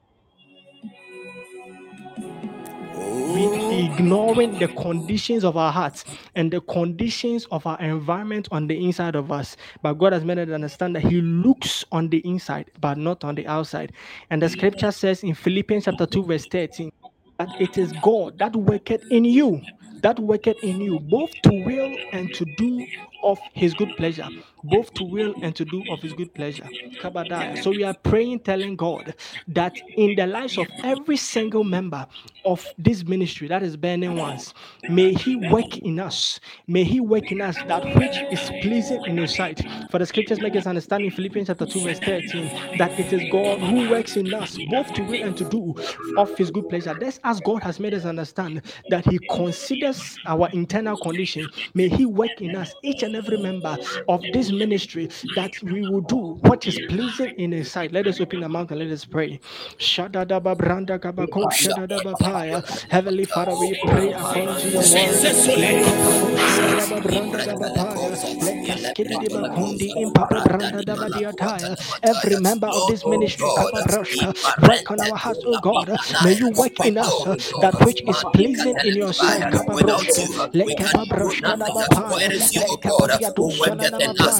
ignoring 4.00 4.58
the 4.58 4.68
conditions 4.68 5.44
of 5.44 5.56
our 5.56 5.72
hearts 5.72 6.04
and 6.34 6.50
the 6.50 6.60
conditions 6.62 7.46
of 7.50 7.66
our 7.66 7.78
environment 7.80 8.48
on 8.50 8.66
the 8.66 8.84
inside 8.84 9.14
of 9.14 9.30
us. 9.32 9.56
But 9.82 9.94
God 9.94 10.12
has 10.12 10.24
made 10.24 10.38
us 10.38 10.48
understand 10.48 10.96
that 10.96 11.02
He 11.02 11.20
looks 11.20 11.84
on 11.92 12.08
the 12.08 12.18
inside, 12.18 12.70
but 12.80 12.98
not 12.98 13.24
on 13.24 13.34
the 13.34 13.46
outside. 13.46 13.92
And 14.30 14.42
the 14.42 14.46
mm. 14.46 14.52
scripture 14.52 14.92
says 14.92 15.22
in 15.22 15.34
Philippians 15.34 15.84
chapter 15.84 16.06
2, 16.06 16.24
verse 16.24 16.46
13, 16.46 16.92
that 17.38 17.48
it 17.60 17.78
is 17.78 17.92
God 18.02 18.38
that 18.38 18.54
worketh 18.54 19.02
in 19.10 19.24
you, 19.24 19.60
that 20.02 20.18
worketh 20.18 20.62
in 20.62 20.80
you, 20.80 21.00
both 21.00 21.30
to 21.42 21.64
will 21.64 21.96
and 22.12 22.32
to 22.34 22.44
do 22.56 22.86
of 23.22 23.38
his 23.54 23.74
good 23.74 23.96
pleasure, 23.96 24.28
both 24.64 24.92
to 24.94 25.04
will 25.04 25.34
and 25.42 25.54
to 25.56 25.64
do 25.64 25.82
of 25.90 26.00
his 26.00 26.12
good 26.12 26.34
pleasure. 26.34 26.68
So 27.62 27.70
we 27.70 27.84
are 27.84 27.94
praying, 27.94 28.40
telling 28.40 28.76
God 28.76 29.14
that 29.48 29.74
in 29.96 30.14
the 30.16 30.26
lives 30.26 30.58
of 30.58 30.66
every 30.82 31.16
single 31.16 31.64
member 31.64 32.06
of 32.44 32.66
this 32.78 33.04
ministry, 33.04 33.48
that 33.48 33.62
is 33.62 33.76
burning 33.76 34.16
ones, 34.16 34.54
may 34.88 35.12
he 35.12 35.36
work 35.36 35.78
in 35.78 36.00
us, 36.00 36.40
may 36.66 36.84
he 36.84 37.00
work 37.00 37.30
in 37.32 37.40
us 37.40 37.56
that 37.68 37.84
which 37.96 38.16
is 38.32 38.50
pleasing 38.62 39.04
in 39.06 39.16
his 39.16 39.34
sight. 39.34 39.60
For 39.90 39.98
the 39.98 40.06
scriptures 40.06 40.40
make 40.40 40.56
us 40.56 40.66
understand 40.66 41.04
in 41.04 41.10
Philippians 41.10 41.48
chapter 41.48 41.66
2, 41.66 41.80
verse 41.80 41.98
13, 41.98 42.78
that 42.78 42.98
it 42.98 43.12
is 43.12 43.30
God 43.30 43.60
who 43.60 43.90
works 43.90 44.16
in 44.16 44.32
us, 44.32 44.58
both 44.70 44.92
to 44.94 45.02
will 45.02 45.22
and 45.22 45.36
to 45.36 45.44
do 45.48 45.74
of 46.16 46.36
his 46.36 46.50
good 46.50 46.68
pleasure. 46.68 46.96
That's 46.98 47.20
as 47.24 47.40
God 47.40 47.62
has 47.62 47.78
made 47.80 47.94
us 47.94 48.04
understand 48.04 48.62
that 48.88 49.04
he 49.04 49.18
considers 49.30 50.18
our 50.26 50.48
internal 50.50 50.96
condition. 50.96 51.48
May 51.74 51.88
he 51.88 52.06
work 52.06 52.40
in 52.40 52.56
us, 52.56 52.74
each 52.82 53.02
and 53.02 53.14
every 53.16 53.38
member 53.38 53.76
of 54.08 54.22
this 54.32 54.49
ministry, 54.52 55.08
that 55.30 55.62
we 55.62 55.82
will 55.82 56.00
do 56.02 56.38
what 56.42 56.66
is 56.66 56.78
pleasing 56.78 57.34
in 57.36 57.52
his 57.52 57.70
sight. 57.70 57.92
Let 57.92 58.06
us 58.06 58.20
open 58.20 58.40
the 58.40 58.48
mouth 58.48 58.70
and 58.70 58.80
let 58.80 58.90
us 58.90 59.04
pray. 59.04 59.40
Shadadaba 59.78 60.56
branda 60.56 60.98
kabako 60.98 61.50
shadadaba 61.50 62.16
paya. 62.18 62.62
Heavenly 62.90 63.26
Father, 63.26 63.54
we 63.56 63.74
pray 63.74 64.12
according 64.12 64.56
to 64.58 64.68
your 64.70 64.82
word. 64.82 65.16
Let 65.56 65.76
kabako 65.84 66.36
shadadaba 66.36 67.02
branda 67.02 67.42
daba 67.44 67.70
paya. 67.74 68.10
Let 68.42 68.64
kaskididaba 68.64 69.46
kundi 69.52 69.96
impapa 70.02 70.40
branda. 70.42 70.84
Every 72.02 72.36
member 72.36 72.68
of 72.68 72.86
this 72.86 73.06
ministry, 73.06 73.52
work 74.62 74.90
on 74.90 75.00
our 75.00 75.16
hearts, 75.16 75.44
oh 75.46 75.58
God. 75.58 75.98
May 76.20 76.32
you 76.32 76.48
work 76.48 76.80
in 76.84 76.98
us 76.98 77.26
uh, 77.26 77.36
that 77.60 77.80
which 77.84 78.02
is 78.06 78.24
pleasing 78.24 78.78
in 78.82 78.96
your 78.96 79.12
sight. 79.12 79.48
Kababroshke. 79.50 80.28
Let 80.54 80.74
kababroshka 80.76 81.56
daba 81.58 81.88
paya. 81.88 82.34
Let 82.54 82.70
kabadia 82.80 83.32
dushana 83.34 83.90
nama 83.90 84.14
paya. 84.14 84.39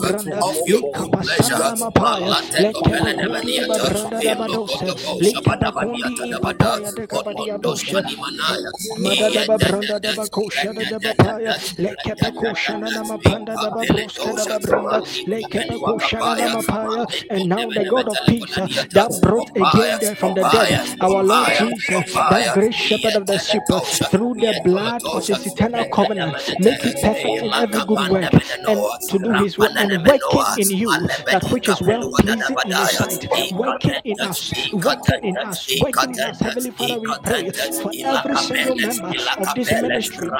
branda. 0.00 0.44
Let 0.72 0.92
kabasana 0.92 1.62
nama 1.64 1.90
paya. 1.92 2.36
Let 2.58 2.82
kabakundi 2.82 3.54
daba 3.54 3.80
branda 3.80 4.22
daba 4.22 4.48
dose. 4.50 4.94
Let 5.20 5.42
kabakundi 5.42 6.30
impapaya 6.32 6.92
de 6.94 7.06
kabadia 7.06 7.58
doshe. 7.60 8.02
Madadaba 8.98 9.58
branda 9.60 10.00
daba 10.00 10.28
kosha 10.28 10.72
daba 10.74 11.14
paya. 11.14 11.56
Let 11.78 12.02
kepa 12.02 12.32
kosha 12.32 12.78
na 12.78 12.90
nama 12.90 13.18
panda 13.18 13.56
daba 13.58 13.86
broska 13.86 14.34
daba 14.34 14.60
branda. 14.60 15.02
Let 15.26 15.50
kepa 15.50 15.80
kosha 15.80 16.22
na 16.24 16.34
nama 16.34 16.62
paya. 16.64 17.06
And 17.30 17.48
now 17.48 17.70
the 17.70 17.84
God 17.86 18.08
of 18.08 18.24
peace 18.26 18.58
uh, 18.58 18.68
that 18.92 19.20
brought 19.20 19.50
again 19.56 19.98
there 20.00 20.14
from 20.16 20.34
the 20.34 20.44
dead, 20.44 20.80
our 21.00 21.24
Lord 21.24 21.52
Jesus, 21.52 22.04
that 22.28 22.50
great 22.52 22.74
shepherd 22.74 23.16
of 23.16 23.26
the 23.26 23.38
sheep, 23.38 23.70
uh, 23.72 23.80
through 24.10 24.36
the 24.40 24.54
blood 24.54 25.08
of 25.12 25.26
his 25.26 25.46
eternal 25.46 25.84
covenant, 25.86 26.36
make 26.58 26.84
it 26.84 27.00
perfect 27.02 27.42
in 27.42 27.52
every 27.58 27.82
good 27.82 28.02
work 28.02 28.23
and 28.66 28.86
to 29.08 29.18
do 29.18 29.32
his 29.34 29.58
will 29.58 29.70
and 29.76 30.04
working 30.06 30.48
in 30.56 30.70
you 30.70 31.08
that 31.30 31.44
which 31.50 31.68
is 31.68 31.82
well 31.82 32.04
pleasing 32.18 32.58
in 32.64 32.76
your 32.76 32.88
sight, 32.88 33.26
working 33.50 33.96
in 34.04 34.20
us, 34.20 34.52
working 34.72 35.18
in 35.22 35.36
us, 35.38 35.68
working 35.80 36.10
in 36.10 36.20
us. 36.20 36.40
Heavenly 36.40 36.70
Father, 36.70 36.98
we 36.98 37.14
pray 37.14 37.50
for 37.80 37.92
every 38.04 38.36
single 38.36 38.76
member 38.76 39.14
of 39.38 39.54
this 39.54 39.74
ministry. 39.74 40.30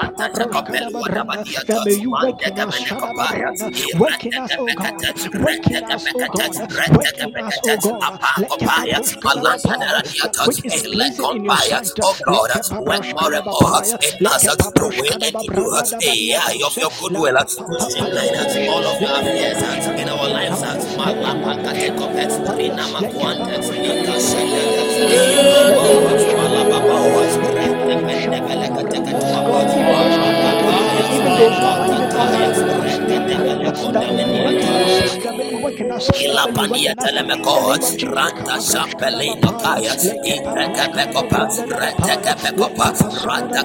That 1.67 1.83
may 1.83 1.93
you 1.95 2.11
work 2.11 2.45
in 2.47 2.57
us, 2.59 2.79
work 3.93 4.25
in 4.25 4.37
us, 4.37 4.55
oh 4.57 4.71
God, 4.73 4.95
work 5.33 5.71
in 5.71 5.83
us, 5.91 6.09
oh 6.15 6.27
God, 6.27 6.55
work 6.95 7.17
in 7.19 7.35
us, 7.37 7.59
oh 7.63 7.77
God. 7.77 8.01
Let 8.37 8.51
Kadabapaya, 8.59 10.03
that 10.21 10.35
which 10.45 10.65
is 10.65 10.83
pleasing 10.91 11.29
in 11.31 11.43
your 11.45 11.57
sight. 11.57 11.91
Oh 12.03 12.17
God, 12.25 12.49
Kapapush 12.51 13.13
more 13.19 13.33
and 13.33 13.45
more 13.45 13.83
in 13.83 13.93
us 14.27 14.43
to 14.43 14.55
will 14.89 14.89
and 14.89 14.93
do 14.93 15.03
Kadababranda 15.05 15.99
a 16.07 16.35
eye 16.35 16.59
of 16.65 16.77
your 16.77 16.91
goodwill 16.99 17.37
all 17.79 18.85
of 18.85 19.01
our 19.03 19.21
affairs 19.21 19.87
in 19.99 20.09
our 20.09 20.29
lives. 20.29 20.61
And 20.63 20.81
we 27.37 27.49
pray 27.51 27.75
that 27.87 28.01
may 28.03 28.23
you 28.23 28.29
work 28.75 28.93
in 28.93 29.05
you 31.39 31.49
work 31.49 31.89
in 31.89 32.03
us, 32.15 32.57
that 32.59 32.84
telemeko, 36.95 37.53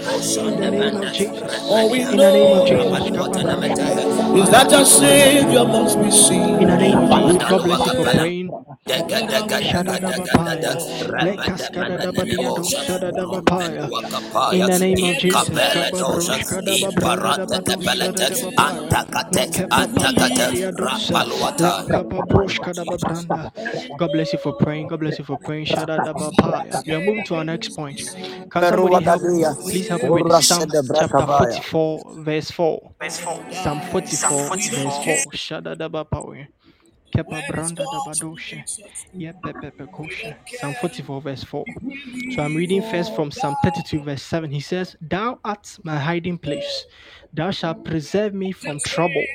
in 0.49 0.61
the 0.61 0.71
name 0.71 0.97
of 0.97 1.13
Jesus, 1.13 1.63
All 1.71 1.91
we 1.91 2.01
in 2.01 2.19
the 2.19 2.33
name 2.33 2.53
of 2.53 2.65
Jesus, 2.67 2.89
is 4.37 4.51
that 4.51 4.73
our 4.73 4.85
Savior 4.85 5.65
must 5.67 5.99
be 6.01 6.11
in 6.61 6.69
the 6.69 6.77
seen. 6.77 6.79
name 6.79 6.99
of 6.99 7.11
Jesus. 7.13 7.47
God 7.49 7.65
bless 7.65 7.87
you 7.87 7.93
for 7.93 8.07
praying. 8.07 8.55
In 14.51 14.67
the 14.67 14.79
name 14.79 15.05
of 15.05 15.17
Jesus. 15.19 15.71
God 23.99 24.13
bless 24.13 24.33
you 24.33 24.39
for 24.39 24.53
praying. 24.55 24.89
God 24.89 25.01
bless 25.01 25.19
you 25.19 25.20
for 25.25 25.39
praying. 25.39 25.67
Shadadabapaya. 25.67 26.85
We 26.87 26.95
are 26.95 27.01
moving 27.01 27.25
to 27.25 27.37
our 27.37 27.45
next 27.45 27.71
point. 27.71 28.17
Can 28.51 28.65
somebody 28.65 29.01
help 29.01 29.23
me? 29.25 29.57
Please 29.69 29.89
help 29.89 30.03
me 30.05 30.11
with 30.11 30.27
Urashe 30.27 30.43
Psalm 30.47 30.67
chapter 30.95 31.27
44, 31.27 32.15
verse 32.19 32.51
4. 32.51 32.93
Psalm 33.51 33.81
44, 33.83 34.55
verse 34.65 34.99
4. 34.99 35.27
Shadadabapaya. 35.33 36.49
Kepa 37.15 37.43
branda 37.43 37.89
da 37.89 38.01
badoshe. 38.01 38.65
Yepepepe 39.15 39.89
koshe. 39.89 40.37
Psalm 40.47 40.75
44 40.75 41.23
verse 41.23 41.45
4. 41.45 41.69
So 42.29 42.43
I'm 42.43 42.55
reading 42.57 42.83
first 42.83 43.15
from 43.15 43.31
Psalm 43.31 43.57
32 43.57 44.03
verse 44.03 44.23
7. 44.23 44.51
He 44.51 44.61
says, 44.61 44.97
Thou 45.01 45.41
art 45.45 45.79
my 45.85 45.99
hiding 45.99 46.39
place. 46.39 46.87
Thou 47.33 47.51
shalt 47.53 47.85
preserve 47.85 48.35
me 48.35 48.53
from 48.53 48.81
trouble. 48.81 49.29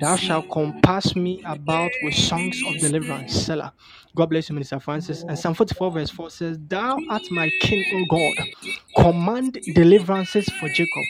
Thou 0.00 0.16
shalt 0.16 0.50
compass 0.50 1.14
me 1.16 1.42
about 1.46 1.90
with 2.02 2.14
songs 2.14 2.62
of 2.66 2.78
deliverance. 2.80 3.32
Selah. 3.34 3.72
God 4.16 4.30
bless 4.30 4.48
you, 4.48 4.54
Minister 4.54 4.80
Francis. 4.80 5.24
And 5.28 5.38
Psalm 5.38 5.54
44 5.54 5.90
verse 5.92 6.10
4 6.10 6.30
says, 6.30 6.58
Thou 6.66 6.98
art 7.10 7.22
my 7.30 7.50
king, 7.60 7.84
O 7.94 8.04
God. 8.06 8.48
Command 8.96 9.58
deliverances 9.74 10.48
for 10.60 10.68
Jacob. 10.68 11.04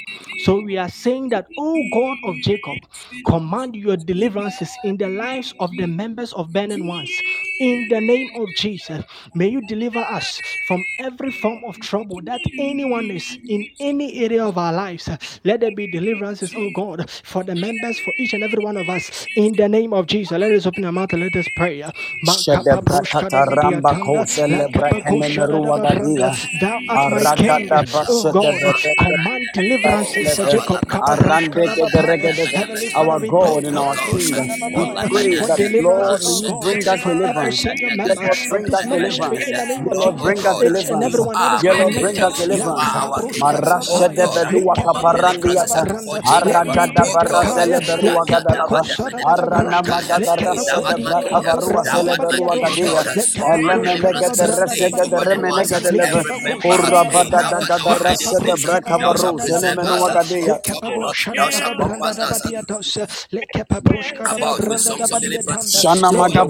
So 0.44 0.60
we 0.60 0.76
are 0.76 0.88
saying 0.88 1.30
that, 1.30 1.46
O 1.58 1.82
God 1.92 2.18
of 2.24 2.36
Jacob, 2.42 2.78
command 3.26 3.76
your 3.76 3.96
deliverances 3.96 4.70
in 4.84 4.96
the 4.98 5.08
lives 5.08 5.54
of 5.60 5.70
the 5.78 5.86
members 5.86 6.32
of 6.34 6.52
Burning 6.52 6.86
Ones. 6.86 7.10
In 7.58 7.88
the 7.88 8.00
name 8.00 8.30
of 8.34 8.52
Jesus, 8.54 9.04
may 9.34 9.48
you 9.48 9.62
deliver 9.62 10.00
us 10.00 10.42
from 10.60 10.86
every 10.98 11.30
form 11.30 11.64
of 11.64 11.78
trouble 11.80 12.20
that 12.24 12.46
anyone 12.58 13.10
is 13.10 13.38
in 13.48 13.66
any 13.80 14.24
area 14.24 14.44
of 14.44 14.58
our 14.58 14.72
lives. 14.72 15.08
Let 15.44 15.60
there 15.60 15.70
be 15.72 15.86
deliverances, 15.86 16.54
oh 16.56 16.70
God, 16.70 17.08
for 17.10 17.44
the 17.44 17.54
members, 17.56 17.98
for 17.98 18.14
each 18.18 18.34
and 18.34 18.44
every 18.44 18.60
one 18.60 18.76
of 18.76 18.90
us. 18.90 19.28
In 19.36 19.56
the 19.56 19.68
name 19.68 19.94
of 19.94 20.06
Jesus, 20.06 20.38
let 20.38 20.52
us 20.52 20.66
open 20.66 20.84
our 20.84 20.92
mouth 20.92 21.12
and 21.14 21.22
let 21.22 21.36
us 21.36 21.48
pray. 21.48 21.82
Shede 22.24 22.82
brakata 22.82 23.46
ramba 23.46 23.96
ko 24.00 24.24
cele 24.26 24.68
brakene 24.68 25.30
meruwa 25.30 25.80
gadia. 25.80 26.30
Thou 26.52 26.82
art 26.88 27.06
my 27.08 27.26
king, 27.26 27.70
oh 28.08 28.26
God. 28.26 28.64
Command 28.98 29.52
deliverances 29.52 30.32
for 30.32 30.46
Jacob. 30.46 30.80
Arande 31.00 31.70
gede 31.74 32.02
regede. 32.02 32.48
Heavenly 32.52 32.90
Our 32.94 33.20
Father, 33.20 33.20
we 33.20 33.24
pray 33.24 33.24
God 33.28 33.64
and 33.64 33.78
our 33.78 33.96
King, 33.96 34.48
we 34.74 34.86
pray 35.04 35.40
that 35.46 35.60
Lord, 35.78 36.22
you 36.22 36.54
bring 36.60 36.88
us 36.88 37.02
for 37.02 37.14
every 37.14 37.14
deliverance. 37.14 37.44
Oh 37.44 37.53
member 37.62 38.14
Lord, 38.16 38.38
bring 38.48 38.66
deliverance. 38.88 39.48
in 39.48 39.56
the 39.56 39.66
name 39.66 39.88
Dear 39.90 39.96
of 39.98 39.98
Lord, 39.98 40.22
bring 40.22 40.46
us 40.46 40.58
God, 40.58 40.66
Each 40.66 40.84
and 40.90 41.04
deliverance. 41.04 41.14
you 41.14 41.24
one 41.24 41.38
that 41.38 41.52
are 41.52 41.54
is 41.54 41.62
Dear 41.62 41.74
our 41.74 41.90
Lord, 41.90 41.98
bring 42.00 42.18
deliverance. 42.32 42.36
are 42.78 42.90
our 42.96 43.22
King. 43.24 43.42
Marasha 43.42 44.08
Oh 44.08 44.10
de 44.14 44.26
God, 44.26 44.34
bedua 44.34 44.76
command 44.76 44.84
kaparandiata. 44.84 45.86
deliverance 45.86 46.04
for 46.04 46.20
Jacob. 46.20 46.66
Aragada 46.66 47.04
Oh 47.04 47.16
God, 47.28 47.64
barasele 47.64 47.80
let 47.80 47.84
berua 47.86 48.26
them 48.26 48.44
be 48.46 48.60
gadalava. 48.60 48.84
Arana 49.22 49.82
quadamene 49.82 49.84
magada 49.84 50.36
Thou 50.66 50.76
rasha 50.76 50.82
de 50.86 50.94
art 50.94 50.98
my 50.98 51.14
braka 51.14 51.42
king, 51.42 51.44
varua 51.50 51.84
thou 51.84 52.02
sele 52.02 52.16
art 52.18 52.20
my 52.28 52.38
berua 52.38 52.56
king, 52.56 52.62
gadia. 52.62 52.94
God. 52.94 53.06
Elemene 53.54 54.12
Deliverance 54.12 54.20
gede 54.20 54.46
today 54.46 54.56
reshe 54.58 54.90
gede 54.94 55.18
for 55.18 55.26
the 55.26 55.40
remene 55.40 55.64
ones, 55.64 55.72
gede 55.72 55.92
leve. 55.92 56.22
every 56.22 56.40
member. 56.40 56.74
Urabada 56.74 57.40
Thou 57.40 57.50
da 57.50 57.60
art 57.60 57.70
da 57.70 57.78
our 57.86 57.94
da 57.94 57.96
hiding 58.06 58.34
rasha 58.34 58.40
de 58.44 58.56
place. 58.56 58.64
braka 58.64 58.98
Thou 58.98 59.14
varu 59.14 59.38
shalt 59.38 59.38
sene 59.40 59.70
preserve 59.70 59.76
menua 59.76 60.10
us 60.10 60.12
gadia. 60.12 60.58
from 60.60 60.60
trouble. 60.62 61.08
Thou 61.34 61.50
shalt 61.50 61.80
compass 61.80 62.18
us 62.18 62.42
about 64.28 64.60
with 64.66 64.80
songs 64.80 65.12
of 65.12 65.20
deliverance. 65.20 65.74
Shana 65.74 66.12
For 66.12 66.28
your 66.28 66.46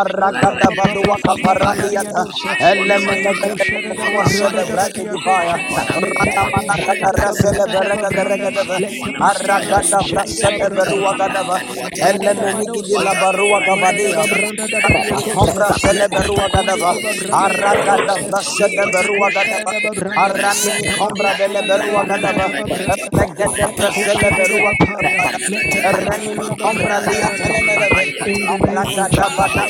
Aragada 0.01 0.69
badua 0.77 1.17
kaparandiata. 1.25 2.23
Elemene 2.61 3.33
gadele 3.43 3.81
berua 3.97 4.25
sele 4.29 4.65
brake 4.71 5.03
divaya. 5.11 5.57
Rana 6.03 6.43
mana 6.53 6.75
gada 6.87 7.11
rasele 7.21 7.65
beragada 7.73 8.23
regadava. 8.31 8.77
Aragada 9.31 9.99
brasha 10.11 10.51
de 10.59 10.69
berua 10.77 11.13
gadava. 11.19 11.57
Elemene 12.11 12.65
gidi 12.73 12.97
la 13.05 13.15
barua 13.21 13.61
gavadia. 13.67 14.25
Kombra 15.35 15.73
sele 15.73 16.09
berua 16.09 16.49
gadava. 16.51 16.99
Aragada 17.31 18.19
brasha 18.27 18.69
de 18.75 18.87
berua 18.93 19.31
gadava. 19.33 19.75
Arani 20.17 20.73
mi 20.75 20.89
kombra 20.99 21.35
de 21.39 21.49
le 21.49 21.63
berua 21.63 22.05
gadava. 22.07 22.49
Regede 23.13 23.67
brasele 23.77 24.31
berua 24.37 24.73
gadava. 24.81 25.31
Rani 25.83 26.35
mi 26.37 26.51
kombra 26.61 27.01
lia 27.01 27.31
tenemeleve. 27.37 28.05
In 28.27 28.67
the 28.67 28.77
Aragada 28.77 29.31
bada 29.37 29.67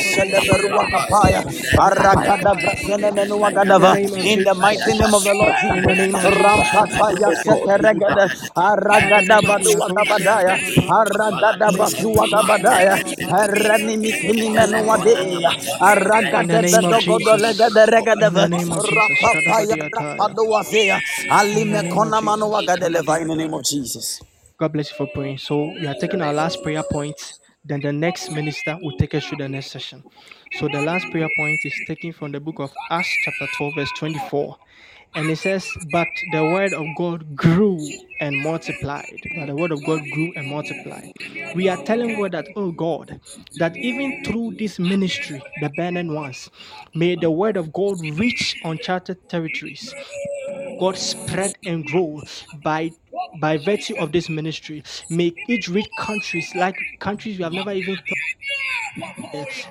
berua 0.49 0.84
kapaya. 0.93 1.43
Aragada 1.76 2.55
brasele 2.57 3.11
menua 3.12 3.51
in 3.62 3.76
the 3.78 3.88
gadava. 3.90 3.93
name 3.93 4.14
of 4.14 4.28
In 4.32 4.45
the 4.45 4.55
mighty 4.55 4.95
name 4.95 5.14
of 5.14 5.24
the 5.24 5.34
Lord 5.34 5.57
In 5.74 5.86
the 5.86 5.97
name 5.97 6.16
of 6.16 6.28
Jesus. 6.32 6.43
Rampata 6.43 7.12
yasete 7.20 7.78
regede. 7.82 8.26
Aragada 8.57 9.43
badua 9.43 9.90
gabadaya. 9.95 10.59
Aragada 10.88 11.72
bazua 11.72 12.28
gabadaya. 12.28 12.99
Arani 13.30 13.99
mi 13.99 14.12
kini 14.14 14.51
menua 14.83 15.16
deya. 15.16 15.53
In 16.35 16.47
the 16.49 16.59
Aragada 16.59 16.59
name 16.59 16.85
of 16.85 16.97
bedogodo 16.97 17.37
Jesus. 17.37 17.45
legede 17.45 17.87
In 18.14 18.35
the 18.35 18.45
regedeve. 18.45 18.49
name 18.49 18.72
of 18.72 18.85
Jesus. 18.85 19.18
Rapapaya 19.22 19.76
Shadabadiataya. 19.78 19.97
rapado 19.97 20.47
wazea. 20.49 21.03
In 21.53 21.68
the 21.68 21.78
Alime 21.78 21.83
name 21.83 22.05
of 22.05 22.14
kona 22.14 22.20
Jesus. 22.20 22.22
manua 22.22 22.62
gadeleva 22.62 23.20
in 23.22 23.28
the 23.28 23.37
name 23.37 23.55
of 23.55 23.64
Jesus. 23.64 24.22
God 24.59 24.72
bless 24.72 24.91
you 24.91 24.97
for 24.97 25.09
praying. 25.09 25.39
So 25.39 25.74
we 25.80 25.89
are 25.89 25.95
taking 25.95 26.22
our 26.22 26.33
last 26.33 26.62
prayer 26.62 26.85
point. 26.85 27.35
Then 27.64 27.80
the 27.83 27.93
next 27.93 28.30
minister 28.30 28.78
will 28.80 28.93
take 28.93 29.14
us 29.14 29.26
through 29.26 29.39
the 29.39 29.49
next 29.49 29.68
session. 29.72 30.05
So 30.53 30.68
the 30.68 30.83
last 30.83 31.11
prayer 31.11 31.30
point 31.30 31.64
is 31.64 31.80
taken 31.80 32.13
from 32.13 32.33
the 32.33 32.41
book 32.41 32.61
of 32.61 32.79
Acts, 32.91 33.18
chapter 33.18 33.49
12, 33.49 33.75
verse 33.75 33.92
24. 33.92 34.57
And 35.17 35.30
it 35.30 35.38
says, 35.38 35.76
But 35.80 36.11
the 36.26 36.45
word 36.45 36.75
of 36.75 36.95
God 36.95 37.37
grew 37.37 37.99
and 38.21 38.39
multiplied. 38.39 39.30
But 39.34 39.47
the 39.47 39.57
word 39.57 39.72
of 39.72 39.83
God 39.84 40.11
grew 40.11 40.33
and 40.37 40.49
multiplied. 40.49 41.13
We 41.55 41.68
are 41.68 41.79
telling 41.79 42.14
God 42.14 42.33
that, 42.33 42.51
oh 42.57 42.72
God, 42.72 43.21
that 43.57 43.76
even 43.83 44.14
through 44.25 44.53
this 44.59 44.79
ministry, 44.79 45.43
the 45.57 45.71
burning 45.71 46.14
ones, 46.14 46.51
may 46.95 47.17
the 47.17 47.30
word 47.30 47.57
of 47.57 47.72
God 47.72 48.01
reach 48.01 48.57
uncharted 48.64 49.29
territories. 49.29 49.95
God 50.79 50.97
spread 50.99 51.59
and 51.64 51.84
grow 51.84 52.22
by 52.53 52.93
by 53.41 53.59
virtue 53.59 53.97
of 53.97 54.13
this 54.13 54.29
ministry. 54.29 54.83
May 55.09 55.34
it 55.49 55.68
reach 55.68 55.89
countries 55.97 56.55
like 56.55 56.87
countries 57.01 57.39
we 57.39 57.45
have 57.45 57.53
never 57.55 57.72
even 57.72 57.97
thought 57.97 58.18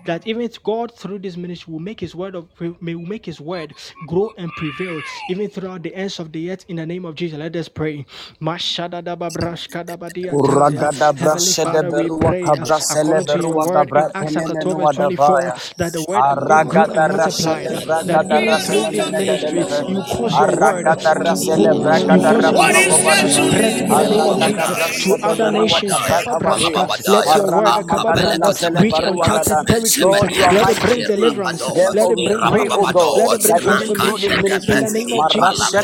that 0.06 0.28
even 0.28 0.50
God 0.64 0.98
through 0.98 1.20
this 1.20 1.38
ministry 1.38 1.72
will 1.74 1.80
make 1.80 2.00
his 2.00 2.16
word 2.16 2.36
of 2.36 2.50
may 2.82 2.96
make 2.96 3.26
his 3.26 3.42
word 3.42 3.76
grow 4.08 4.32
and 4.38 4.56
prevail 4.56 5.02
even 5.30 5.50
throughout 5.50 5.84
the 5.84 5.96
ends 5.96 6.20
of 6.20 6.32
the 6.32 6.52
earth 6.52 6.66
in 6.68 6.78
the 6.78 6.86
name 6.86 7.06
of 7.06 7.16
Jesus. 7.16 7.40
Let 7.40 7.56
us 7.56 7.70
pray. 7.70 8.06
Mashadadababrashkadabadiataya. 8.42 10.32
Uragada 10.32 11.14
Heavenly 11.16 11.16
brashe 11.16 11.64
de 11.64 11.64
Father, 11.64 11.92
we 11.92 11.92
berua 11.92 12.10
pray 12.12 12.52
uh, 12.52 12.56
kabrasele 12.56 12.90
according 12.90 13.26
to 13.28 13.40
your 13.40 13.42
berua 13.42 13.60
word 13.60 13.94
in 13.94 13.96
gabra 13.96 14.12
Acts 14.14 14.34
chapter 14.34 14.56
12, 14.56 14.78
verse 14.78 14.86
tenemenua 14.86 14.92
24, 14.92 14.94
davaya. 14.94 15.54
that 15.78 15.94
the 15.94 16.04
word 16.04 16.26
of 16.28 16.46
God 16.46 16.70
grew 16.70 16.94
and 16.94 17.00
Aragada 17.00 17.08
rashe 17.08 17.08
multiplied. 17.08 17.68
de 17.68 17.76
That 18.06 18.22
bragada 18.22 18.30
even 18.30 18.62
through 18.62 18.66
rasele 18.86 18.88
this 18.88 19.12
ministry, 19.12 19.14
menegadeleve. 19.14 19.88
you 19.88 20.04
cause 20.04 20.40
your 20.40 20.52
word 20.52 20.86
Aragada 20.86 20.94
to 20.94 21.16
rasele 21.16 21.56
go, 21.56 21.68
you 22.08 22.22
bragada 22.22 22.22
cause 22.22 22.50
your 22.50 22.56
What 22.56 22.64
ramano 22.64 22.74
word 22.74 22.88
is 22.88 23.04
there 23.04 23.16
to 23.16 23.28
to 23.28 23.28
govadava. 23.28 23.30
spread 23.30 23.88
in 23.88 23.98
the 23.98 24.08
name 24.08 24.28
of 24.28 24.40
Aragada 24.40 24.40
Jesus 24.40 25.04
to 25.04 25.10
brashe 25.10 25.22
de 25.22 25.24
other 25.24 25.36
berua 25.36 25.52
nations. 25.52 25.88
kabraka 25.88 26.40
vadia. 26.42 26.88
Let 27.08 27.36
your 27.36 27.48
word 27.48 27.78
Arana 27.80 27.84
gadala 27.86 28.54
sele 28.54 28.82
reach 28.82 28.86
berua 28.86 29.04
uncharted 29.04 29.32
gada. 29.32 29.64
territories. 29.68 29.98
Lord, 29.98 30.36
you 30.36 30.44
are 30.46 30.52
Let 30.52 30.70
it 30.70 30.82
bring 30.82 31.06
deliverance. 31.06 31.62
Let 31.92 32.10
it 32.10 32.24
bring 32.24 32.44
pray, 32.44 32.46
hope. 32.46 32.70
O 32.72 32.88
God, 32.88 33.16
Let 33.16 33.34
it 33.34 33.42
bring 33.42 33.50
that 33.50 33.64
even 33.64 34.02
through 34.02 34.18
this 34.20 34.30
consolation. 34.32 34.68
In 34.68 34.74
ministry, 34.74 34.80
the 34.80 34.92
name 34.92 35.14
of 35.14 35.28
Jesus. 35.28 35.76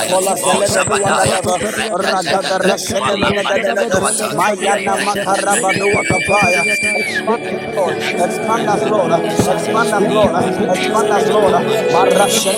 Kola 0.09 0.37
sele. 0.47 0.85
Ragada 1.93 2.59
rasene 2.59 3.17
menega 3.17 3.75
de. 3.77 3.87
Mayana 4.37 4.97
makara 4.99 5.57
badua 5.63 6.05
kapaya. 6.09 6.65
Lord, 7.75 7.99
expand 7.99 8.69
us, 8.69 8.83
Lord, 8.85 9.13
expand 9.23 9.95
us, 9.95 10.09
Lord, 10.09 10.37
expand 10.71 11.13
us, 11.13 11.27
Lord, 11.29 11.57
Marasha, 11.91 12.55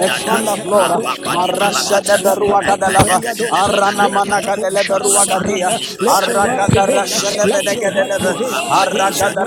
expand 0.00 0.48
us, 0.48 0.64
Lord, 0.64 0.92
Marasha 1.32 2.00
de 2.02 2.18
Berua 2.18 2.62
Gadalava, 3.06 3.20
Arana 3.50 4.08
Manaka 4.08 4.56
de 4.56 4.84
Berua 4.84 5.26
Gadia, 5.26 5.80
Araga 6.06 6.68
de 6.68 6.80
Rasha 6.86 7.32
de 7.32 7.46
Benegadeva, 7.46 8.36
Araga 8.70 9.30
de 9.30 9.44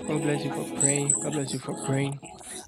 God 0.08 0.22
bless 0.22 0.44
you 0.44 0.52
for 0.52 0.66
praying. 0.80 1.16
God 1.20 1.32
bless 1.34 1.52
you 1.54 1.60
for 1.60 1.74
praying. 1.74 2.20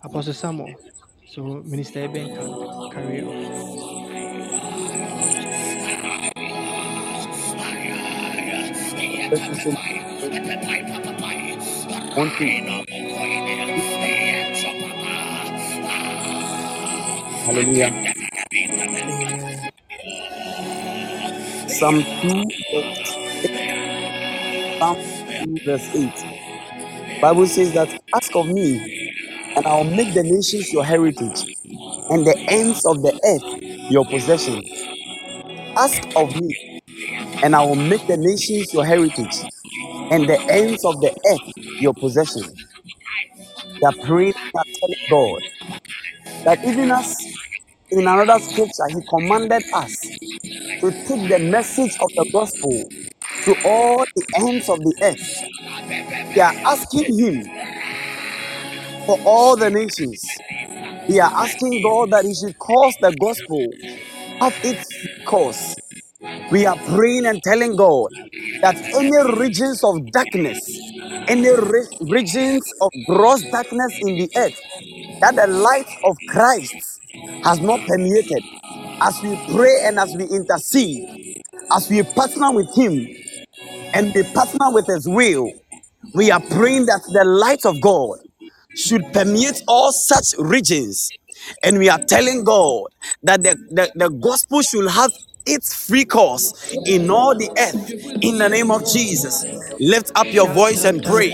Apostle 0.05 0.35
Samuel. 0.35 0.79
So 1.27 1.63
Minister 1.65 2.01
Eben 2.01 2.31
can 2.31 2.59
carry 2.91 3.23
on. 3.23 3.37
Thank 9.31 9.49
you 9.49 10.06
hallelujah. 17.45 17.93
Amen. 18.67 19.71
Psalm 21.69 22.05
2, 22.23 22.53
verse- 22.73 22.87
Psalm 24.83 24.97
2 25.41 25.61
verse 25.65 25.89
8. 25.95 26.27
Bible 27.21 27.47
says 27.49 27.73
that 27.75 27.91
ask 28.15 28.31
of 28.37 28.49
me 28.49 28.83
and 29.57 29.67
I'll 29.67 29.85
make 29.85 30.15
the 30.15 30.25
nations 30.25 30.73
your 30.73 30.85
heritage 30.85 31.47
and 32.11 32.27
the 32.27 32.37
ends 32.49 32.85
of 32.87 33.03
the 33.03 33.15
earth 33.25 33.45
your 33.89 34.07
possession. 34.07 34.65
Ask 35.77 36.03
of 36.17 36.35
me, 36.37 36.57
and 37.43 37.57
I 37.57 37.63
will 37.63 37.77
make 37.77 38.07
the 38.07 38.17
nations 38.19 38.73
your 38.73 38.85
heritage 38.87 39.47
and 40.11 40.29
the 40.29 40.41
ends 40.51 40.85
of 40.85 41.01
the 41.01 41.13
earth 41.31 41.66
your 41.79 41.95
possession. 41.95 42.45
They 43.81 43.87
are 43.87 43.95
praying 44.03 44.35
and 44.55 44.65
telling 44.81 45.07
God 45.11 45.41
that 46.45 46.59
even 46.67 46.91
as 46.93 47.31
in 47.91 48.01
another 48.07 48.39
scripture, 48.41 48.89
He 48.95 49.01
commanded 49.09 49.63
us 49.73 50.13
to 50.83 50.93
take 51.09 51.29
the 51.29 51.39
message 51.41 51.93
of 52.01 52.11
the 52.17 52.27
gospel 52.33 52.91
to 53.47 53.57
all 53.65 54.05
the 54.17 54.25
ends 54.37 54.69
of 54.69 54.81
the 54.81 54.95
earth. 55.03 55.45
They 56.35 56.43
are 56.43 56.55
asking 56.67 57.19
Him 57.19 57.53
for 59.07 59.19
all 59.25 59.57
the 59.59 59.71
nations. 59.71 60.43
They 61.09 61.21
are 61.21 61.33
asking 61.39 61.81
God 61.83 62.11
that 62.13 62.25
He 62.27 62.35
should 62.35 62.59
cause 62.59 62.97
the 63.01 63.13
gospel 63.13 63.75
have 64.41 64.55
its 64.63 65.09
course 65.27 65.75
We 66.51 66.67
are 66.67 66.77
praying 66.87 67.27
and 67.27 67.43
telling 67.43 67.77
God 67.77 68.09
that 68.63 68.77
any 68.95 69.11
regions 69.39 69.83
of 69.85 70.13
darkness, 70.13 70.86
any 71.29 71.49
regions 72.01 72.63
of 72.81 72.91
gross 73.07 73.43
darkness 73.45 73.99
in 74.01 74.17
the 74.17 74.31
earth, 74.37 74.59
that 75.21 75.35
the 75.37 75.47
light 75.47 75.89
of 76.05 76.17
Christ 76.27 77.01
has 77.45 77.61
not 77.61 77.81
permeated. 77.87 78.45
As 79.01 79.21
we 79.23 79.37
pray 79.55 79.77
and 79.85 79.99
as 79.99 80.15
we 80.17 80.25
intercede, 80.25 81.05
as 81.75 81.89
we 81.91 82.03
partner 82.03 82.53
with 82.53 82.69
Him 82.77 83.07
and 83.95 84.13
we 84.15 84.23
partner 84.23 84.73
with 84.73 84.87
His 84.87 85.09
will, 85.09 85.51
we 86.15 86.31
are 86.31 86.41
praying 86.41 86.87
that 86.87 87.03
the 87.13 87.25
light 87.25 87.65
of 87.65 87.81
God 87.81 88.19
should 88.75 89.03
permeate 89.13 89.63
all 89.69 89.93
such 89.93 90.35
regions. 90.39 91.11
And 91.63 91.79
we 91.79 91.89
are 91.89 91.99
telling 91.99 92.45
God 92.45 92.85
that 93.23 93.43
the, 93.43 93.57
the, 93.71 93.93
the 93.95 94.09
gospel 94.11 94.63
should 94.63 94.89
have 94.91 95.13
its 95.47 95.75
free 95.75 96.05
course 96.05 96.53
in 96.87 97.11
all 97.11 97.35
the 97.35 97.51
earth 97.59 97.93
in 98.23 98.39
the 98.39 98.49
name 98.49 98.71
of 98.71 98.85
Jesus. 98.91 99.45
Lift 99.81 100.11
up 100.15 100.27
your 100.33 100.49
voice 100.49 100.85
and 100.85 101.03
pray. 101.03 101.33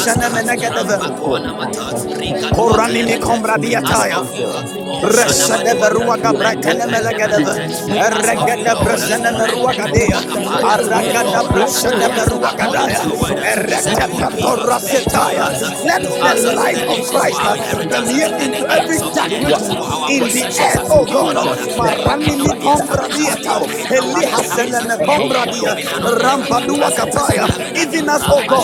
Berua 23.90 24.24
Shanamatwanta, 24.24 25.44
gabra 25.44 26.78
let 26.80 26.96
the 26.96 27.06
of. 27.12 27.50
Even 27.76 28.10
as, 28.10 28.24
oh 28.28 28.44
God, 28.48 28.64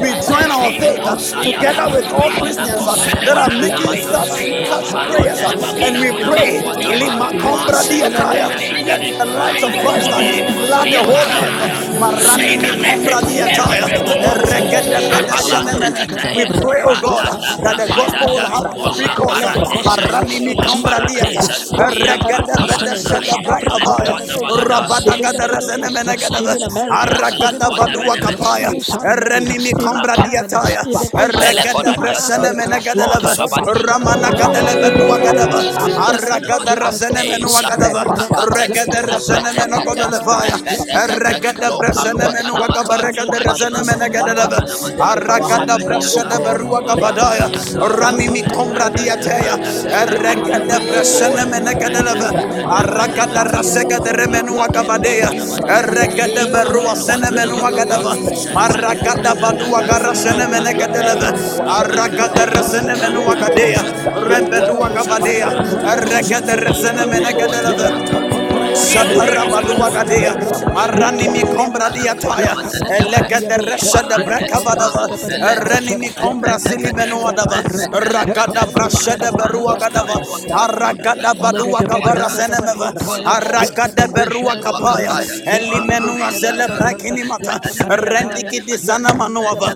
We 0.00 0.10
join 0.26 0.50
our 0.50 0.70
faith 0.80 1.02
together 1.42 1.86
with 1.92 2.06
all 2.12 2.30
Christians 2.40 2.84
that 3.24 3.38
are 3.38 3.50
making 3.50 3.96
such 3.96 4.90
prayers, 5.08 5.40
and 5.82 5.98
we 6.00 6.10
pray. 6.24 6.62
Lima 6.98 7.32
kombra 7.40 7.84
diataya. 7.88 8.48
Let 8.86 9.02
the 9.18 9.26
light 9.26 9.62
of 9.62 9.72
Christ 9.82 10.08
flood 10.10 10.88
the 10.92 11.02
whole 11.02 11.32
Marani 12.00 12.58
diataya. 13.26 13.88
We 16.34 16.44
pray, 16.46 16.82
oh 16.84 16.96
God, 16.96 17.26
that 17.64 17.76
the 17.76 17.88
gospel 17.94 18.28
will 18.34 18.46
have 18.46 18.66
uh, 18.66 19.52
Marani 19.84 20.40
mi 20.44 20.54
kombra 20.56 21.00
diata. 21.06 21.48
Eregede 21.78 22.56
bede 22.68 22.94
shede 22.96 23.36
brakavaya. 23.44 24.16
Rabada 26.48 26.70
gada 26.80 26.80
resenemene 26.80 26.88
gadava. 26.88 26.88
Aragada 26.90 27.68
badua 27.76 28.16
kapaya. 28.18 28.72
Ereni 29.04 29.58
mi 29.60 29.72
kombra 29.74 30.16
diataya. 30.18 30.84
Mene 32.54 32.80
gadalava. 32.80 33.34
Ramana 33.66 34.30
gadele 34.32 34.74
bedua 34.80 35.18
gadava. 35.20 35.60
Aragada 35.96 36.74
resene 36.76 37.22
menua 37.28 37.62
gadava. 37.64 38.04
Regede 38.54 39.02
resene 39.02 39.52
meno 39.56 39.80
godalevaya. 39.82 40.58
Eregede 40.94 41.70
bresene 41.76 42.28
menua 42.32 42.68
gabaregede 42.74 43.38
resene 43.46 43.82
mene 43.84 44.08
gadalava. 44.10 44.60
Aragada 45.00 45.78
bresene 45.78 46.38
berua 46.44 46.80
gabadaya. 46.86 47.48
Rani 47.80 48.28
mi 48.28 48.42
kombra 48.44 48.90
diataya. 48.90 49.56
Mene 51.50 51.74
gadalava. 51.78 52.30
Aragada 52.68 53.44
rasegede 53.44 54.12
remenua 54.12 54.68
gabadea. 54.68 55.30
Eregede 56.38 56.52
berua 56.54 56.94
sene 56.94 57.30
menua 57.34 57.70
gadava. 57.74 58.14
Maragada 58.54 59.34
badua 59.34 59.82
gara 59.82 60.14
sene 60.14 60.46
mene 60.46 60.72
gadeleve. 60.72 61.30
Aragada 61.66 62.46
resene 62.46 62.94
menua 62.94 63.34
gadea. 63.34 63.82
Rembedua 64.22 64.88
gabadea. 68.84 69.08
Eregede 69.08 69.18
resene 69.18 69.68
mene 69.68 69.90
gadeleve. 69.92 70.28
Saparabaduagadea, 70.28 70.34
Marani 70.74 71.28
mi 71.28 71.42
combra 71.42 71.90
diataya, 71.90 72.54
Elega 72.98 73.40
de 73.40 73.56
Resha 73.58 74.02
de 74.02 74.16
Brecavadava, 74.24 75.08
Reni 75.64 75.96
mi 75.96 76.10
combra 76.10 76.58
silimenuadava, 76.58 77.62
Ragada 77.92 78.66
Brasha 78.72 79.16
de 79.16 79.30
Beruagadava, 79.32 80.20
Aragada 80.52 81.34
Badua 81.34 81.80
Gabara 81.82 82.28
Senemeva, 82.30 82.92
Aragada 83.26 84.06
Berua 84.08 84.60
Kapaya, 84.62 85.20
Elimenua 85.46 86.30
Zele 86.32 86.66
Brakinimata, 86.68 87.60
Rendiki 87.88 88.60
di 88.64 88.78
Sana 88.78 89.12
Manuava, 89.14 89.74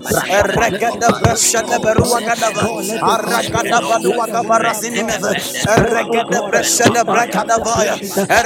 Regada 0.57 1.09
Brasha 1.21 1.61
de 1.63 1.79
Beruagadava, 1.79 2.61
Aragada 3.01 3.81
Badua 3.81 4.27
Gabara 4.27 4.73
Sinimeva, 4.73 5.31
Regada 5.77 6.41
Brasha 6.49 6.89
de 6.89 7.03
Brecadavaya, 7.03 7.95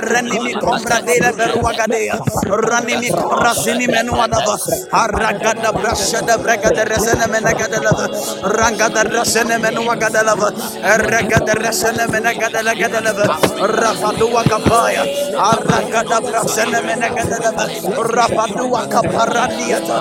Renimi 0.01 0.46
Combra 0.53 1.01
de 1.01 1.19
la 1.19 1.31
Beruagadea, 1.31 2.19
Ranimi 2.43 3.09
Corasini 3.09 3.87
Menuadava, 3.87 4.57
Aragada 4.91 5.71
Brasha 5.71 6.21
de 6.21 6.37
Brega 6.37 6.69
de 6.69 6.85
Resena 6.85 7.27
Menegadalava, 7.27 8.07
Ranga 8.43 8.89
de 8.89 9.03
Resena 9.03 9.57
Menuagadalava, 9.57 10.51
Erega 10.77 11.39
de 11.39 11.53
Resena 11.53 12.07
Menegadalagadalava, 12.07 13.25
Rapadua 13.67 14.43
Capaya, 14.43 15.03
Aragada 15.37 16.19
Brasena 16.21 16.81
Menegadalava, 16.81 17.67
Rapadua 18.13 18.87
Caparadiata, 18.87 19.97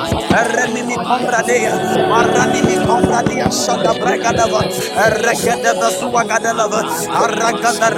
Renimi 0.53 0.97
Combra 0.97 1.43
dea, 1.43 1.75
Maranimi 2.09 2.87
Combra 2.87 3.23
dea, 3.23 3.51
Shada 3.51 3.93
Bregadava, 3.95 4.63
Erega 5.07 5.57
de 5.57 5.73
Basua 5.81 6.25
Gadalava, 6.25 6.83
Aragada 7.11 7.97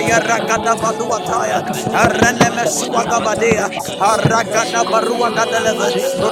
Resena 0.00 0.20
Menegadalava, 0.20 0.20
Rapapaya 0.20 0.20
Ragada 0.20 0.74
Baduataya, 0.76 1.60
Areneme 1.92 2.64
Suagabadea, 2.66 3.68
Aragada 4.00 4.84
Barua 4.84 5.30
Gadaleva, 5.30 5.88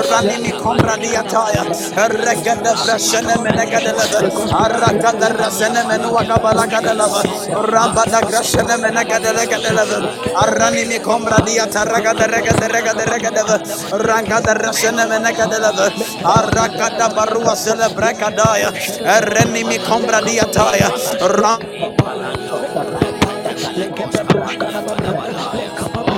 Ranimi 0.08 0.52
Combra 0.52 0.96
Diataya, 0.96 1.64
Regada 2.08 2.74
Brashene 2.74 3.34
Menegadaleva, 3.36 4.20
Aragada 4.52 5.28
Rasene 5.36 5.82
Menuagabalagadeleva, 5.84 7.22
Rabada 7.68 8.20
Grashene 8.22 8.76
Menegadelegadeleva, 8.78 9.98
Aranimi 10.34 10.98
Combra 11.00 11.44
Diata 11.44 11.84
Ragada 11.84 12.26
Regada 12.26 12.68
Regada 12.68 13.04
Regadeva, 13.04 13.58
Ragada 14.06 14.54
Rasene 14.54 15.06
Menegadeleva, 15.06 15.90
Aragada 16.22 17.08
Barua 17.14 17.54
Celebrecadaya, 17.54 18.72
Renimi 19.20 19.78
Combra 19.78 20.20
Diataya, 20.20 20.90
Ram 21.20 21.60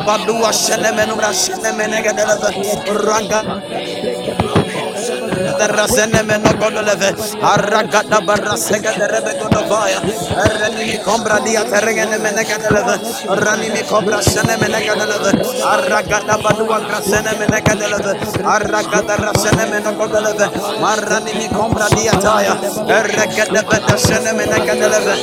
Badua 0.06 0.52
Shenemenu 0.52 1.14
Rashenemenegadeleva, 1.16 2.50
Ranga. 3.04 3.40
Rasene 5.60 6.22
meno 6.22 6.52
godoleve 6.58 7.14
aragada 7.42 8.20
barasega 8.20 8.92
de 8.98 9.06
rebe 9.06 9.32
godovaya 9.40 10.00
reni 10.58 10.84
mi 10.88 10.98
kombra 11.04 11.38
dia 11.44 11.64
terengene 11.64 12.18
menega 12.18 12.56
deleve 12.58 12.96
rani 13.44 13.68
mi 13.70 13.82
kombra 13.90 14.22
sene 14.22 14.56
menega 14.56 14.94
deleve 15.00 15.30
aragada 15.72 16.36
badua 16.42 16.80
grasene 16.86 17.32
menega 17.38 17.74
deleve 17.74 18.12
aragada 18.44 19.16
rasene 19.16 19.66
meno 19.70 19.92
godoleve 20.00 20.46
marani 20.80 21.32
mi 21.38 21.48
kombra 21.48 21.88
dia 21.96 22.12
taya. 22.12 22.54
Regede 23.10 23.62
bede 23.68 23.96
sene 23.98 24.32
menega 24.32 24.74
deleve 24.74 25.14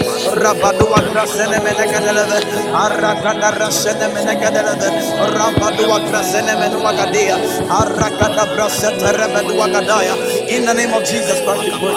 rabadua 0.41 1.01
grasene 1.11 1.59
menega 1.65 1.99
deleve 2.05 2.39
aragada 2.73 3.51
rasene 3.57 4.07
menega 4.13 4.49
deleve 4.51 4.89
rabadua 5.33 5.99
grasene 6.07 6.53
menua 6.61 6.93
gadia 6.93 7.37
aragada 7.79 8.45
brasete 8.53 9.09
rebe 9.17 9.41
dua 9.47 9.67
gadaya 9.67 10.15
in 10.49 10.65
the 10.65 10.73
name 10.73 10.93
of 10.93 11.03
Jesus 11.05 11.41
Christ, 11.43 11.63
we 11.63 11.71
pray. 11.79 11.95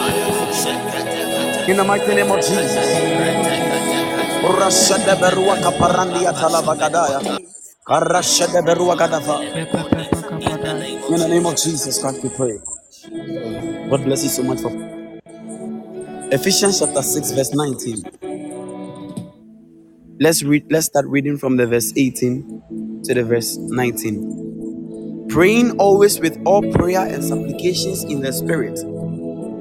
In 1.71 1.77
the 1.79 1.85
mighty 1.85 2.15
name 2.15 2.31
of 2.31 2.39
Jesus. 2.41 2.87
Rashada 4.43 5.17
berua 5.17 5.57
kaparandia. 5.63 6.33
In 6.33 6.39
the 10.65 10.79
name 10.79 10.97
of 10.97 11.11
In 11.11 11.19
the 11.21 11.29
name 11.29 11.47
of 11.47 11.55
Jesus. 11.57 11.85
Jesus 11.85 11.99
Christ, 12.01 12.23
we 12.25 12.31
pray. 12.31 12.59
God 13.91 14.05
bless 14.05 14.25
you 14.25 14.31
so 14.31 14.43
much 14.43 14.61
for 14.61 14.73
Ephesians 16.33 16.81
chapter 16.81 17.03
6, 17.03 17.33
verse 17.33 17.55
19. 17.55 18.05
Let's 20.21 20.43
read, 20.43 20.67
let's 20.71 20.87
start 20.87 21.07
reading 21.09 21.39
from 21.39 21.57
the 21.57 21.67
verse 21.67 21.93
18 21.97 23.03
to 23.05 23.15
the 23.15 23.25
verse 23.25 23.57
19. 23.59 24.50
Praying 25.31 25.79
always 25.79 26.19
with 26.19 26.41
all 26.45 26.61
prayer 26.73 27.07
and 27.07 27.23
supplications 27.25 28.03
in 28.05 28.21
the 28.21 28.33
spirit, 28.33 28.79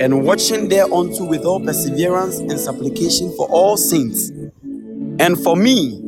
and 0.01 0.25
watching 0.25 0.67
thereunto 0.67 1.25
with 1.25 1.45
all 1.45 1.59
perseverance 1.59 2.39
and 2.39 2.59
supplication 2.59 3.31
for 3.37 3.47
all 3.49 3.77
saints, 3.77 4.31
and 5.19 5.37
for 5.43 5.55
me, 5.55 6.01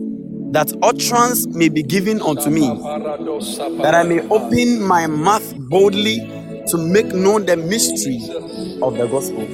that 0.51 0.73
utterance 0.81 1.45
may 1.47 1.69
be 1.69 1.83
given 1.83 2.21
unto 2.21 2.49
me, 2.49 2.67
that 3.81 3.93
I 3.93 4.03
may 4.03 4.21
open 4.29 4.81
my 4.81 5.05
mouth 5.07 5.53
boldly 5.69 6.17
to 6.67 6.77
make 6.77 7.13
known 7.13 7.45
the 7.45 7.57
mystery 7.57 8.19
of 8.81 8.97
the 8.97 9.07
gospel. 9.07 9.45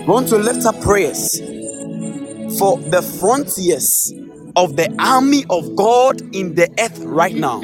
We 0.00 0.06
want 0.06 0.28
to 0.28 0.38
lift 0.38 0.64
up 0.64 0.80
prayers 0.80 1.38
for 2.58 2.78
the 2.78 3.02
frontiers 3.20 4.12
of 4.56 4.76
the 4.76 4.88
army 4.98 5.44
of 5.50 5.76
God 5.76 6.22
in 6.34 6.54
the 6.54 6.70
earth 6.78 6.98
right 7.00 7.34
now. 7.34 7.60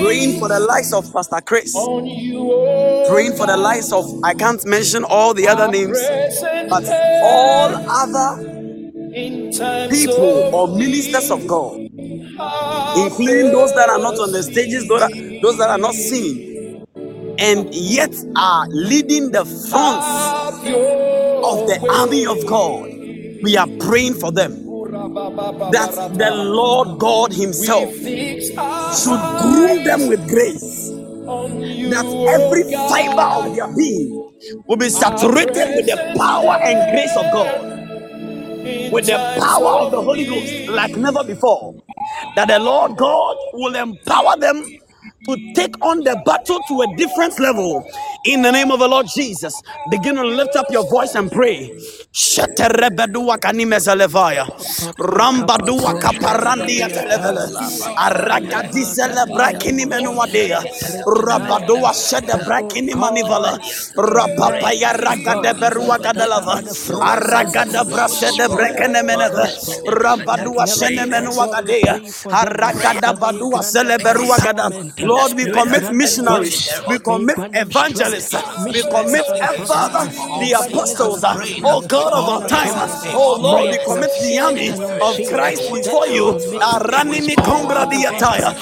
Praying 0.00 0.38
for 0.40 0.48
the 0.48 0.60
lives 0.60 0.92
of 0.92 1.12
Pastor 1.12 1.40
Chris. 1.44 1.72
Praying 3.08 3.36
for 3.36 3.46
the 3.46 3.56
lives 3.56 3.92
of, 3.92 4.04
I 4.24 4.34
can't 4.34 4.64
mention 4.66 5.04
all 5.04 5.34
the 5.34 5.48
other 5.48 5.68
names, 5.70 5.98
but 6.70 6.84
all 7.22 7.74
other 7.88 8.62
people 9.90 10.54
or 10.54 10.68
ministers 10.68 11.30
of 11.30 11.46
God, 11.46 11.76
including 12.96 13.52
those 13.52 13.74
that 13.74 13.88
are 13.90 13.98
not 13.98 14.18
on 14.18 14.32
the 14.32 14.42
stages, 14.42 14.88
those 14.88 15.00
that, 15.00 15.40
those 15.42 15.58
that 15.58 15.70
are 15.70 15.78
not 15.78 15.94
seen, 15.94 16.62
and 17.38 17.74
yet 17.74 18.14
are 18.36 18.66
leading 18.70 19.32
the 19.32 19.44
fronts 19.44 20.06
of 21.44 21.66
the 21.68 21.86
army 21.90 22.26
of 22.26 22.46
God. 22.46 22.90
We 23.42 23.56
are 23.56 23.68
praying 23.80 24.14
for 24.14 24.32
them 24.32 24.67
that 25.72 25.90
the 26.14 26.30
Lord 26.32 26.98
God 27.00 27.32
Himself 27.32 27.90
should 27.94 29.20
groom 29.42 29.84
them 29.84 30.08
with 30.08 30.28
grace, 30.28 30.90
that 31.90 32.06
every 32.28 32.64
fiber 32.88 33.22
of 33.48 33.56
their 33.56 33.68
being 33.76 34.32
will 34.66 34.76
be 34.76 34.88
saturated 34.90 35.76
with 35.76 35.86
the 35.86 36.14
power 36.18 36.58
and 36.62 36.92
grace 36.92 37.16
of 37.16 37.32
God, 37.32 37.82
with 38.92 39.06
the 39.06 39.18
power 39.40 39.80
of 39.86 39.92
the 39.92 40.02
Holy 40.02 40.26
Ghost 40.26 40.68
like 40.70 40.96
never 40.96 41.24
before. 41.24 41.74
That 42.36 42.48
the 42.48 42.58
Lord 42.58 42.96
God 42.96 43.36
will 43.54 43.74
empower 43.76 44.36
them 44.38 44.64
to 45.26 45.52
take 45.54 45.74
on 45.84 46.00
the 46.04 46.20
battle 46.24 46.60
to 46.68 46.82
a 46.82 46.96
different 46.96 47.38
level 47.40 47.84
in 48.24 48.42
the 48.42 48.50
name 48.52 48.70
of 48.70 48.80
the 48.80 48.88
Lord 48.88 49.06
Jesus. 49.14 49.54
Begin 49.90 50.16
to 50.16 50.24
lift 50.24 50.56
up 50.56 50.66
your 50.70 50.88
voice 50.90 51.14
and 51.14 51.30
pray. 51.30 51.78
Sheterebedua 52.12 53.36
kanimezalevaya. 53.38 54.46
Rambadua 54.98 55.94
kaparandia 56.00 56.88
televele. 56.88 57.40
Aragadizele 57.96 59.26
brakini 59.34 59.86
menuadea. 59.86 60.62
Rabadua 61.04 61.92
shede 61.94 62.32
brakini 62.44 62.94
manivala. 62.94 63.58
Rapapaya 63.96 64.92
ragade 64.96 65.52
berua 65.60 65.98
gadelava. 65.98 66.62
Aragada 67.00 67.84
brasede 67.84 68.48
brekene 68.48 69.02
meneve. 69.02 69.44
Rabadua 69.86 70.66
shene 70.66 71.04
menuagadea. 71.06 72.00
Aragada 72.32 73.12
badua 73.12 73.62
seleberua 73.62 74.38
gada. 74.42 74.70
Lord, 74.98 75.34
we 75.36 75.50
commit 75.52 75.92
missionaries, 75.92 76.72
we 76.88 76.98
commit 76.98 77.36
evangelists, 77.52 78.34
we 78.64 78.82
commit, 78.90 79.24
uh, 79.28 79.52
Father, 79.66 80.10
the 80.40 80.52
apostles, 80.58 81.22
oh 81.64 81.80
God 81.82 81.97
of 82.12 82.28
our 82.28 82.46
time, 82.48 82.74
uh, 82.74 82.88
oh 83.14 83.38
Lord, 83.40 83.70
we 83.70 83.78
commit 83.84 84.10
the 84.22 84.38
army 84.38 84.70
of 84.70 85.14
Christ 85.28 85.72
before 85.72 86.06
you. 86.08 86.34
Aranimi 86.60 87.34
kombra 87.36 87.86
diataya, 87.86 88.54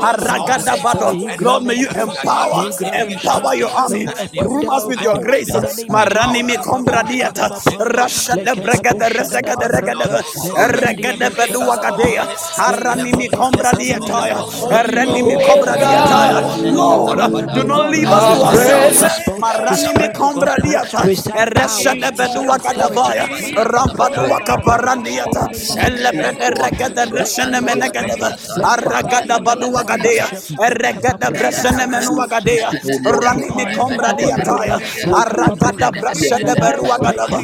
aragada 0.00 0.76
bado. 0.82 1.12
Lord, 1.40 1.64
may 1.64 1.74
you 1.76 1.88
empower, 1.88 2.70
empower 2.94 3.54
your 3.54 3.70
army, 3.70 4.06
groom 4.38 4.68
us 4.70 4.86
with 4.86 5.00
your 5.02 5.18
grace. 5.18 5.50
Maranimi 5.88 6.56
kombra 6.58 7.02
diata, 7.04 7.50
rashada 7.80 8.54
bregada 8.56 9.08
resegada 9.10 9.68
regadeve, 9.68 10.22
regada 10.80 11.30
bedua 11.30 11.76
gadea, 11.80 12.26
aranimi 12.58 13.28
kombra 13.30 13.72
diataya, 13.74 14.38
aranimi 14.70 15.36
kombra 15.44 15.76
diataya. 15.76 16.42
Lord, 16.74 17.18
do 17.54 17.64
not 17.64 17.90
leave 17.90 18.08
us 18.08 18.24
to 18.38 18.44
ourselves. 18.44 19.02
Maranimi 19.38 20.08
kombra 20.14 20.56
diata, 20.62 21.09
rashada 21.16 22.10
bedua 22.12 22.58
gadavaya, 22.58 23.26
rampadua 23.56 24.38
kaparandiata, 24.44 25.48
elebede 25.86 26.50
regada 26.58 27.04
resene 27.06 27.60
menegadeve, 27.60 28.30
aragada 28.64 29.38
badua 29.40 29.84
gadea, 29.84 30.26
regada 30.76 31.30
bresene 31.30 31.86
menua 31.90 32.26
gadea, 32.28 32.70
ranimi 33.04 33.64
kombra 33.76 34.12
diataya, 34.14 34.76
aragada 35.14 35.90
brasede 35.92 36.54
berua 36.60 36.98
gadava, 36.98 37.40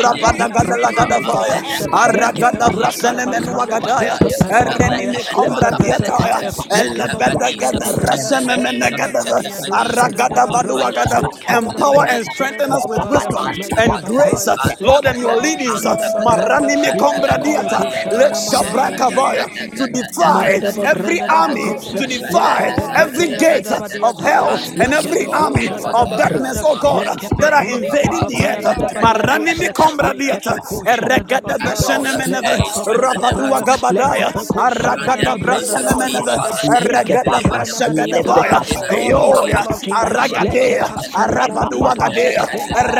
rabada 0.00 0.46
gadala 0.48 0.90
gadavaya, 0.92 1.58
aragada 1.92 2.68
brasene 2.70 3.24
menua 3.26 3.66
gadaya, 3.66 4.14
renimi 4.48 5.22
kombra 5.34 5.70
diataya, 5.78 6.38
elebede 6.80 7.50
gada 7.58 7.86
resene 8.06 8.56
menegadeve, 8.56 9.38
aragada 9.72 10.46
badua 10.46 10.90
gada, 10.92 11.20
empower 11.48 12.06
and 12.08 12.24
strengthen 12.32 12.72
us 12.72 12.84
with 12.88 13.04
wisdom 13.10 13.52
and 13.76 14.04
grace, 14.04 14.48
Lord, 14.80 15.06
and 15.06 15.18
your 15.18 15.36
leadings, 15.36 15.84
maranimi 16.24 16.92
kombra 16.96 17.38
diata, 17.42 17.86
let 18.12 18.32
shabraka 18.34 19.12
vaya, 19.14 19.48
to 19.76 19.88
defy 19.88 20.62
every 20.84 21.22
army, 21.28 21.74
to 21.96 22.06
defy 22.06 22.72
every 22.96 23.28
gate 23.36 23.68
of 24.02 24.18
hell 24.20 24.60
and 24.80 24.94
every 24.94 25.26
army 25.32 25.70
of 25.94 26.16
darkness, 26.16 26.62
oh 26.64 26.76
God, 26.76 27.06
that 27.38 27.52
are 27.52 27.66
invading 27.68 28.26
the 28.28 28.46
earth. 28.46 28.64
Marani 29.02 29.54
mi 29.58 29.68
kombra 29.70 30.14
dieta, 30.14 30.58
eregada 30.86 31.58
beshene 31.58 32.12
meneve, 32.14 32.62
rabadua 32.86 33.62
gabadaya, 33.62 34.32
aragada 34.56 35.36
brasene 35.36 35.94
meneve, 35.98 36.36
eregada 36.68 37.40
brasegada 37.42 38.22
vaya, 38.24 38.60
eyolia, 38.90 39.66
aragadea, 39.90 40.86
arabadua 41.14 41.94
gadea, 41.96 42.44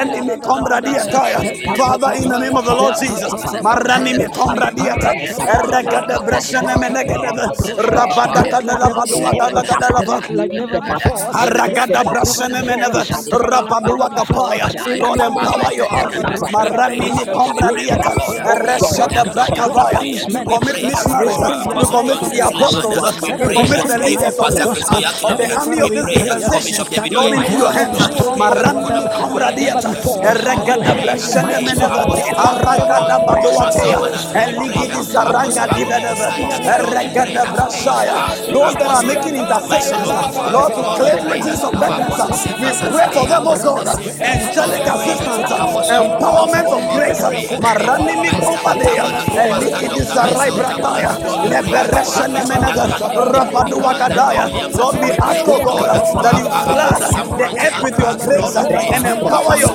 ereni 0.01 0.23
mi 0.23 0.37
kombra 0.41 0.81
dieta. 0.83 1.23
Father, 1.77 2.13
in 2.17 2.29
the 2.29 2.39
name 2.39 2.57
of 2.57 2.65
the 2.65 2.75
Lord 2.75 2.97
Jesus, 2.97 3.35
marani 3.63 4.15
mi 4.17 4.27
kombra 4.29 4.71
dieta, 4.73 5.15
eregada 5.47 6.19
brasene 6.25 6.77
menegada, 6.77 7.49
rabada 7.79 8.45
gadala 8.51 8.91
badua 8.95 9.35
gadala 9.37 9.63
gadala 9.65 10.21
Aragada 11.35 12.05
brasene 12.05 12.63
meneve, 12.65 13.05
rabadua 13.31 14.11
kapaya. 14.17 14.69
Lord, 15.01 15.21
empower 15.21 15.73
your 15.75 15.89
army. 15.93 16.25
Maranini 16.51 17.27
kombradiata, 17.33 18.15
resada 18.67 19.25
brakavaya. 19.27 20.05
We 20.27 20.41
commit 20.49 20.83
missionaries, 20.83 21.39
we 21.75 21.85
commit 21.87 22.21
the 22.31 22.41
apostles, 22.47 23.03
we 23.39 23.49
commit 23.49 23.87
the 23.87 23.99
leaders 23.99 24.39
of 24.39 24.55
the, 24.55 24.65
of 25.25 25.37
the 25.37 25.49
army 25.57 25.81
of 25.81 25.95
this 25.95 26.09
dispensation. 26.13 26.87
Lord, 27.15 27.35
into 27.35 27.55
your 27.57 27.73
hands. 27.73 27.99
Maranini 28.37 29.09
kombradiata, 29.13 29.90
Those 38.53 38.75
that 38.75 38.87
are 38.91 39.03
making 39.03 39.37
intercessions, 39.37 40.09
Lord, 40.53 40.73
to 40.75 40.83
claim 40.97 41.19
bridges 41.29 41.65
of 41.65 41.73
burdens. 41.73 42.19
We 42.61 42.71
pray 42.91 43.09
for 43.13 43.27
them, 43.27 43.45
oh 43.49 43.57
God. 43.57 43.89
Angelic 44.21 44.85
assistance, 44.85 45.51
empowerment 45.91 46.69
of 46.71 46.83
grace. 46.95 47.23
Marani 47.61 48.15
mi 48.23 48.31
kompadea, 48.31 49.07
elikidi 49.35 50.05
sarai 50.05 50.51
brataya, 50.53 51.13
liberation 51.49 52.33
menega, 52.49 52.85
Rapaduakadaya. 53.33 54.45
Lord, 54.79 54.97
we 55.01 55.11
ask, 55.13 55.49
oh 55.49 55.61
God, 55.65 56.23
that 56.23 56.35
you 56.39 56.49
flood 56.51 57.01
the 57.39 57.47
earth 57.65 57.83
with 57.83 57.99
your 57.99 58.15
grace 58.21 58.57
and 58.57 59.07
empower 59.07 59.57
your 59.57 59.75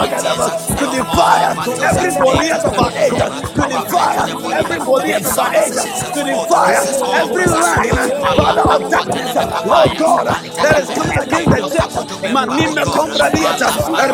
bede 0.00 0.18
senamenu 0.18 0.64
wagadaba. 0.76 1.64
To 1.64 1.72
every 1.84 2.10
Goliath 2.10 2.64
of 2.64 2.78
our 2.78 2.90
age. 2.92 3.20
To 3.54 3.62
defy 3.68 4.16
every 4.58 4.78
Goliath 4.78 5.26
of 5.26 5.38
our 5.38 5.54
age. 5.54 5.76
To 6.14 6.20
defy 6.24 6.72
every 7.20 7.46
line, 7.46 7.90
Father 8.20 8.62
of 8.70 8.90
darkness. 8.90 9.36
Oh 9.36 9.86
God, 9.98 10.26
that 10.26 10.76
is 10.80 10.88
coming 10.90 11.18
against 11.18 11.50
the 11.50 11.60
church. 11.68 11.94
Manime 12.32 12.84
komradiata. 12.84 13.68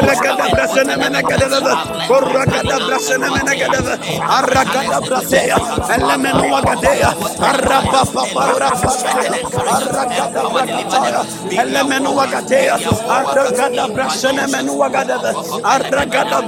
Regede 0.07 0.47
bresenemene 0.53 1.21
gadaba. 1.23 1.73
Koragada 2.09 2.77
bresenemene 2.87 3.53
gadaba. 3.57 3.95
Aragada 4.37 5.01
brasea. 5.01 5.57
Elemenu 5.95 6.45
wagadea. 6.53 7.11
Arapapa 7.41 8.23
parapataya. 8.35 9.33
Aragada 9.75 10.43
brakataya. 10.51 11.21
Elemenu 11.63 12.11
wagatea. 12.17 12.75
Aragada 13.09 13.89
brasenemenu 13.89 14.79
wagadaba. 14.79 15.31
Aragada. 15.77 16.41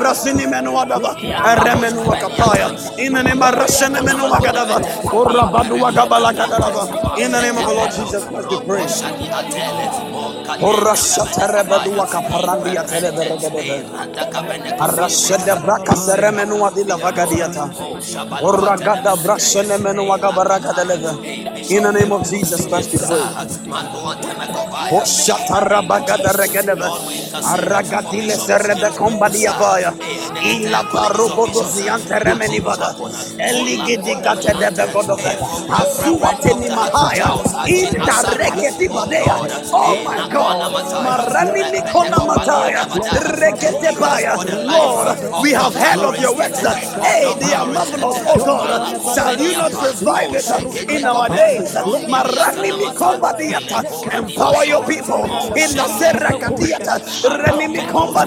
Aremenu 1.45 2.07
wakapaya. 2.09 2.69
In 2.99 3.15
the 3.15 3.23
name 3.23 3.43
of 3.43 3.55
Rashenemenu 3.55 4.29
wagadaba. 4.31 4.81
Korabadu 5.07 5.81
wagabala 5.81 6.33
gadaba. 6.35 6.73
In 7.19 7.33
the 7.33 7.41
name 7.43 7.59
of 7.59 7.67
the 7.67 7.73
Lord 7.75 7.93
Jesus 7.93 8.25
Christ, 8.27 8.51
we 8.51 8.59
pray. 8.59 8.87
Vagadiata. 17.03 17.71
Wagabaragadeleve. 20.09 21.19
In 21.71 21.83
the 21.83 21.93
name 21.93 22.13
of 22.13 22.23
Jesus 22.29 22.67
Christ, 22.67 22.93
we 22.93 22.99
pray. 23.01 23.27
Oshatarabagada 24.91 26.33
regedebe. 26.33 26.91
Aragadile 27.43 28.37
serebe 28.39 28.91
kombadia 29.09 29.53
vaya. 29.59 29.93
Ila 30.45 30.83
parugo 30.93 31.47
doziante 31.53 32.19
remeni 32.21 32.61
vada. 32.61 32.95
Eligidi 33.39 34.15
gate 34.23 34.53
debe 34.61 34.85
godove. 34.93 35.33
Asuate 35.73 36.55
ni 36.61 36.69
mahaya. 36.71 37.29
Inda 37.67 38.17
regedi 38.39 38.89
badea. 38.89 39.37
Oh 39.73 39.97
my 40.05 40.29
God. 40.29 40.73
Marani 41.05 41.63
mikona 41.73 42.19
mataya. 42.29 42.85
Regete 43.41 43.99
baya. 44.01 44.37
Lord, 44.69 45.19
we 45.43 45.53
have 45.53 45.75
heard 45.75 46.01
of 46.05 46.19
your 46.21 46.35
works. 46.37 46.61
Hey, 47.03 47.35
they 47.41 47.55
are 47.55 47.67
marvelous, 47.67 48.19
oh 48.29 48.39
God. 48.45 49.15
Shall 49.15 49.37
you 49.41 49.53
not 49.57 49.73
revive 49.73 50.35
it 50.35 50.91
in 50.91 51.05
our 51.05 51.29
days? 51.29 51.75
Marani 52.09 52.71
mikomba 52.79 53.33
diata. 53.39 53.83
Empower 54.13 54.65
your 54.65 54.85
people 54.87 55.25
in 55.57 55.71
the 55.77 55.87
Serakatiata. 55.99 57.01
Reni 57.25 57.69
mikomba 57.79 58.27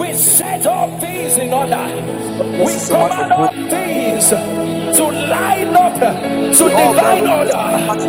We 0.00 0.14
set 0.14 0.66
all 0.66 0.98
things 1.00 1.38
in 1.38 1.52
order. 1.52 1.86
We 2.64 2.66
This 2.66 2.82
is 2.82 2.88
so 2.88 2.94
command 3.08 3.32
all 3.32 3.48
things 3.70 4.30
to 4.30 5.04
line 5.04 5.76
up 5.76 5.96
to 6.58 6.64
divine 6.70 7.28
order. 7.28 7.52
Father. 7.52 8.06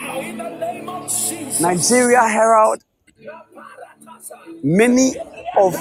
Now, 0.00 0.20
in 0.20 0.38
the 0.38 0.50
name 0.50 0.88
of 0.88 1.04
Jesus. 1.08 1.60
Nigeria 1.60 2.22
Herald, 2.28 2.82
many 4.62 5.16
of 5.58 5.74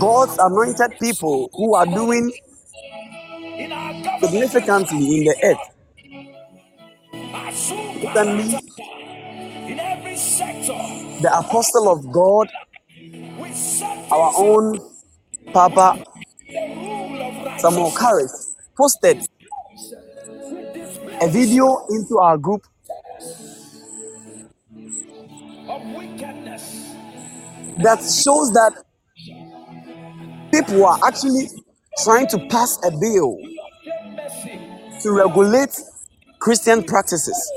God's 0.00 0.38
anointed 0.38 0.98
people 1.00 1.50
who 1.54 1.74
are 1.74 1.86
doing 1.86 2.32
In 3.44 3.72
our 3.72 3.92
government, 3.94 4.20
significantly 4.24 5.18
in 5.18 5.24
the 5.24 5.36
earth. 5.44 5.68
Recently, 7.44 8.60
in 9.54 9.80
every 9.80 10.16
sector, 10.16 10.74
the 11.22 11.30
apostle 11.38 11.88
of 11.90 12.12
God, 12.12 12.48
our 14.10 14.32
own 14.36 14.78
Papa 15.52 16.04
Samuel. 17.58 17.90
Karris, 17.92 18.54
posted 18.76 19.22
a 21.22 21.28
video 21.28 21.86
into 21.90 22.18
our 22.18 22.38
group 22.38 22.66
that 27.82 27.98
shows 28.00 28.52
that 28.52 28.72
people 30.52 30.84
are 30.86 30.98
actually 31.06 31.48
trying 32.02 32.26
to 32.28 32.38
pass 32.48 32.78
a 32.84 32.90
bill 32.90 33.38
to 35.02 35.12
regulate 35.12 35.76
Christian 36.38 36.82
practices. 36.84 37.50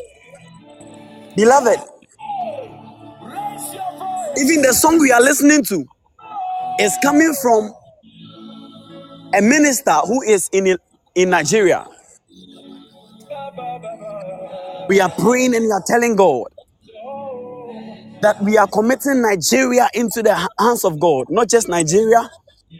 Beloved. 1.36 1.93
Even 4.38 4.62
the 4.62 4.74
song 4.74 5.00
we 5.00 5.12
are 5.12 5.22
listening 5.22 5.64
to 5.64 5.86
is 6.80 6.98
coming 7.04 7.34
from 7.42 7.72
a 9.36 9.42
minister 9.42 9.94
who 10.06 10.22
is 10.24 10.50
in, 10.54 10.78
in 11.16 11.30
Nigeria. 11.30 11.86
We 14.90 15.00
are 15.00 15.12
praying 15.12 15.56
and 15.56 15.66
we 15.66 15.72
are 15.72 15.84
telling 15.88 16.16
God 16.16 16.48
that 18.22 18.42
we 18.42 18.58
are 18.58 18.68
committing 18.68 19.22
Nigeria 19.22 19.90
into 19.94 20.22
the 20.24 20.36
hands 20.60 20.84
of 20.86 21.00
God, 21.00 21.28
not 21.30 21.50
just 21.50 21.68
Nigeria, 21.70 22.30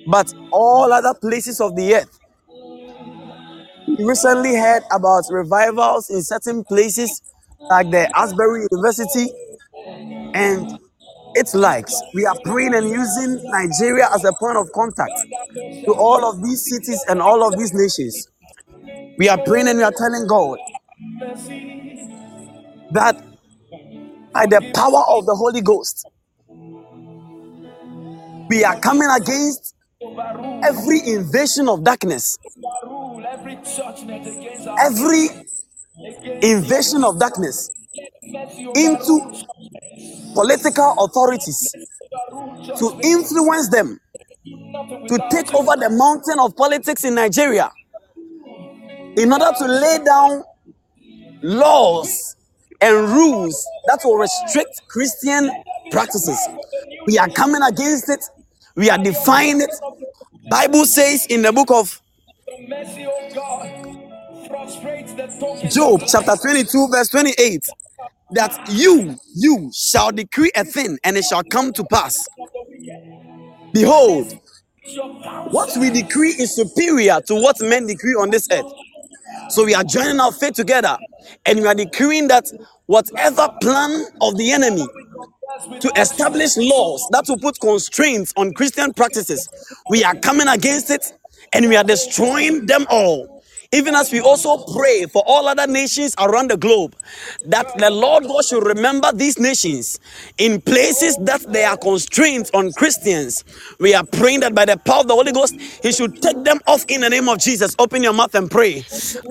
but 0.08 0.34
all 0.52 0.92
other 0.92 1.14
places 1.20 1.60
of 1.62 1.76
the 1.76 1.96
earth. 1.96 2.20
We 3.88 4.06
recently 4.06 4.56
heard 4.56 4.84
about 4.92 5.24
revivals 5.30 6.10
in 6.10 6.24
certain 6.24 6.64
places 6.64 7.22
like 7.70 7.92
the 7.92 8.10
Asbury 8.18 8.68
University 8.72 9.32
and 10.34 10.68
its 11.36 11.54
likes. 11.56 11.94
We 12.14 12.26
are 12.26 12.38
praying 12.46 12.74
and 12.76 12.90
using 12.90 13.42
Nigeria 13.46 14.08
as 14.14 14.24
a 14.26 14.34
point 14.34 14.58
of 14.58 14.72
contact 14.74 15.26
to 15.86 15.94
all 15.94 16.26
of 16.26 16.44
these 16.44 16.64
cities 16.70 17.04
and 17.08 17.22
all 17.22 17.44
of 17.48 17.58
these 17.58 17.74
nations. 17.74 18.28
We 19.18 19.30
are 19.30 19.40
praying 19.46 19.68
and 19.68 19.78
we 19.78 19.84
are 19.84 19.94
telling 19.98 20.28
God 20.28 20.60
that 22.92 23.18
by 24.34 24.46
the 24.48 24.62
power 24.76 25.04
of 25.18 25.26
the 25.26 25.36
Holy 25.36 25.62
Ghost, 25.62 26.08
we 28.50 28.64
are 28.64 28.76
coming 28.78 29.10
against 29.18 29.76
every 30.64 31.00
invasion 31.08 31.70
of 31.70 31.84
darkness, 31.84 32.38
every 34.80 35.28
invasion 36.42 37.04
of 37.04 37.20
darkness 37.20 37.70
into 38.76 39.46
political 40.34 40.96
authorities 41.00 41.72
to 42.78 43.00
influence 43.04 43.70
them 43.70 44.00
to 45.08 45.18
take 45.32 45.54
over 45.54 45.76
the 45.78 45.90
mountain 45.90 46.40
of 46.40 46.56
politics 46.56 47.04
in 47.04 47.16
Nigeria 47.16 47.72
in 49.18 49.32
order 49.32 49.52
to 49.58 49.66
lay 49.66 50.00
down 50.04 50.44
laws 51.44 52.36
and 52.82 53.10
rules 53.10 53.66
that 53.88 54.00
will 54.04 54.18
restrict 54.18 54.82
Christian 54.88 55.50
practices. 55.92 56.38
We 57.08 57.18
are 57.18 57.30
coming 57.30 57.62
against 57.62 58.10
it. 58.10 58.24
We 58.76 58.90
are 58.90 58.98
defying 58.98 59.62
it. 59.62 59.70
Bible 60.50 60.86
says 60.86 61.26
in 61.28 61.42
the 61.44 61.54
book 61.54 61.72
of 61.72 62.02
Job 65.70 66.02
chapter 66.08 66.36
22 66.42 66.88
verse 66.92 67.10
28 67.10 67.62
that 68.36 68.68
you 68.72 69.18
you 69.36 69.72
shall 69.74 70.12
decree 70.12 70.52
a 70.56 70.66
thing 70.66 71.00
and 71.04 71.18
it 71.18 71.26
shall 71.26 71.44
come 71.44 71.74
to 71.74 71.86
pass. 71.86 72.28
Behold, 73.74 74.34
what 75.52 75.76
we 75.78 75.90
decree 75.90 76.32
is 76.32 76.56
superior 76.56 77.22
to 77.28 77.36
what 77.36 77.58
men 77.62 77.88
decree 77.88 78.14
on 78.16 78.30
this 78.32 78.48
earth. 78.52 78.72
So 79.50 79.66
we 79.66 79.76
are 79.76 79.84
joining 79.84 80.20
our 80.20 80.32
faith 80.32 80.54
together 80.56 80.98
and 81.46 81.60
we 81.60 81.68
are 81.68 81.76
decreeing 81.76 82.28
that 82.30 82.46
whatever 82.88 83.50
plan 83.62 84.06
of 84.22 84.38
the 84.38 84.52
enemy 84.54 84.86
to 85.82 85.92
establish 85.98 86.58
laws 86.58 87.08
that 87.12 87.26
will 87.30 87.40
put 87.40 87.60
constraints 87.60 88.34
on 88.38 88.54
Christian 88.54 88.94
practices, 88.94 89.50
we 89.90 90.04
are 90.04 90.16
coming 90.16 90.48
against 90.48 90.90
it 90.92 91.14
and 91.54 91.68
we 91.70 91.76
are 91.78 91.84
destroying 91.84 92.66
them 92.68 92.86
all. 92.90 93.33
Even 93.74 93.96
as 93.96 94.12
we 94.12 94.22
also 94.22 94.58
pray 94.74 95.06
for 95.08 95.24
all 95.26 95.48
other 95.48 95.66
nations 95.68 96.14
around 96.20 96.52
the 96.52 96.58
globe, 96.58 96.96
that 97.46 97.66
the 97.80 97.90
Lord 97.90 98.24
God 98.26 98.46
should 98.46 98.64
remember 98.66 99.12
these 99.12 99.40
nations 99.40 100.00
in 100.38 100.62
places 100.62 101.18
that 101.22 101.42
there 101.52 101.68
are 101.70 101.78
constraints 101.78 102.52
on 102.54 102.72
Christians. 102.74 103.44
We 103.80 103.96
are 103.96 104.06
praying 104.06 104.42
that 104.42 104.54
by 104.54 104.66
the 104.66 104.78
power 104.78 105.02
of 105.02 105.08
the 105.08 105.16
Holy 105.16 105.32
Ghost, 105.32 105.60
He 105.82 105.92
should 105.92 106.22
take 106.22 106.44
them 106.44 106.60
off 106.68 106.86
in 106.88 107.02
the 107.02 107.10
name 107.10 107.28
of 107.28 107.40
Jesus. 107.40 107.76
Open 107.80 108.04
your 108.04 108.14
mouth 108.14 108.36
and 108.36 108.50
pray. 108.50 108.82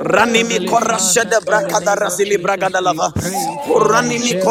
Ranimi 0.01 0.59
korashede 0.67 1.39
brakada 1.47 1.95
rasili 1.97 2.37
bragada 2.37 2.83
lava. 2.83 3.13
Uranimi 3.71 4.43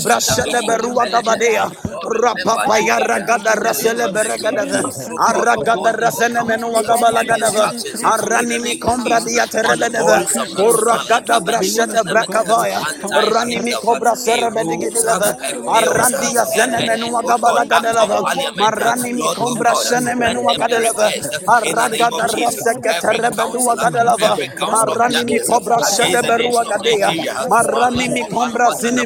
berua 0.66 1.06
gavadea. 1.08 1.70
Rapapaya 2.04 2.98
ragada 3.00 3.54
rasele 3.58 4.08
beregadeve. 4.12 4.82
Aragada 5.18 5.92
rasene 5.92 6.42
menua 6.46 6.82
gabalagadeve. 6.82 7.66
Aranimi 8.04 8.78
kombra 8.78 9.20
diaterebedeve. 9.20 10.18
Uragada 10.58 11.40
brashada 11.40 12.02
brakavaya. 12.04 12.80
Ranimi 13.10 13.74
kobra 13.82 14.14
serebedigidive. 14.16 15.30
Arandia 15.66 16.44
zene 16.46 16.80
menua 16.86 17.22
gabala 17.24 17.64
gadelava. 17.66 18.22
Marani 18.56 19.12
mi 19.14 19.28
kombra 19.34 19.74
shene 19.74 20.14
menua 20.14 20.54
gadelava. 20.56 21.12
Araga 21.46 22.10
da 22.16 22.26
raseke 22.28 22.92
terebedua 23.00 23.74
gadelava. 23.76 24.38
Every 24.38 24.50
Marani 24.68 25.24
mi 25.24 25.38
government 25.38 25.48
kobra 25.48 25.78
shede 25.84 26.20
against 26.20 26.22
the 26.22 26.28
berua 26.28 26.64
nation 26.64 26.72
of 26.76 26.82
gadea. 26.82 27.08
Nigeria. 27.08 27.34
Marani 27.48 28.08
mi 28.12 28.24
kombra 28.26 28.70
zini 28.72 29.04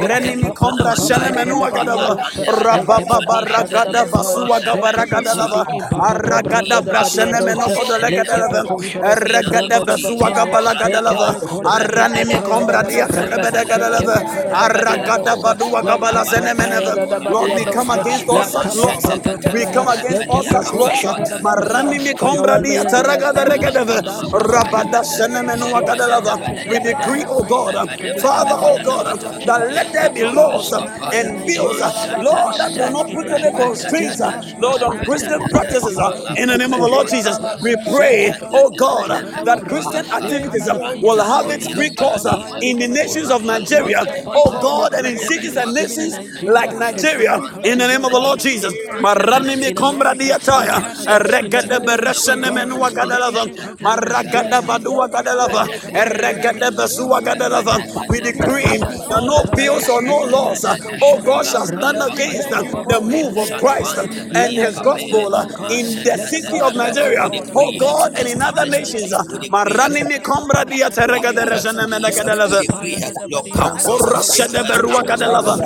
Reni 0.07 0.35
mi 0.38 0.51
kombra 0.51 0.95
shene 0.95 1.31
menua 1.35 1.71
gadava. 1.71 2.17
Rababa 2.47 3.41
ragada 3.45 4.05
basua 4.11 4.59
gabaragada 4.61 5.33
lava 5.35 5.65
aragada 6.09 6.81
brashene 6.81 7.39
menoko 7.45 7.83
de 7.89 7.97
legada 8.03 8.38
lava 8.41 8.61
aragada 9.11 9.79
basua 9.85 10.29
gabalagada 10.35 11.01
lava 11.01 11.29
arane 11.75 12.23
mi 12.25 12.38
kombra 12.47 12.83
dia 12.88 13.07
terebede 13.07 13.63
gada 13.69 13.89
lava 13.89 14.17
aragada 14.63 15.35
badua 15.43 15.81
gabala 15.83 16.23
zene 16.25 16.53
meneva 16.53 16.93
Lord 17.31 17.51
we 17.55 17.65
come 17.65 17.91
against 17.91 18.29
all 18.29 18.43
such 18.52 18.73
laws 18.76 19.06
we 19.53 19.65
come 19.76 19.88
against 19.95 20.23
all 20.30 20.44
such 20.44 20.72
laws 20.73 21.03
marani 21.45 21.99
mi 22.06 22.14
kombra 22.23 22.57
dia 22.64 22.84
teragada 22.86 23.44
regada 23.52 23.84
rabada 24.53 25.02
zene 25.03 25.41
menua 25.49 25.82
gada 25.88 26.07
lava 26.14 26.36
we 26.69 26.80
decree 26.80 27.26
oh 27.28 27.44
God 27.44 27.76
Father 28.23 28.57
oh 28.69 28.80
God 28.84 29.07
that 29.48 29.60
let 29.76 29.88
there 29.94 30.10
be 30.14 30.23
laws 30.26 30.72
and 31.14 31.45
bills 31.48 31.82
Lord 32.22 32.57
that 32.57 32.73
will 32.78 32.91
not 32.91 33.11
put 33.14 33.30
any 33.32 33.52
constraints, 33.52 34.22
uh, 34.22 34.32
Lord, 34.60 34.84
on 34.84 34.99
Christian 35.03 35.41
practices. 35.49 35.99
uh, 35.99 36.11
In 36.38 36.49
the 36.49 36.57
name 36.57 36.73
of 36.73 36.82
the 36.82 36.88
Lord 36.88 37.07
Jesus, 37.10 37.40
we 37.61 37.76
pray, 37.78 38.34
oh 38.52 38.69
God, 38.72 39.11
uh, 39.11 39.22
that 39.44 39.65
Christian 39.68 40.06
activities 40.11 40.68
uh, 40.69 40.80
will 41.02 41.23
have 41.23 41.49
its 41.52 41.68
free 41.69 41.91
course 41.91 42.26
uh, 42.26 42.38
in 42.61 42.80
the 42.80 42.88
nations 42.88 43.32
of 43.32 43.44
Nigeria, 43.44 44.06
oh 44.36 44.60
God, 44.61 44.94
and 44.95 45.07
in 45.07 45.18
cities 45.19 45.57
and 45.57 45.73
nations 45.73 46.19
like 46.44 46.73
Nigeria. 46.78 47.36
In 47.64 47.80
the 47.80 47.88
name 47.88 48.06
of 48.06 48.11
the 48.11 48.19
Lord 48.19 48.40
Jesus, 48.41 48.73
Marani 49.01 49.57
mi 49.57 49.72
kombra 49.72 50.13
diataya, 50.15 50.81
regede 51.30 51.80
bereshene 51.85 52.51
menua 52.51 52.91
gadalava, 52.91 53.45
maragada 53.81 54.61
badua 54.61 55.07
gadalava, 55.09 55.65
regede 55.93 56.72
besua 56.76 57.22
gadalava. 57.22 57.77
We 58.09 58.22
decree 58.22 58.80
that 58.80 59.23
no 59.23 59.43
bills 59.55 59.89
or 59.89 60.01
no 60.01 60.19
laws, 60.26 60.65
oh 60.65 61.22
God, 61.23 61.45
shall 61.45 61.65
stand 61.68 62.01
against 62.01 62.49
the 62.49 62.99
move 63.01 63.38
of 63.38 63.49
Christ 63.59 63.97
and 63.97 64.57
his 64.57 64.80
gospel 64.81 65.35
in 65.69 66.03
the 66.03 66.18
city 66.18 66.59
of 66.61 66.76
Nigeria, 66.76 67.30
oh 67.55 67.72
God, 67.80 68.13
and 68.18 68.27
in 68.27 68.41
other 68.41 68.65
nations. 68.65 69.11
Marani 69.51 70.07
mi 70.07 70.19
kombra 70.19 70.65
leve. 70.68 72.65
Your 73.30 73.43
counsels 73.53 74.01
Orashede 74.01 74.63
berua 74.68 75.03
kadelava, 75.03 75.57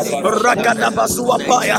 ragada 0.43 0.91
basua 0.91 1.38
paya, 1.39 1.77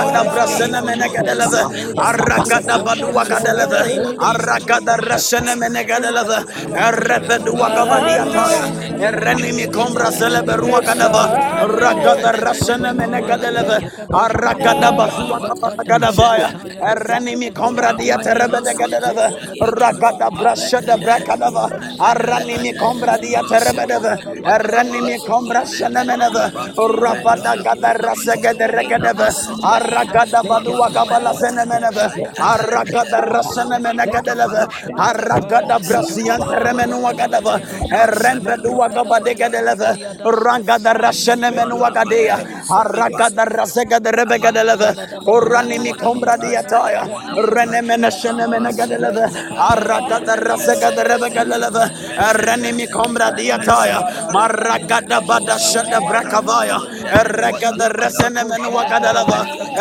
aragada 0.00 0.22
brasene 0.32 0.80
menegadeleve, 0.82 1.62
aragada 1.96 2.76
badua 2.84 3.24
kadeleve, 3.24 3.80
aragada 4.18 4.96
rasene 4.96 5.54
menegadeleve, 5.60 6.38
erepedua 6.72 7.68
kabadia 7.76 8.24
paya, 8.32 8.62
erenimi 9.08 9.66
kombra 9.68 10.10
sele 10.10 10.42
berua 10.42 10.80
kadava, 10.80 11.24
ragada 11.68 12.32
rasene 12.32 12.90
menegadeleve, 12.96 13.76
aragada 14.12 14.90
basua 14.96 15.38
kabakadavaya, 15.46 16.48
erenimi 16.92 17.50
kombra 17.52 17.92
dia 17.96 18.16
terebede 18.18 18.72
gadeleve, 18.74 19.26
ragada 19.60 20.30
brashede 20.30 20.96
brakadava, 21.02 21.68
aranimi 22.00 22.72
kombra 22.76 23.18
dia 23.20 23.42
terebedeve, 23.44 24.16
erenimi 24.44 25.18
kombra 25.26 25.64
shenemeneve, 25.66 26.44
rabada 27.00 27.54
gada 27.62 27.92
rasegede 27.94 28.66
regedeve, 28.70 29.28
aragada 29.90 30.42
badua 30.42 30.88
gabala 30.90 31.32
senemeneve, 31.34 32.06
aragada 32.38 33.20
rasenemenegadeleve, 33.26 34.62
aragada 34.94 35.76
brasian 35.82 36.40
teremenua 36.40 37.12
gadava, 37.14 37.58
erempedua 37.90 38.88
gabadegadeleve, 38.88 39.90
ragada 40.22 40.94
rasenemenua 40.94 41.90
gadea, 41.90 42.38
aragada 42.70 43.44
rasegede 43.44 44.10
rebegadeleve, 44.14 44.90
oranimi 45.26 45.92
kombra 45.98 46.36
diataya, 46.38 47.02
renemene 47.50 48.10
shenemenegadeleve, 48.10 49.24
aragada 49.58 50.36
rasegede 50.36 51.02
rebegadeleve, 51.02 51.84
erenimi 52.30 52.86
kombra 52.86 53.32
diataya, 53.34 54.30
maragada 54.32 55.20
bada 55.20 55.58
shada 55.58 55.98
brakavaya, 56.00 56.78
eregada 57.10 57.88
resene 57.90 58.44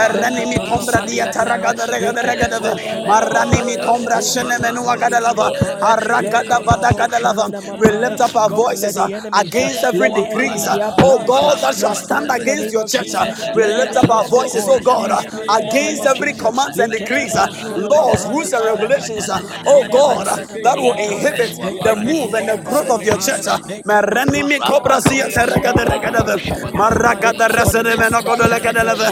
Erreni 0.05 0.45
mi 0.47 0.59
kombra 0.59 1.01
dia 1.05 1.27
taragada 1.27 1.85
regada 1.87 2.23
regada 2.23 2.59
ve. 2.63 2.73
Marani 3.05 3.63
mi 3.65 3.77
kombra 3.77 4.21
shene 4.21 4.57
menu 4.61 4.83
agada 4.93 5.19
lava. 5.21 5.51
Aragada 5.81 6.59
bada 6.65 6.91
gada 6.95 7.19
lava. 7.19 7.51
We 7.77 7.91
lift 7.91 8.21
up 8.21 8.35
our 8.35 8.49
voices 8.49 8.97
uh, 8.97 9.09
against 9.33 9.83
every 9.83 10.09
decrease. 10.09 10.67
uh, 10.67 10.77
Oh 11.01 11.19
God, 11.19 11.61
that 11.61 11.75
shall 11.75 11.95
stand 11.95 12.29
against 12.31 12.71
your 12.71 12.85
church. 12.85 13.13
uh, 13.15 13.27
We 13.53 13.65
lift 13.67 13.95
up 13.97 14.09
our 14.09 14.25
voices, 14.25 14.67
oh 14.69 14.79
God, 14.79 15.11
uh, 15.11 15.23
against 15.49 16.05
every 16.05 16.33
command 16.33 16.79
and 16.79 16.91
decrease, 16.91 17.35
uh, 17.35 17.47
laws, 17.75 18.27
rules, 18.27 18.53
and 18.53 18.65
regulations. 18.65 19.29
uh, 19.29 19.41
Oh 19.67 19.85
God, 19.91 20.27
uh, 20.27 20.39
that 20.63 20.77
will 20.79 20.95
inhibit 20.97 21.59
the 21.83 21.95
move 21.95 22.33
and 22.33 22.47
the 22.49 22.57
growth 22.57 22.89
of 22.89 23.03
your 23.03 23.17
church. 23.17 23.47
uh. 23.47 23.59
Mereni 23.85 24.43
mi 24.47 24.59
kobra 24.59 25.01
zia 25.01 25.27
teregada 25.29 25.85
regada 25.85 26.23
ve. 26.25 26.41
Maragada 26.73 27.47
resene 27.49 27.97
meno 27.97 28.21
godo 28.23 28.47
legada 28.47 28.83
leve. 28.85 29.11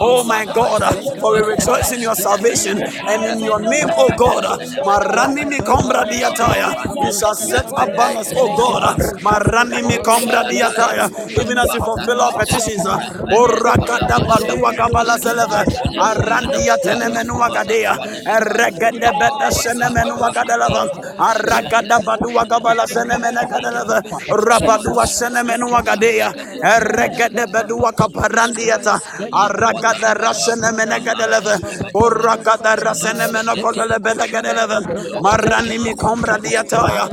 Oh 0.00 0.24
my 0.24 0.46
God, 0.46 0.82
for 1.20 1.34
we 1.34 1.40
rejoice 1.42 1.92
in 1.92 2.02
your 2.02 2.14
salvation 2.16 2.82
and 2.82 3.24
in 3.24 3.40
your 3.40 3.60
name, 3.60 3.88
oh 3.96 4.10
God. 4.16 4.44
Maranimi 4.84 5.60
kombra 5.62 6.04
diataya. 6.06 6.74
You 7.02 7.12
shall 7.12 7.34
set 7.34 7.66
upon 7.76 8.16
us, 8.16 8.32
oh 8.36 8.48
God. 8.56 8.82
uh, 8.84 8.94
Maranimi 9.22 9.98
kombra 10.00 10.44
diataya. 10.44 11.10
Even 11.40 11.58
as 11.58 11.72
you 11.74 11.80
fulfill 11.82 12.20
our 12.20 12.32
petitions. 12.32 12.86
Oh 12.86 13.48
rakada 13.48 14.18
badua 14.26 14.72
kabala 14.74 15.18
seleve. 15.18 15.64
Arandia 15.98 16.76
tenemenu 16.78 17.40
agadea. 17.44 17.96
Eregede 18.26 19.12
beda 19.18 19.50
senemenu 19.52 20.16
agadalava. 20.22 20.88
Aragada 21.18 22.00
badua 22.00 22.44
kabala 22.46 22.86
senemenu 22.86 23.38
agadalava. 23.40 24.02
Rabadua 24.30 25.06
senemenu 25.20 25.68
agadea. 25.76 26.32
Eregede 26.74 27.44
bedua 27.52 27.92
kaparandiata. 27.92 28.96
Aragada 29.32 30.14
rasenemenu 30.14 30.94
agadalava. 30.98 31.54
Uragada 31.94 32.76
rasenemenu 32.76 33.50
agadalava 33.56 34.10
agadalava. 34.26 34.78
Marani 35.24 35.78
mi 35.84 35.94
kombra 35.94 36.38
diataya. 36.38 37.04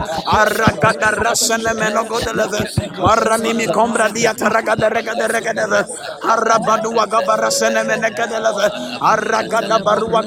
Aragada 0.42 1.12
rasenemenu 1.24 2.00
agadalava. 2.06 2.62
Marani 3.06 3.54
mi 3.60 3.68
kombra 3.68 4.10
diata 4.16 4.50
ragada 4.50 4.90
ragada 4.90 5.28
ragada. 5.28 5.82
Arabadua 6.34 7.06
kabara 7.12 7.52
senemenu 7.52 8.06
agadalava. 8.10 8.68
Aragada 9.02 9.80
barua. 9.84 10.22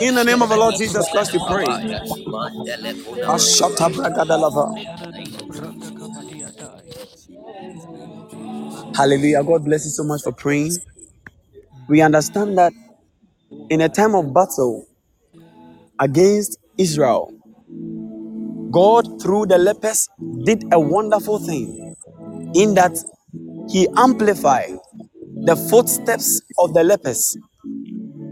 In 0.00 0.14
the 0.14 0.24
name 0.24 0.42
of 0.42 0.48
the 0.50 0.56
Lord 0.56 0.74
Jesus 0.76 1.06
Christ, 1.10 1.32
we 1.32 1.40
pray. 1.48 1.66
Mandele 1.66 2.92
kuna 3.04 3.26
Ashata 3.34 3.88
bragadalava. 3.90 4.74
Hallelujah. 8.96 9.44
God 9.44 9.64
bless 9.64 9.84
you 9.84 9.90
so 9.90 10.04
much 10.04 10.22
for 10.22 10.32
praying. 10.32 10.72
We 11.88 12.00
understand 12.02 12.58
that 12.58 12.72
in 13.70 13.80
a 13.80 13.88
time 13.88 14.14
of 14.14 14.34
battle 14.34 14.86
against 16.00 16.58
Israel, 16.78 17.32
God, 18.70 19.22
through 19.22 19.46
the 19.46 19.58
lepers, 19.58 20.08
did 20.44 20.64
a 20.72 20.80
wonderful 20.80 21.38
thing 21.38 21.96
in 22.54 22.74
that 22.74 22.96
He 23.70 23.88
amplified 23.96 24.78
the 25.44 25.56
footsteps 25.56 26.42
of 26.58 26.74
the 26.74 26.84
lepers 26.84 27.36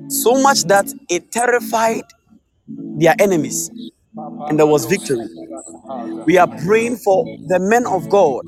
so 0.09 0.41
much 0.43 0.65
that 0.65 0.93
it 1.11 1.33
terrified 1.33 2.03
their 2.83 3.15
enemies 3.21 3.71
and 4.49 4.59
there 4.59 4.67
was 4.67 4.87
victory. 4.87 5.27
We 6.27 6.39
are 6.39 6.49
praying 6.49 6.99
for 6.99 7.25
the 7.49 7.59
men 7.61 7.87
of 7.87 8.09
God 8.11 8.43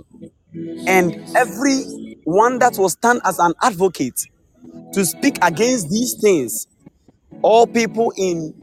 and 0.87 1.15
every 1.37 1.85
one 2.25 2.59
that 2.59 2.77
will 2.79 2.89
stand 2.89 3.21
as 3.25 3.39
an 3.39 3.55
advocate 3.63 4.21
to 4.93 5.05
speak 5.05 5.39
against 5.43 5.91
these 5.91 6.15
things. 6.21 6.67
All 7.43 7.67
people 7.67 8.13
in 8.17 8.55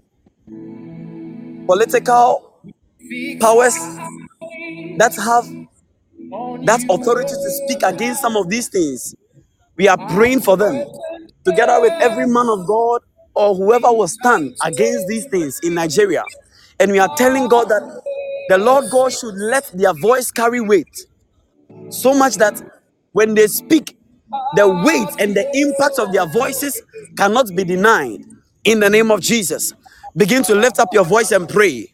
political 1.68 2.54
powers 3.40 3.76
that 4.98 5.14
have 5.16 5.46
that 6.66 6.84
authority 6.90 7.34
to 7.34 7.52
speak 7.66 7.84
against 7.84 8.22
some 8.22 8.36
of 8.36 8.50
these 8.50 8.70
things. 8.70 9.16
We 9.78 9.88
are 9.88 9.98
praying 10.10 10.42
for 10.42 10.58
them 10.58 10.86
together 11.46 11.80
with 11.82 11.94
every 12.02 12.28
man 12.28 12.48
of 12.50 12.68
God 12.68 13.02
or 13.36 13.56
whoever 13.56 13.92
will 13.92 14.08
stand 14.08 14.56
against 14.64 15.08
these 15.08 15.26
things 15.28 15.60
in 15.64 15.74
Nigeria. 15.76 16.24
And 16.80 16.92
we 16.92 17.00
are 17.00 17.16
telling 17.16 17.48
God 17.48 17.70
that 17.70 18.02
the 18.50 18.58
Lord 18.58 18.86
God 18.92 19.12
should 19.14 19.36
let 19.36 19.72
their 19.74 19.94
voice 19.94 20.32
carry 20.32 20.62
weight 20.62 21.06
so 21.90 22.14
much 22.14 22.36
that 22.36 22.62
when 23.14 23.36
they 23.36 23.48
speak, 23.48 23.98
the 24.56 24.68
weight 24.68 25.10
and 25.20 25.36
the 25.36 25.50
impact 25.58 26.00
of 26.00 26.14
their 26.14 26.28
voices 26.28 26.82
cannot 27.18 27.48
be 27.56 27.64
denied. 27.64 28.22
In 28.64 28.80
the 28.80 28.90
name 28.90 29.12
of 29.12 29.22
Jesus, 29.22 29.74
begin 30.16 30.44
to 30.44 30.56
lift 30.56 30.80
up 30.80 30.90
your 30.94 31.06
voice 31.06 31.32
and 31.32 31.50
pray. 31.50 31.94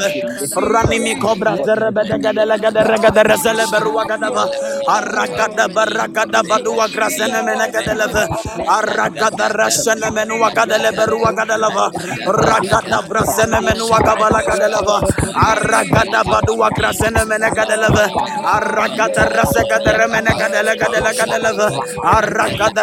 Ranimi 0.56 1.14
cobra 1.20 1.56
zerebe 1.64 2.04
de 2.08 2.18
gadele 2.18 2.58
gadere 2.58 2.98
gadere 2.98 3.36
zele. 3.38 3.66
Aragada 4.88 5.64
ah, 5.64 5.68
baragada 5.68 6.42
badua 6.44 6.88
grasene 6.88 7.42
mene. 7.44 7.68
Aragada 8.68 9.48
gadele 10.54 10.90
berua 10.96 11.32
gadeleva. 11.34 11.90
Ragada 12.26 13.02
brasene 13.08 13.60
menua 13.62 13.98
gabala 14.04 14.42
gadeleva. 14.46 14.98
Aragada 15.34 16.20
ah, 16.20 16.24
badua 16.24 16.70
grasene 16.70 17.24
mene. 17.26 17.50
Aragada 18.44 19.24
rase 19.36 19.62
gadere 19.70 20.06
mene 20.08 20.32
gadele 20.38 20.74
gadele 20.76 21.12
gadeleve. 21.18 21.68
Aragada 22.04 22.82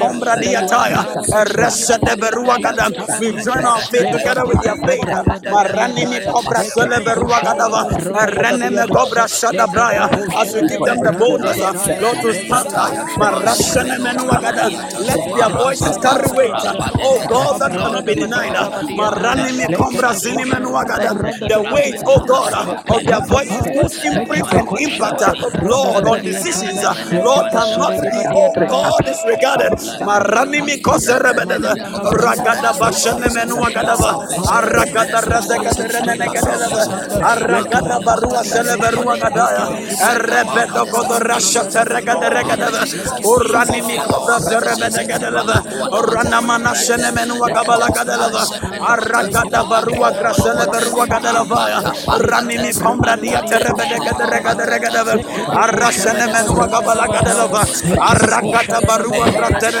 that 0.01 0.13
you 0.13 0.21
Marani 0.21 0.23
mi 0.23 0.25
empower 0.25 0.25
them, 0.25 0.33
kombra 0.33 0.35
that 0.35 0.45
dia 0.45 0.61
you 0.61 0.69
taya. 0.69 1.05
empower 1.05 1.15
them. 1.15 1.25
Eresha 1.31 1.97
de 2.03 2.15
berua 2.15 2.59
gada. 2.61 2.89
We 3.19 3.33
join 3.33 3.65
our 3.65 3.81
faith 3.91 4.09
together 4.11 4.45
with 4.45 4.61
their 4.61 4.75
faith. 4.85 5.11
uh. 5.13 5.23
Marani 5.49 6.07
mi 6.07 6.21
cobra 6.21 6.63
sele 6.63 6.99
berua 7.01 7.41
gadava. 7.41 7.85
Erene 8.19 8.71
me 8.73 8.87
cobra 8.91 9.25
shada 9.27 9.67
braya. 9.67 10.09
As 10.41 10.53
we 10.53 10.63
give 10.63 10.83
them 10.83 11.01
the 11.03 11.13
boldness, 11.13 11.61
uh, 11.61 11.73
Lord, 11.99 12.19
to 12.21 12.33
stand. 12.33 12.75
uh, 12.75 12.91
Marashene 13.17 13.97
menuagada. 13.99 14.71
Let 14.99 15.19
their 15.35 15.49
voices 15.49 15.97
carry 15.97 16.29
weight. 16.29 16.63
uh, 16.65 16.75
Oh 17.01 17.21
God, 17.27 17.59
that 17.59 17.73
cannot 17.77 18.05
be 18.05 18.15
denied. 18.15 18.55
uh, 18.55 18.69
Marani 18.97 19.53
mi 19.53 19.67
kombra 19.69 20.13
zini 20.13 20.45
menuagada. 20.45 21.15
The 21.47 21.61
weight, 21.61 22.01
oh 22.07 22.21
God, 22.21 22.53
of 22.89 23.05
their 23.05 23.21
voices 23.21 23.67
whose 23.73 23.97
imprint 24.03 24.53
and 24.53 24.69
impact, 24.77 25.23
Lord, 25.61 26.07
on 26.07 26.21
decisions, 26.23 26.83
Lord, 27.11 27.51
cannot 27.51 27.95
be, 28.09 28.27
oh 28.33 28.55
God, 28.67 29.05
disregarded. 29.05 29.73
Marani 29.99 30.59
mi 30.63 30.75
koserebedele. 30.81 31.71
Ragada 32.15 32.71
bashene 32.79 33.27
menuagada. 33.35 33.95
Aragada 34.47 35.19
razagada 35.21 35.83
remenegada. 35.91 36.55
Aragada 37.21 37.97
barua 38.05 38.41
sele 38.43 38.75
berua 38.79 39.15
gadaya. 39.19 39.65
Erebedo 40.11 40.83
kodo 40.91 41.17
rasha 41.19 41.63
teregada 41.69 42.29
regada. 42.29 42.69
Urani 43.25 43.79
mi 43.85 43.97
kobra 43.99 44.37
zerebedegada. 44.39 45.55
Urana 45.91 46.39
mana 46.41 46.73
shene 46.73 47.11
menua 47.11 47.47
kabala 47.51 47.87
gadala. 47.91 48.43
Aragada 48.79 49.61
barua 49.69 50.09
grasele 50.15 50.65
berua 50.71 51.05
gadala 51.07 51.43
vaya. 51.43 51.79
Rani 52.29 52.57
mi 52.63 52.71
kombra 52.73 53.15
dia 53.19 53.41
terebedegada 53.43 54.25
regada 54.29 54.63
regada. 54.65 55.13
Arasene 55.63 56.25
menua 56.33 56.65
kabala 56.71 57.05
gadala. 57.07 57.61
Aragada 57.99 58.79
barua 58.87 59.25
gratere 59.31 59.80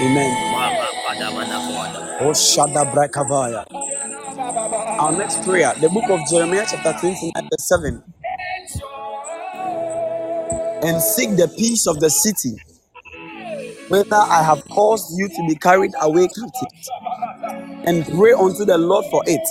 Amen. 0.00 0.30
Oh 2.20 2.32
Brakavaya. 2.94 3.66
Our 5.00 5.12
next 5.18 5.42
prayer, 5.42 5.74
the 5.80 5.88
book 5.88 6.08
of 6.08 6.20
Jeremiah, 6.30 6.64
chapter 6.70 6.92
29, 7.00 7.32
verse 7.34 7.68
7. 7.68 8.04
And 10.84 11.02
seek 11.02 11.30
the 11.36 11.48
peace 11.58 11.88
of 11.88 11.98
the 11.98 12.10
city, 12.10 12.54
whether 13.88 14.14
I 14.14 14.44
have 14.44 14.62
caused 14.68 15.18
you 15.18 15.28
to 15.30 15.46
be 15.48 15.56
carried 15.56 15.90
away 16.00 16.28
captive, 16.28 16.70
and 17.84 18.04
pray 18.06 18.34
unto 18.34 18.64
the 18.64 18.78
Lord 18.78 19.04
for 19.10 19.24
it. 19.26 19.42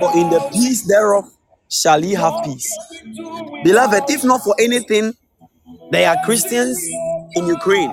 For 0.00 0.16
in 0.16 0.30
the 0.30 0.48
peace 0.54 0.86
thereof 0.88 1.30
shall 1.68 2.02
ye 2.02 2.14
have 2.14 2.42
peace. 2.42 2.74
Beloved, 3.64 4.04
if 4.08 4.24
not 4.24 4.40
for 4.42 4.54
anything, 4.58 5.12
there 5.90 6.08
are 6.08 6.16
Christians 6.24 6.82
in 7.36 7.46
Ukraine 7.46 7.92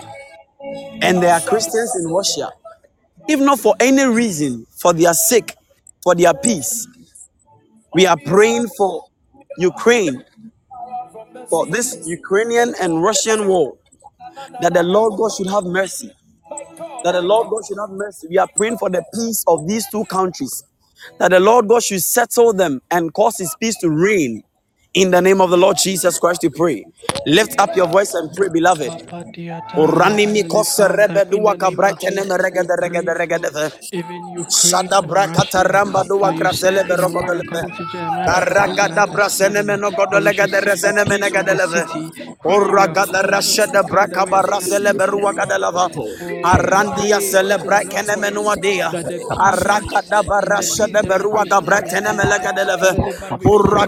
and 1.01 1.21
there 1.23 1.33
are 1.33 1.41
Christians 1.41 1.95
in 1.99 2.11
Russia. 2.11 2.49
If 3.27 3.39
not 3.39 3.59
for 3.59 3.75
any 3.79 4.05
reason, 4.05 4.65
for 4.81 4.93
their 4.93 5.13
sake, 5.13 5.55
for 6.03 6.15
their 6.15 6.33
peace, 6.33 6.87
we 7.93 8.05
are 8.07 8.17
praying 8.25 8.67
for 8.77 9.03
Ukraine, 9.57 10.23
for 11.49 11.65
this 11.67 11.97
Ukrainian 12.07 12.75
and 12.81 13.03
Russian 13.03 13.47
war, 13.47 13.75
that 14.61 14.73
the 14.73 14.83
Lord 14.83 15.17
God 15.19 15.31
should 15.37 15.49
have 15.49 15.65
mercy. 15.65 16.11
That 17.03 17.13
the 17.13 17.21
Lord 17.21 17.49
God 17.49 17.63
should 17.67 17.79
have 17.79 17.91
mercy. 17.91 18.27
We 18.29 18.37
are 18.37 18.49
praying 18.57 18.77
for 18.77 18.89
the 18.89 19.03
peace 19.13 19.43
of 19.47 19.67
these 19.67 19.87
two 19.89 20.05
countries. 20.05 20.63
That 21.19 21.31
the 21.31 21.39
Lord 21.39 21.67
God 21.67 21.83
should 21.83 22.03
settle 22.03 22.53
them 22.53 22.81
and 22.91 23.13
cause 23.13 23.37
His 23.37 23.55
peace 23.59 23.77
to 23.79 23.89
reign. 23.89 24.43
In 24.93 25.11
the 25.11 25.21
name 25.21 25.41
of 25.41 25.51
the 25.51 25.57
Lord 25.57 25.77
Jesus 25.77 26.19
Christ, 26.19 26.41
we 26.43 26.49
pray. 26.49 26.85
Lift 27.25 27.55
up 27.59 27.75
your 27.75 27.87
voice 27.87 28.13
and 28.13 28.29
pray, 28.35 28.49
beloved. 28.53 28.91
Orani 29.77 30.27
mi 30.27 30.43
kose 30.43 30.87
rebe 30.89 31.25
duwa 31.31 31.55
ka 31.57 31.71
brakene 31.71 32.25
me 32.27 32.35
regede 32.37 32.75
regede 32.81 33.13
regede. 33.17 33.71
Even 33.93 34.35
Shada 34.49 35.01
and 35.01 35.09
brakata 35.09 35.63
duwa 36.05 36.33
you 36.33 36.33
krasele 36.33 36.83
be 36.87 36.93
in 36.93 36.97
rogo 36.97 37.23
according 37.37 37.73
to 37.73 37.85
Jeremiah 37.91 38.27
Karagada 38.27 39.07
29 39.07 39.07
verse 39.07 39.37
brasene 39.37 39.63
7, 39.65 39.65
meno 39.65 39.91
that 40.11 40.23
we 40.23 40.31
godole 40.31 40.33
should 40.33 40.37
gade 40.37 40.51
seek 40.55 40.83
the 40.83 40.93
resene 40.93 41.05
mene 41.07 41.29
peace 41.29 41.33
of 41.33 41.45
gade 41.45 41.49
the 41.49 41.57
leve. 41.57 41.85
city 41.87 42.13
where 42.43 42.61
you 42.61 42.67
Ora 42.67 42.87
have 42.87 42.93
gada 42.93 43.23
caused 43.23 43.29
be 43.29 43.33
rashada 43.33 43.83
carried 43.83 43.89
braka 43.89 44.25
away 44.25 44.31
barasele 44.31 44.93
captive. 44.93 44.95
berua 44.95 45.33
gade 45.35 45.59
lava. 45.59 45.89
Arandia 46.43 47.21
sele 47.21 47.57
for 47.57 47.73
the 47.73 47.83
brakene 47.93 48.15
Lord 48.15 48.17
menu 48.19 48.47
adia. 48.49 48.93
that 48.93 49.07
the 49.07 49.19
peace 49.19 49.65
Aragada 49.65 50.23
and 50.41 50.55
the 50.57 50.65
peace 50.77 50.97
barashada 50.97 51.01
that 51.01 51.09
berua 51.09 51.45
we 51.45 51.49
have 51.49 51.51
gabratene 51.51 52.13
mele 52.15 52.39
gade 52.39 52.65
leve. 52.67 52.95
delivered 52.97 53.39
with 53.39 53.53
Ura 53.53 53.87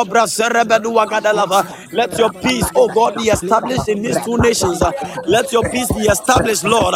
Let 1.91 2.17
your 2.17 2.31
peace, 2.31 2.71
oh 2.75 2.89
God, 2.89 3.15
be 3.15 3.29
established 3.29 3.87
in 3.89 4.01
these 4.01 4.19
two 4.19 4.37
nations. 4.37 4.81
Let 5.25 5.51
your 5.51 5.65
peace 5.65 5.91
be 5.91 6.07
established, 6.07 6.65
Lord. 6.65 6.95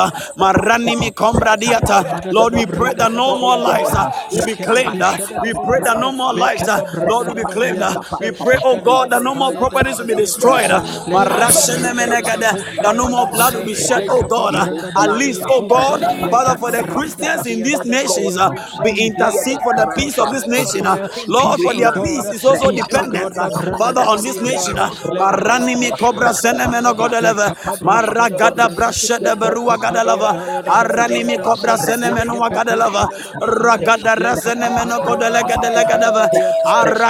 Lord, 2.31 2.53
we 2.55 2.65
pray 2.67 2.93
that 2.97 3.11
no 3.11 3.35
more 3.35 3.57
lives 3.57 3.93
uh, 3.95 4.11
will 4.31 4.43
be 4.43 4.55
claimed. 4.55 5.01
uh. 5.01 5.17
We 5.41 5.53
pray 5.53 5.79
that 5.83 5.97
no 5.97 6.11
more 6.11 6.33
lives, 6.33 6.67
uh, 6.67 6.81
Lord, 7.05 7.27
will 7.27 7.35
be 7.35 7.45
claimed. 7.45 7.81
We 8.21 8.31
pray, 8.31 8.57
oh 8.63 8.77
God, 8.77 9.09
that 9.11 9.21
no 9.23 9.35
more 9.35 9.53
properties 9.53 9.99
will 9.99 10.07
be 10.07 10.15
destroyed. 10.15 10.71
That 10.71 12.93
no 12.95 13.09
more 13.09 13.27
blood 13.27 13.55
will 13.55 13.63
be 13.63 13.75
shed, 13.75 14.03
oh 14.09 14.23
God. 14.23 14.55
At 14.55 15.11
least, 15.11 15.45
oh 15.49 15.63
God, 15.63 16.01
Father, 16.29 16.57
for 16.59 16.71
the 16.71 16.83
Christians 16.83 17.45
in 17.45 17.63
these 17.63 17.83
nations, 17.85 18.37
we 18.83 18.91
intercede 18.99 19.61
for 19.61 19.73
the 19.73 19.87
peace 19.87 20.17
of 20.17 20.31
this 20.31 20.47
nation. 20.47 20.85
Lord, 21.27 21.61
for 21.61 21.73
their 21.75 21.91
peace 21.93 22.31
is 22.31 22.45
also 22.45 22.71
dependent, 22.71 22.94
Uh, 22.95 23.49
Father, 23.77 24.01
on 24.01 24.21
this 24.23 24.41
nation. 24.41 24.77
uh. 24.79 24.89
Maranimi 25.17 25.91
kobra 25.93 26.33
senemeno 26.33 26.93
godeleve. 26.95 27.51
Maragada 27.81 28.69
brashede 28.69 29.35
berua 29.35 29.77
gadalava. 29.77 30.35
Aranimi 30.67 31.37
kobra 31.39 31.77
senemeno 31.77 32.37
wagadalava. 32.39 33.09
Ragada 33.41 34.15
rasenemeno 34.15 34.99
godelegadelegadava. 35.01 36.29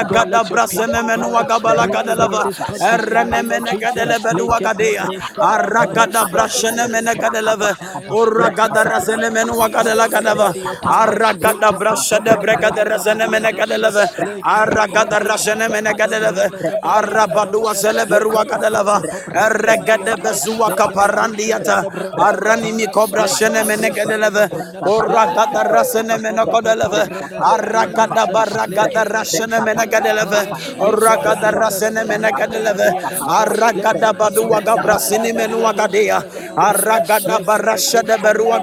God, 0.08 0.26
Aragada 0.26 0.26
let 0.30 0.50
your 0.50 0.60
peace, 0.70 0.94
oh 0.94 1.10
brasenemeno 1.10 1.30
God, 1.32 1.36
wagabala 1.36 1.88
reign 1.88 2.10
over 2.20 2.38
gadalava. 2.38 2.44
these 2.44 2.60
countries 2.60 3.10
in 3.10 3.20
the 3.20 3.28
name 3.28 3.52
of 3.52 3.64
Erenemene 3.64 3.72
Jesus. 3.72 4.26
gadelebedu 4.26 4.48
wagadea. 4.50 5.10
Aragada 5.40 6.26
brashenemene 6.26 7.16
gadeleve. 7.16 7.76
Uragada 8.10 8.84
rasenemeno 8.84 9.56
wagadala 9.58 10.08
gadava. 10.10 10.54
Aragada 10.86 11.72
brashede 11.74 12.38
bregade 12.38 12.84
rasenemene 12.84 13.54
gadeleve. 13.54 14.08
Aragada 14.44 15.20
rasenemene 15.20 15.75
gadeleve. 15.84 16.46
Arabadua 16.82 17.74
zeleberua 17.74 18.46
gadelava. 18.46 19.02
Eregade 19.34 20.16
bezua 20.24 20.76
kaparandiata. 20.76 21.84
Aranimi 22.20 22.88
kobra 22.88 23.28
shenemene 23.28 23.90
gadeleve. 23.90 24.50
Uragada 24.88 25.64
rasenemene 25.64 26.44
gadeleve. 26.46 27.02
Aragada 27.42 28.26
baragada 28.32 29.04
rasenemene 29.04 29.86
gadeleve. 29.88 30.42
Uragada 30.80 31.52
rasenemene 31.52 32.30
gadeleve. 32.32 32.88
Aragada 33.28 34.14
badua 34.14 34.62
gabra 34.62 35.00
sinemenu 35.00 35.62
wagadea. 35.64 36.24
Aragada 36.58 37.40
berua. 37.42 38.62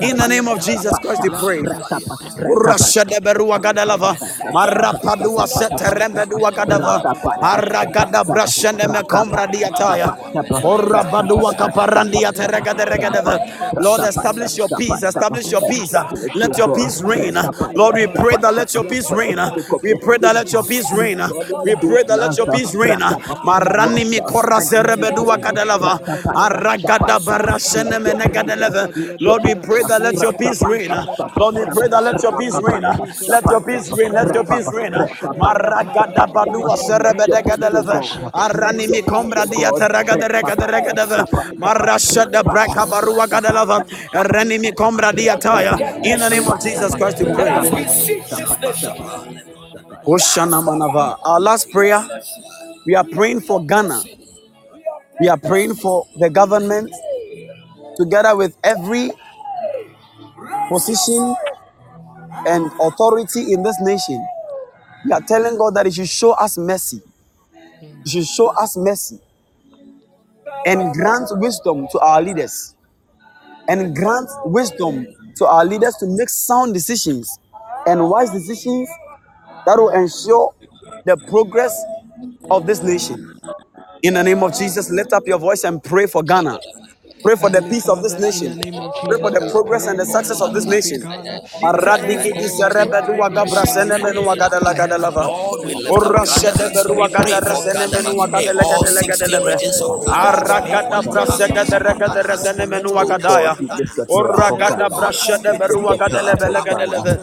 In 0.00 0.16
the 0.18 0.28
name 0.28 0.48
of 0.48 0.58
Jesus 0.60 0.98
Christ, 0.98 1.22
we 1.22 1.30
pray. 1.30 1.64
Berua. 2.36 2.76
Marapadua 4.52 5.46
dua. 11.28 11.54
Aragada 11.62 12.84
regadeva. 12.86 13.40
Lord, 13.78 14.04
establish 14.04 14.56
your 14.58 14.68
peace. 14.70 15.02
Establish 15.02 15.50
your 15.52 15.62
peace. 15.62 15.94
Let 16.34 16.56
your 16.58 16.68
peace 16.68 17.02
reign. 17.02 17.36
Lord, 17.74 17.94
we 17.96 18.06
pray 18.08 18.36
that 18.38 18.54
let 18.54 18.74
your 18.74 18.84
peace 18.84 19.12
reign. 19.12 19.38
We 19.82 19.94
pray 19.96 20.18
that 20.18 20.34
let 20.34 20.52
your 20.52 20.64
peace 20.64 20.92
reign. 20.92 21.20
We 21.64 21.76
pray 21.76 22.04
that 22.04 22.18
let 22.18 22.36
your 22.38 22.46
peace 22.48 22.74
reign. 22.74 23.00
Marani 23.44 24.04
mi 24.32 24.40
kora 24.40 24.60
serebedua 24.60 25.38
kadalava. 25.38 26.00
Aragada 26.34 27.18
barashene 27.20 27.98
menegadeleve. 28.00 28.88
Lord, 29.20 29.44
we 29.44 29.54
pray 29.54 29.82
that 29.84 30.02
let 30.02 30.20
your 30.22 30.32
peace 30.34 30.62
reign. 30.64 30.92
Lord, 31.36 31.56
we 31.56 31.66
pray 31.66 31.88
that 31.88 32.02
let 32.02 32.22
your 32.22 32.32
peace 32.32 32.58
reign. 32.60 32.84
Let 33.28 33.44
your 33.50 33.60
peace 33.62 33.90
reign. 33.92 34.12
Let 34.14 34.32
your 34.34 34.44
peace 34.44 34.70
reign. 34.72 34.92
Maragada 35.36 36.26
badua 36.32 36.76
serebedegadeleve. 36.76 38.02
Arani 38.34 38.88
mi 38.88 39.02
kombra 39.02 39.46
dia 39.50 39.72
teragade 39.72 40.28
regade 40.28 40.66
regadeve. 40.66 41.26
Marasha 41.58 42.26
de 42.30 42.42
braka 42.44 42.86
barua 42.86 43.28
gadelava. 43.28 43.82
Reni 44.12 44.58
mi 44.60 44.72
kombra 44.72 45.14
dia 45.14 45.36
taya. 45.36 45.78
In 46.04 46.20
the 46.20 46.28
name 46.30 46.48
of 46.48 46.60
Jesus 46.60 46.94
Christ, 46.96 47.18
we 47.20 47.26
pray. 47.26 47.50
Our 51.24 51.40
last 51.40 51.70
prayer, 51.70 52.04
we 52.86 52.94
are 52.96 53.04
praying 53.04 53.40
for 53.42 53.64
Ghana. 53.64 54.02
We 55.22 55.28
are 55.28 55.36
praying 55.38 55.76
for 55.76 56.04
the 56.16 56.28
government 56.28 56.92
together 57.96 58.36
with 58.36 58.56
every 58.64 59.12
position 60.68 61.36
and 62.48 62.68
authority 62.80 63.52
in 63.52 63.62
this 63.62 63.76
nation. 63.82 64.26
We 65.06 65.12
are 65.12 65.20
telling 65.20 65.56
God 65.58 65.76
that 65.76 65.86
He 65.86 65.92
should 65.92 66.08
show 66.08 66.32
us 66.32 66.58
mercy. 66.58 67.02
He 68.02 68.10
should 68.10 68.26
show 68.26 68.48
us 68.48 68.76
mercy 68.76 69.20
and 70.66 70.92
grant 70.92 71.28
wisdom 71.34 71.86
to 71.92 72.00
our 72.00 72.20
leaders 72.20 72.74
and 73.68 73.94
grant 73.94 74.28
wisdom 74.46 75.06
to 75.36 75.46
our 75.46 75.64
leaders 75.64 75.94
to 76.00 76.06
make 76.08 76.30
sound 76.30 76.74
decisions 76.74 77.38
and 77.86 78.10
wise 78.10 78.30
decisions 78.32 78.88
that 79.66 79.78
will 79.78 79.90
ensure 79.90 80.52
the 81.04 81.16
progress 81.28 81.80
of 82.50 82.66
this 82.66 82.82
nation. 82.82 83.38
In 84.02 84.14
the 84.14 84.24
name 84.24 84.42
of 84.44 84.54
Jesus, 84.58 84.90
lift 84.90 85.12
up 85.12 85.24
your 85.28 85.38
voice 85.38 85.64
and 85.64 85.84
pray 85.84 86.06
for 86.06 86.24
Ghana. 86.24 86.58
Pray 87.22 87.36
for 87.36 87.50
the 87.50 87.62
peace 87.62 87.88
of 87.88 88.02
this 88.02 88.18
nation. 88.18 88.58
Pray 89.08 89.18
for 89.18 89.30
the 89.30 89.42
progress 89.52 89.86
and 89.88 89.98
the 89.98 90.06
success 90.06 90.40
of 90.42 90.54
this 90.54 90.66
nation. 90.66 91.02
Maradiki 91.62 92.30
iserebedu 92.46 93.18
wagabra 93.18 93.66
senemenu 93.66 94.24
wagadala 94.26 94.74
gadalava. 94.74 95.26
Lord, 95.26 95.60
we 95.66 95.74
lift 95.74 96.02
up 96.04 96.14
Ora 96.14 96.24
Ghana. 96.26 96.52
shedeberu 96.52 96.94
We 96.96 97.08
pray 97.16 97.34
wagadara 97.34 97.54
for 97.54 97.62
Ghana. 97.72 97.88
senemenu 97.88 98.14
May 98.32 98.48
wagadele 98.48 98.62
all 98.62 98.86
gadele 98.86 99.02
60 99.04 99.08
gadeleve. 99.08 99.44
regions 99.44 99.80
of 99.82 100.04
Ghana 100.06 100.30
Aragada 100.30 101.02
brasegade 101.02 101.78
regade 101.80 102.22
resenemenu 102.26 102.92
wagadaya. 102.94 103.56
Ora 104.08 104.52
gada 104.52 104.90
brashedeberu 104.90 105.82
wagadele 105.84 106.36
bele 106.38 106.62
gadeleve. 106.62 107.18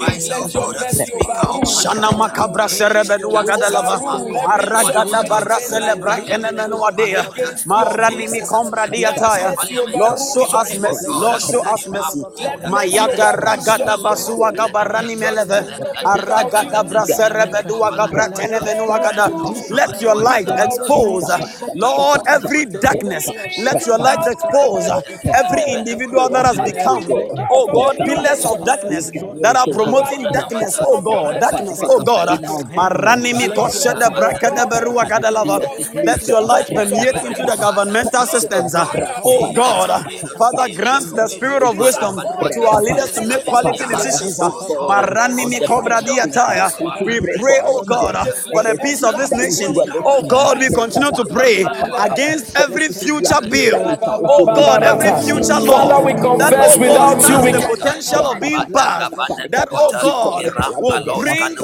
rise 0.00 0.30
up, 0.30 0.54
Lord. 0.54 0.76
Speak 0.80 1.28
out, 1.30 1.64
Shana 1.66 2.12
makabra 2.12 2.68
serebedu 2.68 3.32
wagadalava. 3.32 4.00
Aragada 4.44 5.24
barasele 5.24 5.96
brakene 5.96 6.52
menuadea. 6.52 7.26
Marani 7.66 8.25
mi 8.28 8.42
kombra 8.42 8.86
diataya. 8.88 9.54
Lord, 9.94 10.18
show 10.20 10.46
us 10.54 10.74
mercy. 10.74 11.12
Lord, 11.14 11.40
show 11.42 11.62
us 11.74 11.86
mercy. 11.88 12.26
Mayada 12.64 13.32
ragada 13.32 13.98
basua 13.98 14.52
gabarani 14.52 15.16
meleve. 15.16 15.64
Aragada 16.04 16.84
braserebedu 16.84 17.80
wagabratene 17.80 18.60
menuagada. 18.60 19.30
Let 19.70 20.00
your 20.00 20.14
light 20.16 20.50
expose, 20.58 21.28
Lord, 21.74 22.22
every 22.28 22.66
darkness. 22.66 23.32
Let 23.56 23.86
your 23.86 23.98
light 23.98 24.26
expose 24.26 24.88
every 25.34 25.62
individual 25.68 26.28
that 26.30 26.46
has 26.46 26.60
become, 26.60 27.04
oh 27.50 27.68
God, 27.68 27.96
pillars 28.04 28.44
of 28.44 28.64
darkness 28.64 29.12
that 29.40 29.56
are 29.56 29.66
promoting 29.68 30.30
darkness, 30.30 30.78
oh 30.82 30.98
God, 31.00 31.38
darkness, 31.38 31.82
oh 31.88 32.00
God. 32.00 32.28
Marani 32.76 33.34
mi 33.36 33.48
koshe 33.48 33.92
de 33.98 34.08
braka 34.10 34.50
de 34.54 34.64
berua 34.66 35.04
gadalava. 35.06 35.60
Let 36.02 36.26
your 36.28 36.40
light 36.42 36.72
permeate 36.74 37.22
into 37.22 37.42
the 37.44 37.56
governmental 37.60 38.15
systems, 38.24 38.74
uh, 38.74 38.86
oh 39.24 39.46
God. 39.52 39.90
uh, 39.90 40.04
Father, 40.38 40.68
grant 40.72 41.14
the 41.14 41.28
spirit 41.28 41.62
of 41.62 41.76
wisdom 41.78 42.22
to 42.52 42.62
our 42.66 42.82
leaders 42.82 43.12
to 43.12 43.22
make 43.22 43.44
quality 43.44 43.84
decisions. 43.86 44.40
uh, 44.40 44.50
Marani 44.88 45.46
mi 45.46 45.60
kobra 45.60 46.00
diataya. 46.02 46.72
We 47.04 47.20
pray, 47.20 47.60
oh 47.64 47.82
God, 47.82 48.16
for 48.50 48.62
the 48.62 48.76
peace 48.80 49.02
of 49.02 49.16
this 49.16 49.32
nation. 49.34 49.74
Oh 50.04 50.22
God, 50.22 50.58
we 50.58 50.70
continue 50.70 51.12
to 51.12 51.24
pray 51.26 51.68
against 51.98 52.56
every 52.56 52.88
future 52.88 53.40
bill. 53.48 53.98
Oh 54.24 54.46
God, 54.46 54.82
every 54.82 55.12
future 55.12 55.58
law 55.60 56.06
that, 56.36 56.54
oh 56.58 56.78
without 56.78 57.26
you 57.28 57.48
the 57.48 57.60
potential 57.62 58.26
of 58.26 58.40
being 58.40 58.66
passed. 58.72 59.20
That, 59.48 59.68
oh 59.72 59.92
God, 59.94 60.46
will 60.78 61.02
bring 61.14 61.58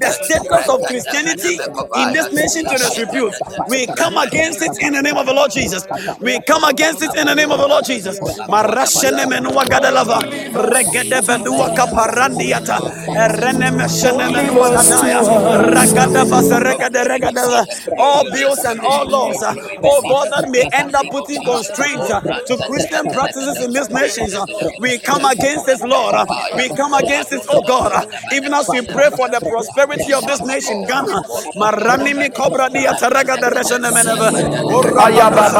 the 0.00 0.10
status 0.12 0.68
of 0.68 0.84
Christianity 0.84 1.60
in 1.94 2.12
this 2.12 2.32
nation 2.32 2.66
to 2.66 2.78
disrepute. 2.78 3.34
We 3.66 3.88
come 3.88 4.16
against 4.18 4.62
it 4.62 4.78
in 4.80 4.92
the 4.94 5.02
name 5.02 5.16
of 5.16 5.26
the 5.26 5.32
Lord 5.34 5.50
Jesus. 5.50 5.75
We 6.20 6.40
come 6.40 6.64
against 6.64 7.02
it 7.02 7.14
in 7.14 7.26
the 7.26 7.34
name 7.34 7.50
of 7.52 7.58
the 7.60 7.66
Lord 7.68 7.84
Jesus. 7.84 8.20
Marashene 8.48 9.26
menua 9.26 9.64
gadalava, 9.66 10.20
regede 10.54 11.22
bedua 11.22 11.70
kaparandiata, 11.74 12.80
menua 14.30 14.68
regede. 15.74 17.66
All 17.98 18.24
bills 18.30 18.64
and 18.64 18.80
all 18.80 19.06
laws, 19.10 19.42
oh 19.82 20.02
God, 20.02 20.28
that 20.30 20.46
may 20.48 20.64
end 20.72 20.94
up 20.94 21.08
putting 21.10 21.42
constraints 21.42 22.08
to 22.46 22.58
Christian 22.58 23.08
practices 23.08 23.60
in 23.60 23.72
these 23.72 23.90
nations. 23.90 24.34
uh, 24.34 24.46
We 24.78 24.98
come 24.98 25.24
against 25.24 25.66
this, 25.66 25.82
Lord. 25.84 26.16
We 26.54 26.70
come 26.70 26.94
against 26.94 27.30
this, 27.30 27.46
oh 27.50 27.62
God. 27.62 27.92
Even 28.32 28.54
as 28.54 28.70
we 28.72 28.82
pray 28.82 29.10
for 29.16 29.28
the 29.28 29.40
prosperity 29.42 30.12
of 30.14 30.26
this 30.26 30.42
nation, 30.42 30.84
Ghana. 30.84 31.22
Marani 31.56 32.16
mi 32.16 32.28
kobra. 32.30 32.68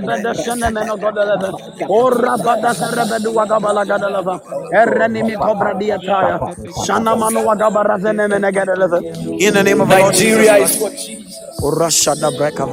bede 0.00 0.34
shene 0.34 0.70
meno 0.70 0.96
gadeleve. 0.96 1.52
Ora 1.88 2.36
bada 2.38 2.74
serebe 2.74 3.20
dua 3.22 3.46
gabala 3.46 3.84
gadelava. 3.86 4.40
Ereni 4.72 5.22
mi 5.24 5.36
kobra 5.36 5.74
diataya. 5.74 6.40
Shana 6.86 7.16
manu 7.16 7.44
wagabara 7.46 7.98
zene 7.98 8.28
mene 8.28 8.52
gadeleve. 8.52 9.02
In 9.40 9.54
the 9.54 9.62
name 9.64 9.80
of 9.80 9.88
the 9.88 9.96
Lord 9.98 10.14
Jesus 10.14 10.36
Nigeria 10.36 10.56
is 10.58 10.76
for 10.76 10.90
Jesus. 10.90 11.60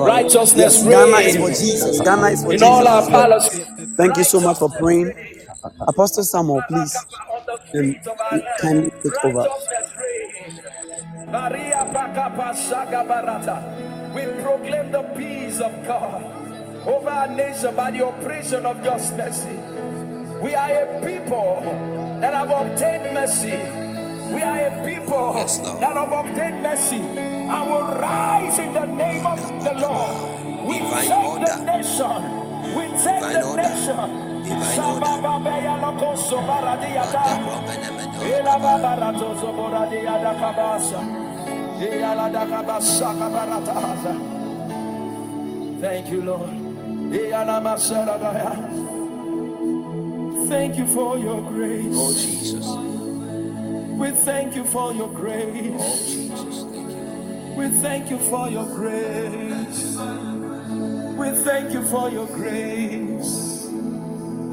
Righteousness 0.05 0.83
Yes, 0.83 0.83
Ghana 0.87 1.17
is 1.17 1.35
for 1.37 1.49
Jesus. 1.49 2.01
Ghana 2.01 2.27
is 2.29 2.43
for 2.43 2.53
in 2.53 2.63
all 2.63 2.87
our 2.87 3.01
as 3.01 3.09
palaces. 3.09 3.67
Thank 3.97 4.17
you 4.17 4.23
so 4.23 4.39
much 4.41 4.57
for 4.59 4.69
praying. 4.69 5.13
Apostle 5.87 6.23
Samuel, 6.23 6.61
please, 6.69 6.95
On 7.29 7.41
the 7.45 7.53
um, 7.53 7.59
streets 7.67 8.07
of 8.07 8.19
our 8.19 8.41
kindly 8.59 8.91
take 9.03 9.25
over. 9.25 9.45
Maria 11.31 11.87
Prakapa 11.93 12.53
Shagabarata. 12.53 14.13
We 14.15 14.23
proclaim 14.43 14.91
the 14.91 15.03
peace 15.17 15.59
of 15.59 15.73
God 15.87 16.44
over 16.87 17.09
our 17.09 17.27
nation 17.27 17.75
by 17.75 17.91
the 17.91 18.05
operation 18.05 18.65
of 18.65 18.83
just 18.83 19.15
mercy. 19.17 19.57
We 20.41 20.53
are 20.55 20.69
a 20.71 21.01
people 21.05 21.61
that 22.21 22.33
have 22.33 22.49
obtained 22.51 23.13
mercy. 23.13 23.57
We 24.33 24.41
are 24.41 24.59
a 24.59 24.85
people 24.85 25.33
Yes, 25.35 25.57
that 25.59 25.93
have 25.95 26.11
obtained 26.11 26.63
mercy 26.63 26.97
and 26.97 27.69
will 27.71 27.87
rise 27.99 28.59
in 28.59 28.73
the 28.73 28.85
name 28.85 29.25
of 29.25 29.39
the 29.63 29.73
Lord. 29.79 30.67
We 30.67 30.79
Divine 30.79 31.07
take 31.07 31.25
order. 31.25 31.45
the 31.45 31.65
nation. 31.65 32.75
We 32.75 32.83
take 33.03 33.19
Divine 33.21 33.33
the 33.33 33.47
order. 33.47 33.61
nation. 33.63 34.43
Divine 34.43 34.79
order. 34.79 35.05
Thank 45.81 46.09
you, 46.11 46.21
Lord. 46.23 46.64
Thank 50.47 50.77
you 50.77 50.87
for 50.87 51.17
your 51.17 51.41
grace. 51.41 51.85
Oh 51.91 52.13
Jesus. 52.13 52.65
We 53.99 54.11
thank 54.11 54.55
you 54.55 54.63
for 54.65 54.93
your 54.93 55.07
grace. 55.09 55.73
Oh. 55.79 55.95
Jesus. 56.05 56.63
Thank 56.71 56.89
you. 56.89 57.53
We 57.57 57.69
thank 57.81 58.09
you 58.09 58.19
for 58.19 58.49
your 58.49 58.65
grace. 58.65 59.97
We 61.17 61.29
thank 61.43 61.73
you 61.73 61.81
for 61.83 62.09
your 62.09 62.27
grace. 62.27 63.69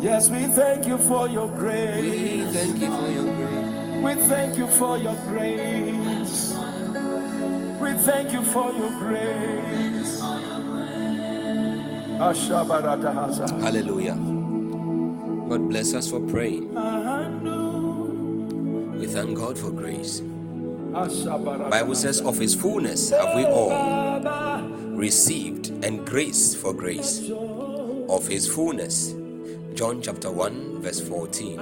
Yes, 0.01 0.29
we 0.31 0.47
thank 0.47 0.87
you 0.87 0.99
for 0.99 1.29
your 1.29 1.49
grace. 1.49 2.03
We 2.03 2.45
thank 2.53 2.81
you 2.81 2.91
for 2.91 3.09
your 3.09 3.25
grace. 3.35 4.03
We 4.03 4.15
thank 4.29 4.59
you 4.59 4.67
for 4.69 4.99
your 4.99 5.17
grace. 5.29 6.55
We 7.81 7.93
thank 8.05 8.33
you 8.33 8.43
for 8.43 8.73
your 8.73 8.91
grace. 8.99 9.92
Hallelujah. 13.63 14.15
God 15.49 15.69
bless 15.69 15.93
us 15.95 16.09
for 16.11 16.21
praying. 16.21 16.73
We 18.99 19.07
thank 19.09 19.37
God 19.37 19.59
for 19.59 19.71
grace. 19.71 20.21
Bible 21.71 21.95
says, 21.95 22.21
of 22.21 22.39
his 22.39 22.55
fullness 22.55 23.11
have 23.11 23.35
we 23.35 23.45
all 23.45 24.63
received, 24.97 25.71
and 25.85 26.07
grace 26.07 26.55
for 26.55 26.73
grace. 26.73 27.29
Of 28.09 28.29
his 28.29 28.47
fullness. 28.47 29.15
John 29.75 30.01
chapter 30.03 30.31
1, 30.31 30.83
verse 30.83 31.01
14. 31.01 31.57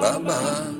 Baba. 0.00 0.79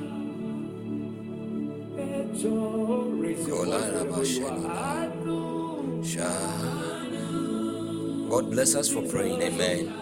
God 8.29 8.49
bless 8.49 8.75
us 8.75 8.89
for 8.89 9.01
praying. 9.03 9.41
Amen. 9.41 9.93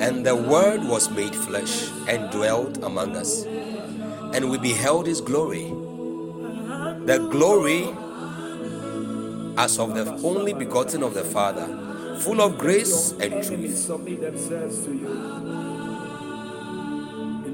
And 0.00 0.26
the 0.26 0.34
Word 0.34 0.82
was 0.84 1.10
made 1.10 1.34
flesh 1.34 1.88
and 2.08 2.30
dwelt 2.30 2.82
among 2.82 3.16
us, 3.16 3.44
and 3.44 4.50
we 4.50 4.58
beheld 4.58 5.06
his 5.06 5.20
glory. 5.20 5.70
The 7.06 7.18
glory 7.30 7.88
as 9.56 9.78
of 9.78 9.94
the 9.94 10.12
only 10.26 10.52
begotten 10.52 11.02
of 11.02 11.14
the 11.14 11.24
Father, 11.24 11.66
full 12.18 12.40
of 12.40 12.58
grace 12.58 13.12
and 13.20 13.42
truth. 13.42 13.90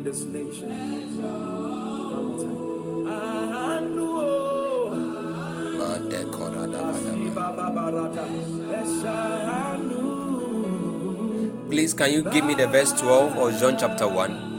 In 0.02 0.10
this 0.10 0.24
nation. 0.24 0.68
Please, 11.68 11.94
can 11.94 12.12
you 12.12 12.22
give 12.22 12.44
me 12.44 12.54
the 12.54 12.66
verse 12.66 12.92
12 12.92 13.38
or 13.38 13.50
John 13.52 13.76
chapter 13.78 14.08
1? 14.08 14.52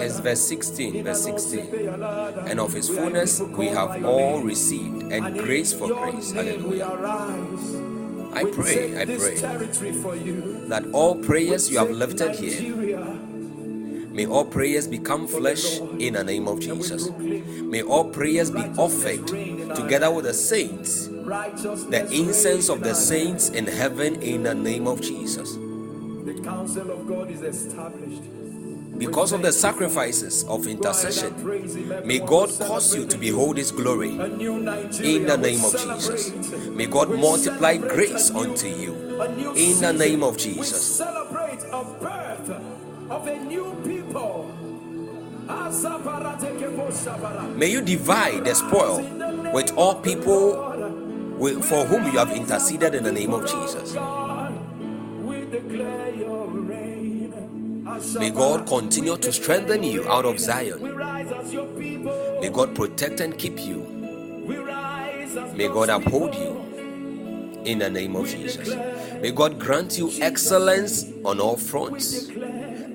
It's 0.00 0.18
verse 0.20 0.40
16. 0.40 1.04
Verse 1.04 1.22
16. 1.24 1.74
And 2.48 2.60
of 2.60 2.72
his 2.72 2.88
fullness 2.88 3.40
we 3.40 3.66
have 3.66 4.04
all 4.04 4.40
received, 4.42 5.12
and 5.12 5.38
grace 5.38 5.72
for 5.72 5.88
grace. 5.88 6.32
Hallelujah. 6.32 6.86
I 8.32 8.44
pray, 8.44 8.96
I 9.00 9.04
pray 9.06 9.34
that 10.68 10.84
all 10.92 11.16
prayers 11.16 11.70
you 11.70 11.78
have 11.78 11.90
lifted 11.90 12.36
here, 12.36 12.74
may 14.12 14.26
all 14.26 14.44
prayers 14.44 14.86
become 14.86 15.26
flesh 15.26 15.80
in 15.98 16.14
the 16.14 16.22
name 16.24 16.46
of 16.48 16.60
Jesus. 16.60 17.10
May 17.10 17.82
all 17.82 18.04
prayers 18.10 18.50
be 18.50 18.62
offered 18.76 19.26
together 19.74 20.10
with 20.10 20.24
the 20.26 20.34
saints, 20.34 21.06
the 21.08 22.08
incense 22.12 22.68
of 22.68 22.82
the 22.82 22.94
saints 22.94 23.48
in 23.50 23.66
heaven 23.66 24.22
in 24.22 24.42
the 24.44 24.54
name 24.54 24.86
of 24.86 25.00
Jesus. 25.00 25.56
The 26.24 26.40
counsel 26.42 26.90
of 26.90 27.06
God 27.08 27.30
is 27.30 27.42
established. 27.42 28.22
Because 28.98 29.32
of 29.32 29.40
the 29.40 29.52
sacrifices 29.52 30.44
of 30.44 30.66
intercession, 30.66 31.32
may 32.06 32.18
God 32.18 32.50
cause 32.60 32.94
you 32.94 33.06
to 33.06 33.16
behold 33.16 33.56
His 33.56 33.72
glory 33.72 34.10
A 34.18 34.28
new 34.28 34.58
Nigeria 34.60 35.16
in 35.16 35.26
the 35.26 35.38
name 35.38 35.64
of 35.64 35.72
Jesus. 35.72 36.30
May 36.66 36.84
God 36.86 37.08
multiply 37.08 37.78
grace 37.78 38.30
unto 38.30 38.66
you 38.68 38.92
in 39.54 39.80
the 39.80 39.92
name 39.92 40.22
of 40.22 40.36
Jesus. 40.36 40.96
celebrate 40.98 41.62
a 41.72 41.84
birth 41.98 42.50
of 43.10 43.26
a 43.26 43.36
new 43.44 43.74
people. 43.84 44.54
May 47.56 47.70
you 47.72 47.80
divide 47.82 48.44
the 48.44 48.54
spoil 48.54 49.00
with 49.52 49.72
all 49.76 49.94
people 49.96 50.52
for 51.62 51.84
whom 51.86 52.04
you 52.04 52.18
have 52.18 52.30
interceded 52.32 52.94
in 52.94 53.02
the 53.02 53.12
name 53.12 53.32
of 53.32 53.42
Jesus. 53.46 53.96
May 58.18 58.30
God 58.30 58.66
continue 58.66 59.16
to 59.16 59.32
strengthen 59.32 59.82
you 59.82 60.08
out 60.08 60.24
of 60.24 60.38
Zion. 60.38 60.82
May 62.40 62.48
God 62.48 62.74
protect 62.74 63.20
and 63.20 63.36
keep 63.36 63.58
you. 63.58 63.86
May 65.54 65.68
God 65.68 65.90
uphold 65.90 66.34
you 66.34 67.62
in 67.64 67.78
the 67.78 67.90
name 67.90 68.16
of 68.16 68.28
Jesus. 68.28 68.74
May 69.20 69.30
God 69.32 69.58
grant 69.58 69.98
you 69.98 70.10
excellence 70.20 71.04
on 71.24 71.40
all 71.40 71.56
fronts. 71.56 72.30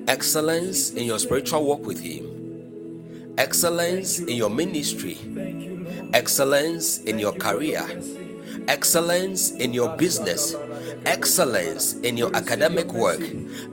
Excellence 0.08 0.90
in 0.90 1.04
your 1.04 1.18
spiritual 1.18 1.64
walk 1.64 1.84
with 1.86 2.00
Him. 2.00 3.34
Excellence 3.38 4.18
in 4.18 4.36
your 4.36 4.50
ministry. 4.50 5.18
Excellence 6.12 6.98
in 6.98 7.18
your 7.18 7.32
career. 7.32 7.86
Excellence 8.68 9.52
in 9.52 9.72
your 9.72 9.96
business. 9.96 10.54
Excellence 11.04 11.94
in 12.00 12.16
your 12.16 12.34
academic 12.34 12.92
work. 12.92 13.20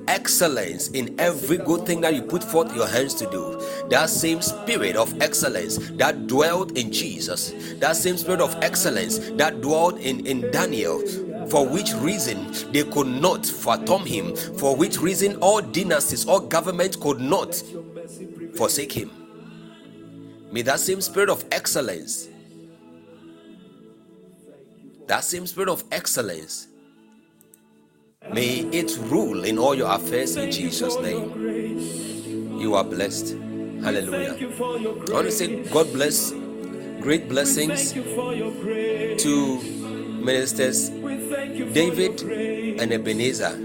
Excellence 0.07 0.89
in 0.89 1.19
every 1.19 1.57
good 1.57 1.85
thing 1.85 2.01
that 2.01 2.13
you 2.13 2.21
put 2.21 2.43
forth 2.43 2.75
your 2.75 2.87
hands 2.87 3.13
to 3.15 3.29
do. 3.31 3.59
That 3.89 4.09
same 4.09 4.41
spirit 4.41 4.95
of 4.95 5.19
excellence 5.21 5.77
that 5.93 6.27
dwelt 6.27 6.77
in 6.77 6.91
Jesus. 6.91 7.53
That 7.79 7.95
same 7.95 8.17
spirit 8.17 8.41
of 8.41 8.55
excellence 8.61 9.17
that 9.31 9.61
dwelt 9.61 9.97
in, 9.99 10.25
in 10.27 10.51
Daniel. 10.51 10.99
For 11.47 11.67
which 11.67 11.93
reason 11.95 12.51
they 12.71 12.83
could 12.83 13.07
not 13.07 13.45
fathom 13.45 14.05
him. 14.05 14.35
For 14.35 14.75
which 14.75 14.99
reason 14.99 15.37
all 15.37 15.61
dynasties, 15.61 16.27
all 16.27 16.39
governments 16.39 16.95
could 16.97 17.19
not 17.19 17.61
forsake 18.55 18.91
him. 18.91 19.11
May 20.51 20.61
that 20.61 20.79
same 20.79 21.01
spirit 21.01 21.29
of 21.29 21.43
excellence, 21.51 22.29
that 25.07 25.23
same 25.23 25.47
spirit 25.47 25.69
of 25.69 25.83
excellence, 25.91 26.67
may 28.31 28.59
it 28.71 28.97
rule 29.03 29.43
in 29.43 29.57
all 29.57 29.75
your 29.75 29.91
affairs 29.91 30.35
in 30.35 30.51
Jesus' 30.51 30.97
name. 30.99 32.59
You 32.59 32.75
are 32.75 32.83
blessed. 32.83 33.35
Hallelujah. 33.83 34.29
Thank 34.29 34.41
you 34.41 34.51
for 34.51 34.77
I 34.77 35.13
want 35.13 35.25
to 35.25 35.31
say 35.31 35.63
God 35.65 35.91
bless, 35.91 36.31
great 37.01 37.27
blessings 37.27 37.91
Thank 37.91 38.05
you 38.05 38.15
for 38.15 38.33
your 38.33 38.51
grace. 38.51 39.21
to 39.23 39.59
ministers 40.23 40.89
We 40.89 41.17
thank 41.29 41.55
you 41.55 41.67
for 41.67 41.73
David 41.73 42.21
and 42.79 42.93
Ebenezer. 42.93 43.59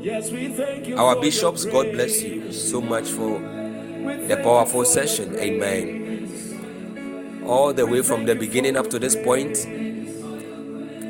Yes, 0.00 0.32
we 0.32 0.48
thank 0.48 0.88
you 0.88 0.96
Our 0.98 1.20
bishops, 1.20 1.64
God 1.64 1.92
bless 1.92 2.22
you 2.22 2.52
so 2.52 2.80
much 2.80 3.08
for 3.08 3.38
the 3.38 4.40
powerful 4.42 4.80
you 4.80 4.86
for 4.86 5.00
your 5.00 5.06
session. 5.06 5.36
Amen. 5.38 7.44
All 7.46 7.72
the 7.72 7.86
way 7.86 8.02
from 8.02 8.26
the 8.26 8.34
beginning 8.34 8.76
up 8.76 8.90
to 8.90 8.98
this 8.98 9.14
point, 9.14 9.64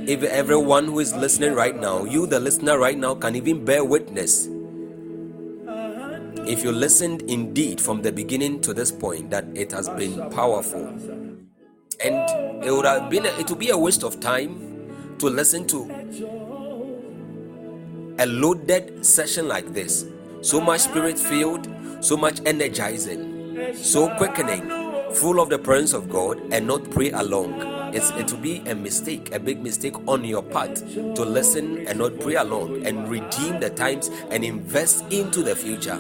if 0.07 0.23
everyone 0.23 0.87
who 0.87 1.01
is 1.01 1.15
listening 1.17 1.53
right 1.53 1.75
now, 1.75 2.05
you 2.05 2.27
the 2.27 2.39
listener 2.39 2.79
right 2.79 2.97
now, 2.97 3.15
can 3.17 3.35
even 3.35 3.65
bear 3.65 3.85
witness. 3.85 4.49
If 6.47 6.63
you 6.63 6.71
listened 6.71 7.23
indeed 7.23 7.81
from 7.81 8.03
the 8.03 8.13
beginning 8.13 8.61
to 8.61 8.73
this 8.73 8.93
point, 8.93 9.31
that 9.31 9.45
it 9.55 9.73
has 9.73 9.89
been 9.89 10.31
powerful, 10.31 10.87
and 12.05 12.65
it 12.65 12.71
would 12.71 12.85
have 12.85 13.11
been 13.11 13.27
it 13.27 13.51
would 13.51 13.59
be 13.59 13.71
a 13.71 13.77
waste 13.77 14.05
of 14.05 14.21
time 14.21 15.17
to 15.19 15.27
listen 15.29 15.67
to 15.67 15.83
a 18.21 18.27
loaded 18.27 19.05
session 19.05 19.49
like 19.49 19.73
this. 19.73 20.07
So 20.41 20.61
much 20.61 20.83
spirit 20.83 21.19
filled, 21.19 21.69
so 22.01 22.17
much 22.17 22.41
energizing, 22.47 23.75
so 23.75 24.09
quickening, 24.17 24.71
full 25.15 25.41
of 25.41 25.51
the 25.51 25.59
presence 25.59 25.95
of 25.95 26.09
God, 26.09 26.41
and 26.53 26.65
not 26.65 26.89
pray 26.93 27.11
along. 27.11 27.76
It's, 27.95 28.11
it 28.11 28.33
will 28.33 28.41
be 28.41 28.59
a 28.67 28.75
mistake, 28.75 29.35
a 29.35 29.39
big 29.39 29.63
mistake 29.63 29.95
on 30.09 30.25
your 30.25 30.43
part 30.43 30.75
to 30.77 31.25
listen 31.25 31.87
and 31.87 31.99
not 31.99 32.19
pray 32.21 32.35
along 32.35 32.85
and 32.87 33.09
redeem 33.09 33.61
the 33.61 33.71
times 33.71 34.11
and 34.31 34.45
invest 34.45 35.05
into 35.13 35.43
the 35.43 35.55
future. 35.55 35.97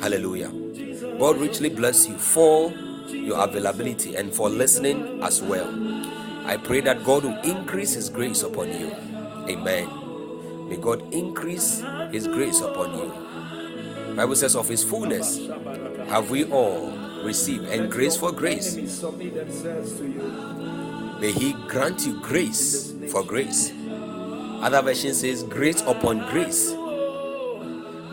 Hallelujah. 0.00 0.50
God 1.18 1.38
richly 1.38 1.68
bless 1.68 2.08
you 2.08 2.16
for 2.18 2.72
your 3.08 3.38
availability 3.42 4.16
and 4.16 4.32
for 4.32 4.48
listening 4.48 5.22
as 5.22 5.40
well. 5.42 5.68
I 6.44 6.56
pray 6.56 6.80
that 6.80 7.04
God 7.04 7.24
will 7.24 7.38
increase 7.42 7.94
His 7.94 8.08
grace 8.08 8.42
upon 8.42 8.68
you. 8.68 8.90
Amen. 9.48 9.88
May 10.68 10.76
God 10.76 11.12
increase 11.14 11.84
His 12.10 12.26
grace 12.26 12.60
upon 12.60 12.98
you. 12.98 13.12
Bible 14.16 14.36
says, 14.36 14.56
"Of 14.56 14.68
His 14.68 14.82
fullness 14.82 15.38
have 16.08 16.30
we 16.30 16.44
all 16.44 16.90
received, 17.24 17.66
and 17.66 17.90
grace 17.90 18.16
for 18.16 18.32
grace." 18.32 18.76
May 21.22 21.30
He 21.30 21.54
grant 21.70 22.04
you 22.04 22.18
grace 22.18 22.92
for 23.06 23.22
grace. 23.22 23.70
Other 24.58 24.82
version 24.82 25.14
says, 25.14 25.44
"Grace 25.44 25.80
upon 25.86 26.26
grace." 26.34 26.74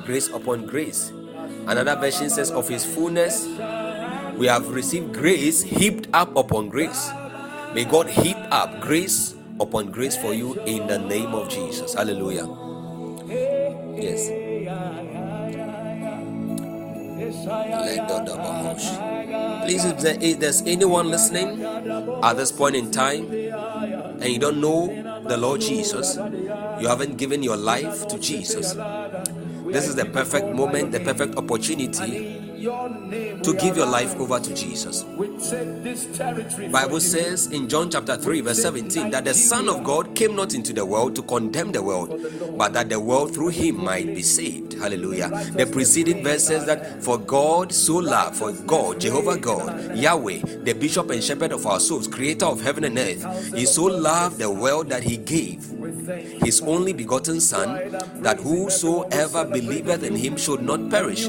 Grace 0.06 0.30
upon 0.30 0.68
grace. 0.68 1.12
Another 1.66 1.96
version 1.96 2.30
says, 2.30 2.52
"Of 2.52 2.70
His 2.70 2.86
fullness 2.86 3.50
we 4.38 4.46
have 4.46 4.70
received 4.70 5.12
grace 5.12 5.64
heaped 5.64 6.08
up 6.14 6.38
upon 6.38 6.70
grace." 6.70 7.10
May 7.74 7.86
God 7.86 8.10
heap 8.10 8.38
up 8.52 8.80
grace 8.80 9.34
upon 9.60 9.90
grace 9.90 10.16
for 10.16 10.34
you 10.34 10.54
in 10.70 10.86
the 10.86 11.00
name 11.00 11.34
of 11.34 11.50
Jesus. 11.50 11.96
Hallelujah. 11.96 12.46
Yes. 13.98 14.49
Please, 19.66 19.86
if 19.86 19.98
there- 20.00 20.36
there's 20.40 20.62
anyone 20.66 21.10
listening 21.10 21.64
at 22.24 22.38
this 22.38 22.52
point 22.52 22.76
in 22.76 22.92
time 22.92 23.26
and 24.22 24.26
you 24.26 24.40
don't 24.40 24.60
know 24.60 24.90
the 25.28 25.38
Lord 25.38 25.62
Jesus, 25.62 26.18
you 26.82 26.88
haven't 26.88 27.18
given 27.18 27.44
your 27.44 27.58
life 27.58 28.08
to 28.08 28.18
Jesus, 28.18 28.76
this 29.72 29.88
is 29.88 29.96
the 29.96 30.06
perfect 30.06 30.56
moment, 30.56 30.92
the 30.92 31.00
perfect 31.00 31.38
opportunity 31.38 32.49
to 32.60 33.56
give 33.60 33.78
your 33.78 33.86
life 33.86 34.16
over 34.20 34.40
to 34.40 34.54
Jesus. 34.54 35.04
Bible 36.72 37.00
says 37.00 37.48
in 37.48 37.70
John 37.70 37.90
chapter 37.90 38.18
3 38.18 38.42
verse 38.42 38.62
17 38.62 39.12
that 39.12 39.26
the 39.26 39.34
son 39.34 39.70
of 39.70 39.84
God 39.84 40.16
came 40.16 40.36
not 40.36 40.54
into 40.54 40.74
the 40.74 40.86
world 40.86 41.16
to 41.16 41.22
condemn 41.22 41.72
the 41.72 41.82
world 41.82 42.20
but 42.58 42.74
that 42.74 42.90
the 42.90 43.00
world 43.00 43.34
through 43.34 43.50
him 43.50 43.84
might 43.84 44.08
be 44.08 44.22
saved. 44.22 44.74
Hallelujah. 44.74 45.30
The 45.56 45.66
preceding 45.66 46.24
verse 46.24 46.46
says 46.46 46.66
that 46.66 47.02
for 47.04 47.18
God 47.18 47.72
so 47.72 47.96
loved 47.98 48.36
for 48.38 48.52
God 48.52 49.00
Jehovah 49.00 49.38
God 49.38 49.96
Yahweh 49.96 50.40
the 50.64 50.74
bishop 50.74 51.10
and 51.12 51.24
shepherd 51.24 51.52
of 51.52 51.66
our 51.66 51.80
souls 51.80 52.08
creator 52.08 52.46
of 52.46 52.62
heaven 52.62 52.84
and 52.84 52.98
earth 52.98 53.54
he 53.56 53.66
so 53.66 53.86
loved 53.86 54.38
the 54.38 54.50
world 54.50 54.90
that 54.90 55.04
he 55.04 55.18
gave 55.18 55.66
his 56.44 56.62
only 56.62 56.94
begotten 56.94 57.40
son 57.40 57.92
that 58.22 58.40
whosoever 58.40 59.46
believeth 59.46 60.04
in 60.04 60.16
him 60.16 60.36
should 60.38 60.62
not 60.62 60.90
perish 60.90 61.28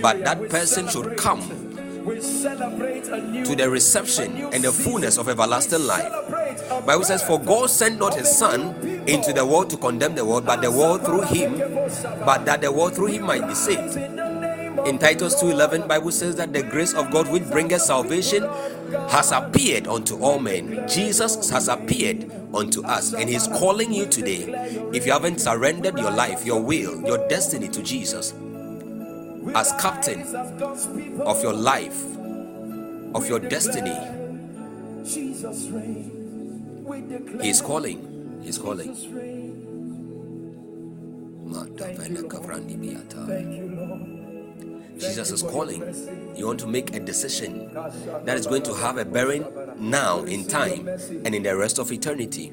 but 0.00 0.22
that 0.24 0.48
person 0.48 0.69
should 0.70 1.16
come 1.16 1.40
to 2.04 3.54
the 3.56 3.68
reception 3.68 4.36
and 4.52 4.64
the 4.64 4.72
fullness 4.72 5.18
of 5.18 5.28
everlasting 5.28 5.86
life. 5.86 6.10
Bible 6.86 7.04
says, 7.04 7.22
For 7.22 7.38
God 7.38 7.68
sent 7.70 7.98
not 7.98 8.14
his 8.14 8.36
son 8.36 8.74
into 9.08 9.32
the 9.32 9.44
world 9.44 9.70
to 9.70 9.76
condemn 9.76 10.14
the 10.14 10.24
world, 10.24 10.46
but 10.46 10.62
the 10.62 10.70
world 10.70 11.04
through 11.04 11.22
him, 11.22 11.58
but 12.24 12.44
that 12.46 12.60
the 12.60 12.72
world 12.72 12.94
through 12.94 13.06
him 13.06 13.22
might 13.26 13.46
be 13.46 13.54
saved. 13.54 13.96
In 14.86 14.98
Titus 14.98 15.34
2:11, 15.42 15.86
Bible 15.86 16.10
says 16.10 16.36
that 16.36 16.54
the 16.54 16.62
grace 16.62 16.94
of 16.94 17.10
God 17.10 17.28
which 17.28 17.44
bringeth 17.50 17.82
salvation 17.82 18.48
has 19.08 19.30
appeared 19.30 19.86
unto 19.86 20.16
all 20.22 20.38
men. 20.38 20.88
Jesus 20.88 21.50
has 21.50 21.68
appeared 21.68 22.32
unto 22.54 22.82
us, 22.84 23.12
and 23.12 23.28
He's 23.28 23.46
calling 23.46 23.92
you 23.92 24.06
today. 24.06 24.48
If 24.94 25.04
you 25.04 25.12
haven't 25.12 25.40
surrendered 25.40 25.98
your 25.98 26.10
life, 26.10 26.46
your 26.46 26.62
will, 26.62 27.02
your 27.02 27.28
destiny 27.28 27.68
to 27.68 27.82
Jesus 27.82 28.32
as 29.54 29.72
captain 29.80 30.22
of 31.22 31.42
your 31.42 31.52
life, 31.52 32.04
of 33.14 33.28
your 33.28 33.40
destiny, 33.40 33.96
He's 37.42 37.60
calling. 37.62 38.40
He's 38.42 38.58
calling. 38.58 38.94
Jesus 44.98 45.30
is 45.30 45.42
calling. 45.42 45.82
You 46.36 46.46
want 46.46 46.60
to 46.60 46.66
make 46.66 46.94
a 46.94 47.00
decision 47.00 47.72
that 48.24 48.36
is 48.36 48.46
going 48.46 48.62
to 48.64 48.74
have 48.74 48.98
a 48.98 49.04
bearing 49.04 49.46
now 49.78 50.22
in 50.24 50.46
time 50.46 50.86
and 50.88 51.34
in 51.34 51.42
the 51.42 51.56
rest 51.56 51.78
of 51.78 51.90
eternity. 51.90 52.52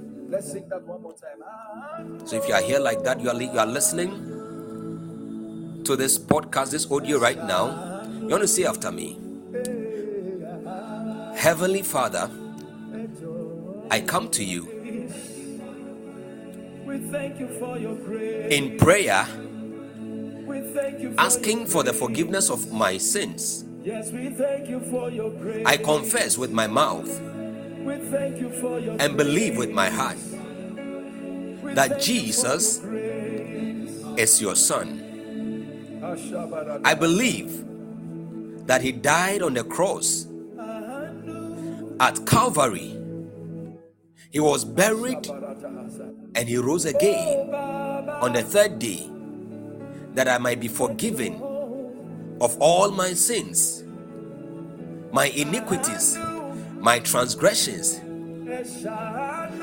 So 2.25 2.37
if 2.37 2.47
you 2.47 2.53
are 2.53 2.61
here 2.61 2.79
like 2.79 3.03
that, 3.03 3.19
you 3.19 3.29
are, 3.29 3.41
you 3.41 3.59
are 3.59 3.65
listening 3.65 4.36
to 5.87 5.95
this 5.95 6.19
podcast, 6.19 6.71
this 6.71 6.91
audio 6.91 7.17
right 7.17 7.41
now, 7.45 8.03
you 8.19 8.27
want 8.27 8.41
to 8.41 8.47
say 8.47 8.65
after 8.65 8.91
me 8.91 9.17
Heavenly 11.33 11.81
Father, 11.81 12.29
I 13.89 14.01
come 14.01 14.29
to 14.31 14.43
you 14.43 14.67
in 18.49 18.77
prayer, 18.77 19.25
asking 21.17 21.67
for 21.67 21.83
the 21.83 21.93
forgiveness 21.93 22.49
of 22.49 22.69
my 22.73 22.97
sins. 22.97 23.63
I 25.65 25.77
confess 25.77 26.37
with 26.37 26.51
my 26.51 26.67
mouth 26.67 27.09
and 28.99 29.15
believe 29.15 29.55
with 29.55 29.71
my 29.71 29.89
heart 29.89 30.17
that 31.75 32.01
Jesus 32.01 32.83
is 34.17 34.41
your 34.41 34.55
Son. 34.57 35.06
I 36.03 36.93
believe 36.93 37.65
that 38.67 38.81
He 38.81 38.91
died 38.91 39.41
on 39.41 39.53
the 39.53 39.63
cross 39.63 40.27
at 41.99 42.25
Calvary. 42.25 42.95
He 44.31 44.39
was 44.39 44.65
buried 44.65 45.27
and 46.35 46.47
He 46.47 46.57
rose 46.57 46.85
again 46.85 47.53
on 47.53 48.33
the 48.33 48.43
third 48.43 48.79
day 48.79 49.09
that 50.13 50.27
I 50.27 50.37
might 50.37 50.59
be 50.59 50.67
forgiven 50.67 51.41
of 52.41 52.57
all 52.59 52.91
my 52.91 53.13
sins, 53.13 53.83
my 55.11 55.27
iniquities, 55.27 56.17
my 56.79 56.99
transgressions, 56.99 57.99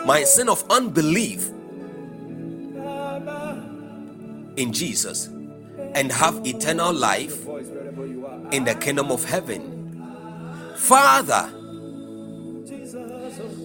my 0.06 0.24
sin 0.24 0.48
of 0.48 0.64
unbelief 0.70 1.50
in 4.56 4.72
Jesus, 4.72 5.28
and 5.94 6.10
have 6.12 6.46
eternal 6.46 6.92
life 6.92 7.46
in 8.52 8.64
the 8.64 8.74
kingdom 8.80 9.10
of 9.10 9.24
heaven. 9.24 9.70
Father, 10.76 11.50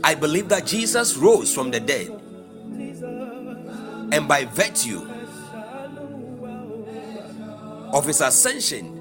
I 0.03 0.15
believe 0.15 0.49
that 0.49 0.65
Jesus 0.65 1.17
rose 1.17 1.53
from 1.53 1.71
the 1.71 1.79
dead, 1.79 2.09
and 4.11 4.27
by 4.27 4.45
virtue 4.45 5.07
of 7.93 8.05
his 8.05 8.21
ascension 8.21 8.95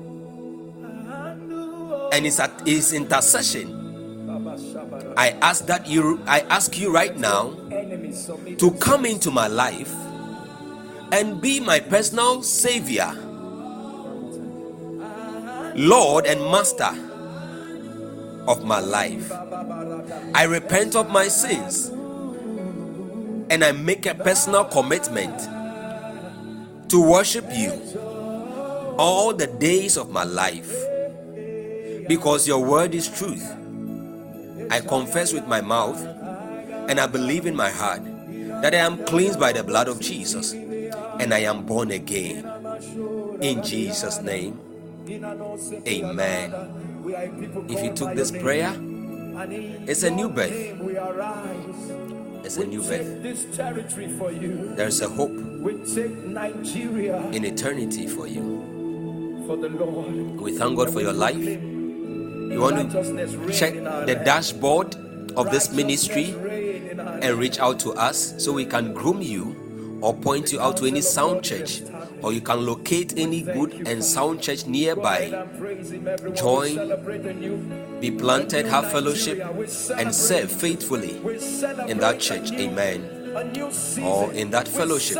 and 2.12 2.24
his, 2.24 2.40
his 2.64 2.92
intercession, 2.92 3.74
I 5.16 5.30
ask 5.42 5.66
that 5.66 5.86
you 5.86 6.20
I 6.26 6.40
ask 6.40 6.78
you 6.78 6.92
right 6.92 7.16
now 7.16 7.54
to 8.58 8.70
come 8.80 9.04
into 9.04 9.30
my 9.30 9.46
life 9.46 9.92
and 11.12 11.40
be 11.40 11.60
my 11.60 11.80
personal 11.80 12.42
savior, 12.42 13.12
Lord 15.74 16.26
and 16.26 16.40
Master 16.40 16.90
of 18.46 18.64
my 18.64 18.80
life. 18.80 19.30
I 20.34 20.44
repent 20.44 20.96
of 20.96 21.10
my 21.10 21.28
sins 21.28 21.88
and 23.50 23.64
I 23.64 23.72
make 23.72 24.06
a 24.06 24.14
personal 24.14 24.64
commitment 24.64 25.38
to 26.90 27.02
worship 27.02 27.46
you 27.52 27.72
all 28.98 29.32
the 29.32 29.46
days 29.46 29.96
of 29.96 30.10
my 30.10 30.24
life 30.24 30.74
because 32.08 32.48
your 32.48 32.64
word 32.64 32.94
is 32.94 33.08
truth. 33.08 33.46
I 34.70 34.80
confess 34.80 35.32
with 35.32 35.46
my 35.46 35.60
mouth 35.60 36.02
and 36.88 36.98
I 36.98 37.06
believe 37.06 37.46
in 37.46 37.54
my 37.54 37.70
heart 37.70 38.02
that 38.62 38.74
I 38.74 38.78
am 38.78 39.04
cleansed 39.04 39.38
by 39.38 39.52
the 39.52 39.62
blood 39.62 39.88
of 39.88 40.00
Jesus 40.00 40.54
and 41.18 41.34
I 41.34 41.40
am 41.40 41.64
born 41.64 41.90
again. 41.90 42.44
In 43.40 43.62
Jesus' 43.62 44.20
name, 44.20 44.60
amen. 45.86 46.54
If 47.68 47.82
you 47.84 47.92
took 47.92 48.14
this 48.14 48.30
prayer, 48.30 48.74
it's 49.86 50.02
a 50.02 50.10
new 50.10 50.28
birth. 50.28 50.52
It's 52.44 52.56
a 52.56 52.64
new 52.64 52.82
birth. 52.82 53.22
There's 54.76 55.00
a 55.00 55.08
hope 55.08 55.30
in 57.32 57.44
eternity 57.44 58.06
for 58.06 58.26
you. 58.26 58.42
We 60.40 60.56
thank 60.56 60.76
God 60.76 60.92
for 60.92 61.00
your 61.00 61.12
life. 61.12 61.36
You 61.38 62.60
want 62.60 62.90
to 62.92 63.52
check 63.52 63.74
the 63.74 64.20
dashboard 64.24 64.94
of 65.36 65.50
this 65.50 65.72
ministry 65.72 66.34
and 66.98 67.38
reach 67.38 67.58
out 67.58 67.78
to 67.80 67.92
us 67.92 68.34
so 68.42 68.52
we 68.52 68.64
can 68.64 68.92
groom 68.92 69.20
you 69.22 69.67
or 70.00 70.14
point 70.14 70.52
you 70.52 70.60
out 70.60 70.76
to 70.78 70.86
any 70.86 71.00
sound 71.00 71.42
church 71.42 71.82
or 72.22 72.32
you 72.32 72.40
can 72.40 72.64
locate 72.64 73.16
any 73.16 73.42
good 73.42 73.86
and 73.86 74.02
sound 74.02 74.42
church 74.42 74.66
nearby. 74.66 75.30
Join, 76.34 78.00
be 78.00 78.10
planted, 78.10 78.66
have 78.66 78.90
fellowship, 78.90 79.38
and 79.96 80.14
serve 80.14 80.50
faithfully 80.50 81.16
in 81.88 81.98
that 81.98 82.18
church. 82.20 82.52
Amen. 82.52 83.14
Or 84.02 84.32
in 84.32 84.50
that 84.50 84.66
fellowship. 84.66 85.18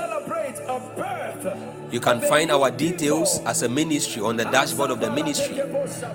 You 1.90 2.00
can 2.00 2.20
find 2.22 2.50
our 2.50 2.70
details 2.70 3.40
as 3.46 3.62
a 3.62 3.68
ministry 3.68 4.22
on 4.22 4.36
the 4.36 4.44
dashboard 4.44 4.90
of 4.90 5.00
the 5.00 5.10
ministry. 5.10 5.59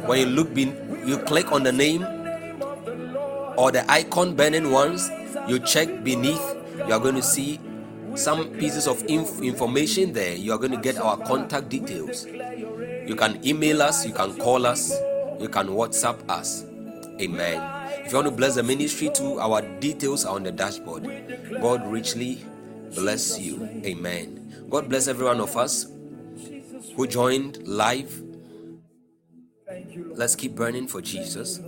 When 0.05 0.19
you 0.19 0.25
look, 0.25 0.53
bin, 0.53 1.01
you 1.05 1.17
click 1.19 1.51
on 1.51 1.63
the 1.63 1.71
name 1.71 2.03
or 3.57 3.71
the 3.71 3.85
icon 3.89 4.35
burning 4.35 4.71
ones, 4.71 5.09
you 5.47 5.59
check 5.59 6.03
beneath, 6.03 6.41
you 6.87 6.93
are 6.93 6.99
going 6.99 7.15
to 7.15 7.23
see 7.23 7.59
some 8.15 8.49
pieces 8.59 8.87
of 8.87 9.03
inf- 9.07 9.41
information 9.41 10.13
there. 10.13 10.35
You 10.35 10.53
are 10.53 10.57
going 10.57 10.71
to 10.71 10.77
get 10.77 10.97
our 10.97 11.17
contact 11.17 11.69
details. 11.69 12.25
You 12.25 13.15
can 13.15 13.45
email 13.45 13.81
us, 13.81 14.05
you 14.05 14.13
can 14.13 14.35
call 14.37 14.65
us, 14.65 14.91
you 15.39 15.49
can 15.49 15.67
WhatsApp 15.67 16.29
us. 16.29 16.65
Amen. 17.21 17.61
If 18.05 18.11
you 18.11 18.17
want 18.17 18.27
to 18.27 18.31
bless 18.31 18.55
the 18.55 18.63
ministry 18.63 19.09
too, 19.13 19.39
our 19.39 19.61
details 19.79 20.25
are 20.25 20.35
on 20.35 20.43
the 20.43 20.51
dashboard. 20.51 21.03
God 21.61 21.85
richly 21.87 22.43
bless 22.95 23.39
you. 23.39 23.63
Amen. 23.85 24.65
God 24.69 24.89
bless 24.89 25.07
every 25.07 25.25
one 25.25 25.39
of 25.39 25.55
us 25.57 25.87
who 26.95 27.07
joined 27.07 27.67
live. 27.67 28.21
Let's 30.15 30.35
keep 30.35 30.55
burning 30.55 30.87
for 30.87 31.01
Jesus. 31.01 31.59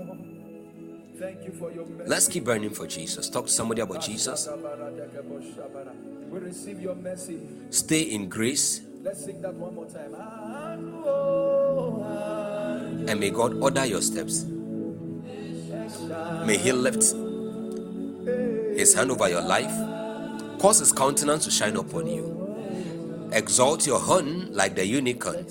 Let's 2.06 2.28
keep 2.28 2.44
burning 2.44 2.72
for 2.72 2.88
Jesus. 2.88 3.30
Talk 3.30 3.46
to 3.46 3.52
somebody 3.52 3.82
about 3.82 4.02
Jesus. 4.02 4.48
We 6.36 6.42
receive 6.42 6.82
your 6.82 6.96
mercy. 6.96 7.40
Stay 7.70 8.02
in 8.02 8.28
grace, 8.28 8.82
Let's 9.02 9.24
sing 9.24 9.42
that 9.42 9.54
one 9.54 9.74
more 9.74 9.86
time. 9.86 10.14
and 13.08 13.20
may 13.22 13.30
God 13.30 13.54
order 13.62 13.86
your 13.86 14.02
steps. 14.02 14.44
May 16.46 16.58
He 16.58 16.74
lift 16.74 17.16
His 18.78 18.94
hand 18.94 19.12
over 19.12 19.30
your 19.30 19.44
life, 19.44 19.72
cause 20.60 20.80
His 20.80 20.92
countenance 20.92 21.46
to 21.46 21.52
shine 21.52 21.78
upon 21.78 22.08
you, 22.08 23.30
exalt 23.32 23.88
your 23.88 24.00
horn 24.00 24.54
like 24.54 24.76
the 24.76 24.86
unicorn, 24.86 25.46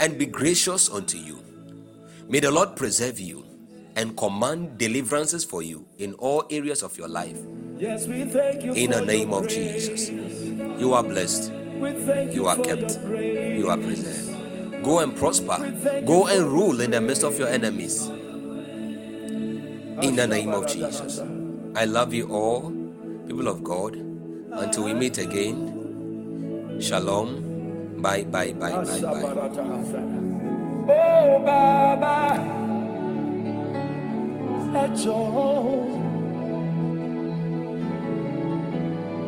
and 0.00 0.18
be 0.18 0.26
gracious 0.26 0.90
unto 0.90 1.16
you. 1.16 1.42
May 2.28 2.40
the 2.40 2.50
Lord 2.50 2.76
preserve 2.76 3.18
you 3.18 3.46
and 3.96 4.16
command 4.16 4.78
deliverances 4.78 5.44
for 5.44 5.62
you 5.62 5.86
in 5.98 6.14
all 6.14 6.44
areas 6.50 6.82
of 6.82 6.96
your 6.98 7.08
life. 7.08 7.38
Yes, 7.78 8.06
we 8.06 8.24
thank 8.24 8.62
you 8.62 8.72
In 8.72 8.90
the 8.90 9.00
name 9.04 9.32
of. 9.32 9.48
Jesus, 9.48 10.10
you 10.80 10.94
are 10.94 11.02
blessed. 11.02 11.52
We 11.78 11.92
thank 11.92 12.32
you, 12.32 12.42
You 12.42 12.46
are 12.48 12.56
kept. 12.56 12.98
You 13.04 13.68
are 13.68 13.76
preserved. 13.76 14.82
Go 14.84 14.98
and 15.00 15.16
prosper. 15.16 15.58
Go 16.06 16.26
and 16.26 16.46
rule 16.46 16.80
in 16.80 16.90
the 16.90 17.00
midst 17.00 17.24
of 17.24 17.38
your 17.38 17.48
enemies. 17.48 18.06
In 20.02 20.16
the 20.16 20.26
name 20.26 20.50
of 20.50 20.66
Jesus. 20.68 21.20
I 21.76 21.84
love 21.86 22.12
you 22.12 22.28
all, 22.28 22.70
people 23.26 23.48
of 23.48 23.64
God. 23.64 23.94
Until 24.52 24.84
we 24.84 24.94
meet 24.94 25.18
again. 25.18 26.78
Shalom. 26.80 28.00
Bye, 28.00 28.24
bye, 28.24 28.52
bye, 28.52 28.70
bye, 28.84 29.00
bye. 29.00 29.22
Oh, 30.86 31.42
Baba. 31.44 32.63
Ejo. 34.74 35.20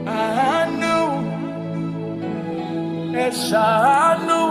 Anu. 0.06 0.98
Eshanu. 3.14 4.42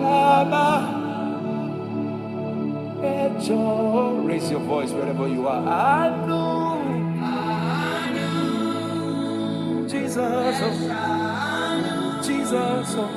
Baba. 0.00 0.68
Ejo. 3.02 4.26
Raise 4.26 4.50
your 4.50 4.60
voice 4.60 4.90
wherever 4.92 5.28
you 5.28 5.46
are. 5.46 5.62
Anu. 5.68 6.40
Jesus. 9.86 10.16
oh. 10.62 12.22
Jesus. 12.24 12.94
oh. 12.96 13.10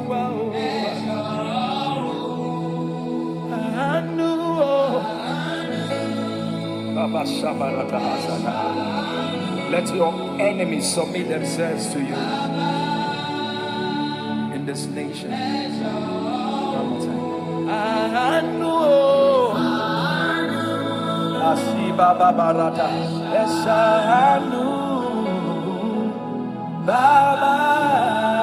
Let 9.69 9.93
your 9.93 10.41
enemies 10.41 10.91
submit 10.91 11.29
themselves 11.29 11.93
to 11.93 11.99
you 11.99 12.15
in 14.55 14.65
this 14.65 14.85
nation. 14.87 15.29
Baba. 26.87 28.38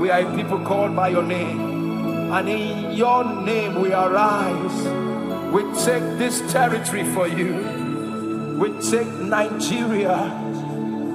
We 0.00 0.10
are 0.10 0.20
a 0.20 0.36
people 0.36 0.60
called 0.60 0.94
by 0.94 1.08
your 1.08 1.22
name. 1.22 2.30
And 2.32 2.48
in 2.48 2.92
your 2.92 3.24
name 3.44 3.80
we 3.80 3.92
arise. 3.92 4.78
We 5.52 5.62
take 5.84 6.18
this 6.18 6.40
territory 6.52 7.04
for 7.12 7.26
you. 7.26 7.85
We 8.58 8.70
take 8.80 9.08
Nigeria 9.20 10.16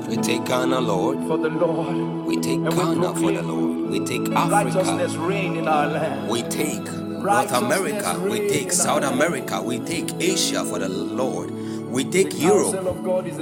We 0.08 0.18
take 0.18 0.46
Ghana, 0.46 0.80
Lord. 0.80 1.18
for 1.28 1.38
the 1.38 1.50
Lord. 1.50 2.26
We 2.26 2.36
take 2.38 2.60
And 2.60 2.70
we 2.70 2.76
Ghana 2.76 3.16
for 3.16 3.32
the 3.32 3.42
Lord. 3.42 3.90
We 3.90 4.00
take 4.06 4.30
Africa. 4.32 4.66
Righteousness 4.66 5.16
reign 5.16 5.56
in 5.56 5.68
our 5.68 5.88
land. 5.88 6.30
We 6.30 6.44
take 6.44 6.84
North 6.92 7.52
America. 7.52 8.20
We 8.20 8.48
take 8.50 8.72
South 8.72 9.04
America. 9.04 9.62
We 9.62 9.80
take 9.80 10.14
Asia 10.22 10.64
for 10.64 10.80
the 10.80 10.90
Lord. 10.90 11.50
We 11.90 12.04
take 12.04 12.30
The 12.32 12.38
Europe, 12.38 12.76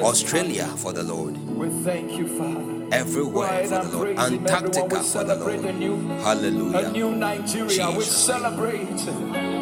Australia 0.02 0.66
for 0.78 0.94
the 0.94 1.04
Lord. 1.04 1.38
We 1.56 1.70
thank 1.84 2.14
you, 2.14 2.28
Father. 2.28 2.88
Everywhere 2.92 3.64
for 3.68 3.68
the 3.68 3.84
Lord. 3.84 4.16
praise 4.16 4.30
Him, 4.30 4.48
everyone. 4.48 4.48
Antarctica 4.48 5.04
for 5.04 5.24
the 5.24 5.34
a 5.34 5.40
Lord. 5.40 5.76
new, 5.76 6.12
a 6.12 6.22
Hallelujah. 6.24 6.90
new 6.92 7.12
Nigeria. 7.16 7.92
We 7.92 8.04
celebrate. 8.04 8.90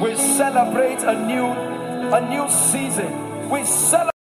We 0.02 0.16
celebrate 0.16 1.02
a 1.04 1.26
new, 1.28 1.46
a 2.14 2.22
new 2.30 2.50
season. 2.50 3.50
We 3.50 3.66
celebrate. 3.66 4.16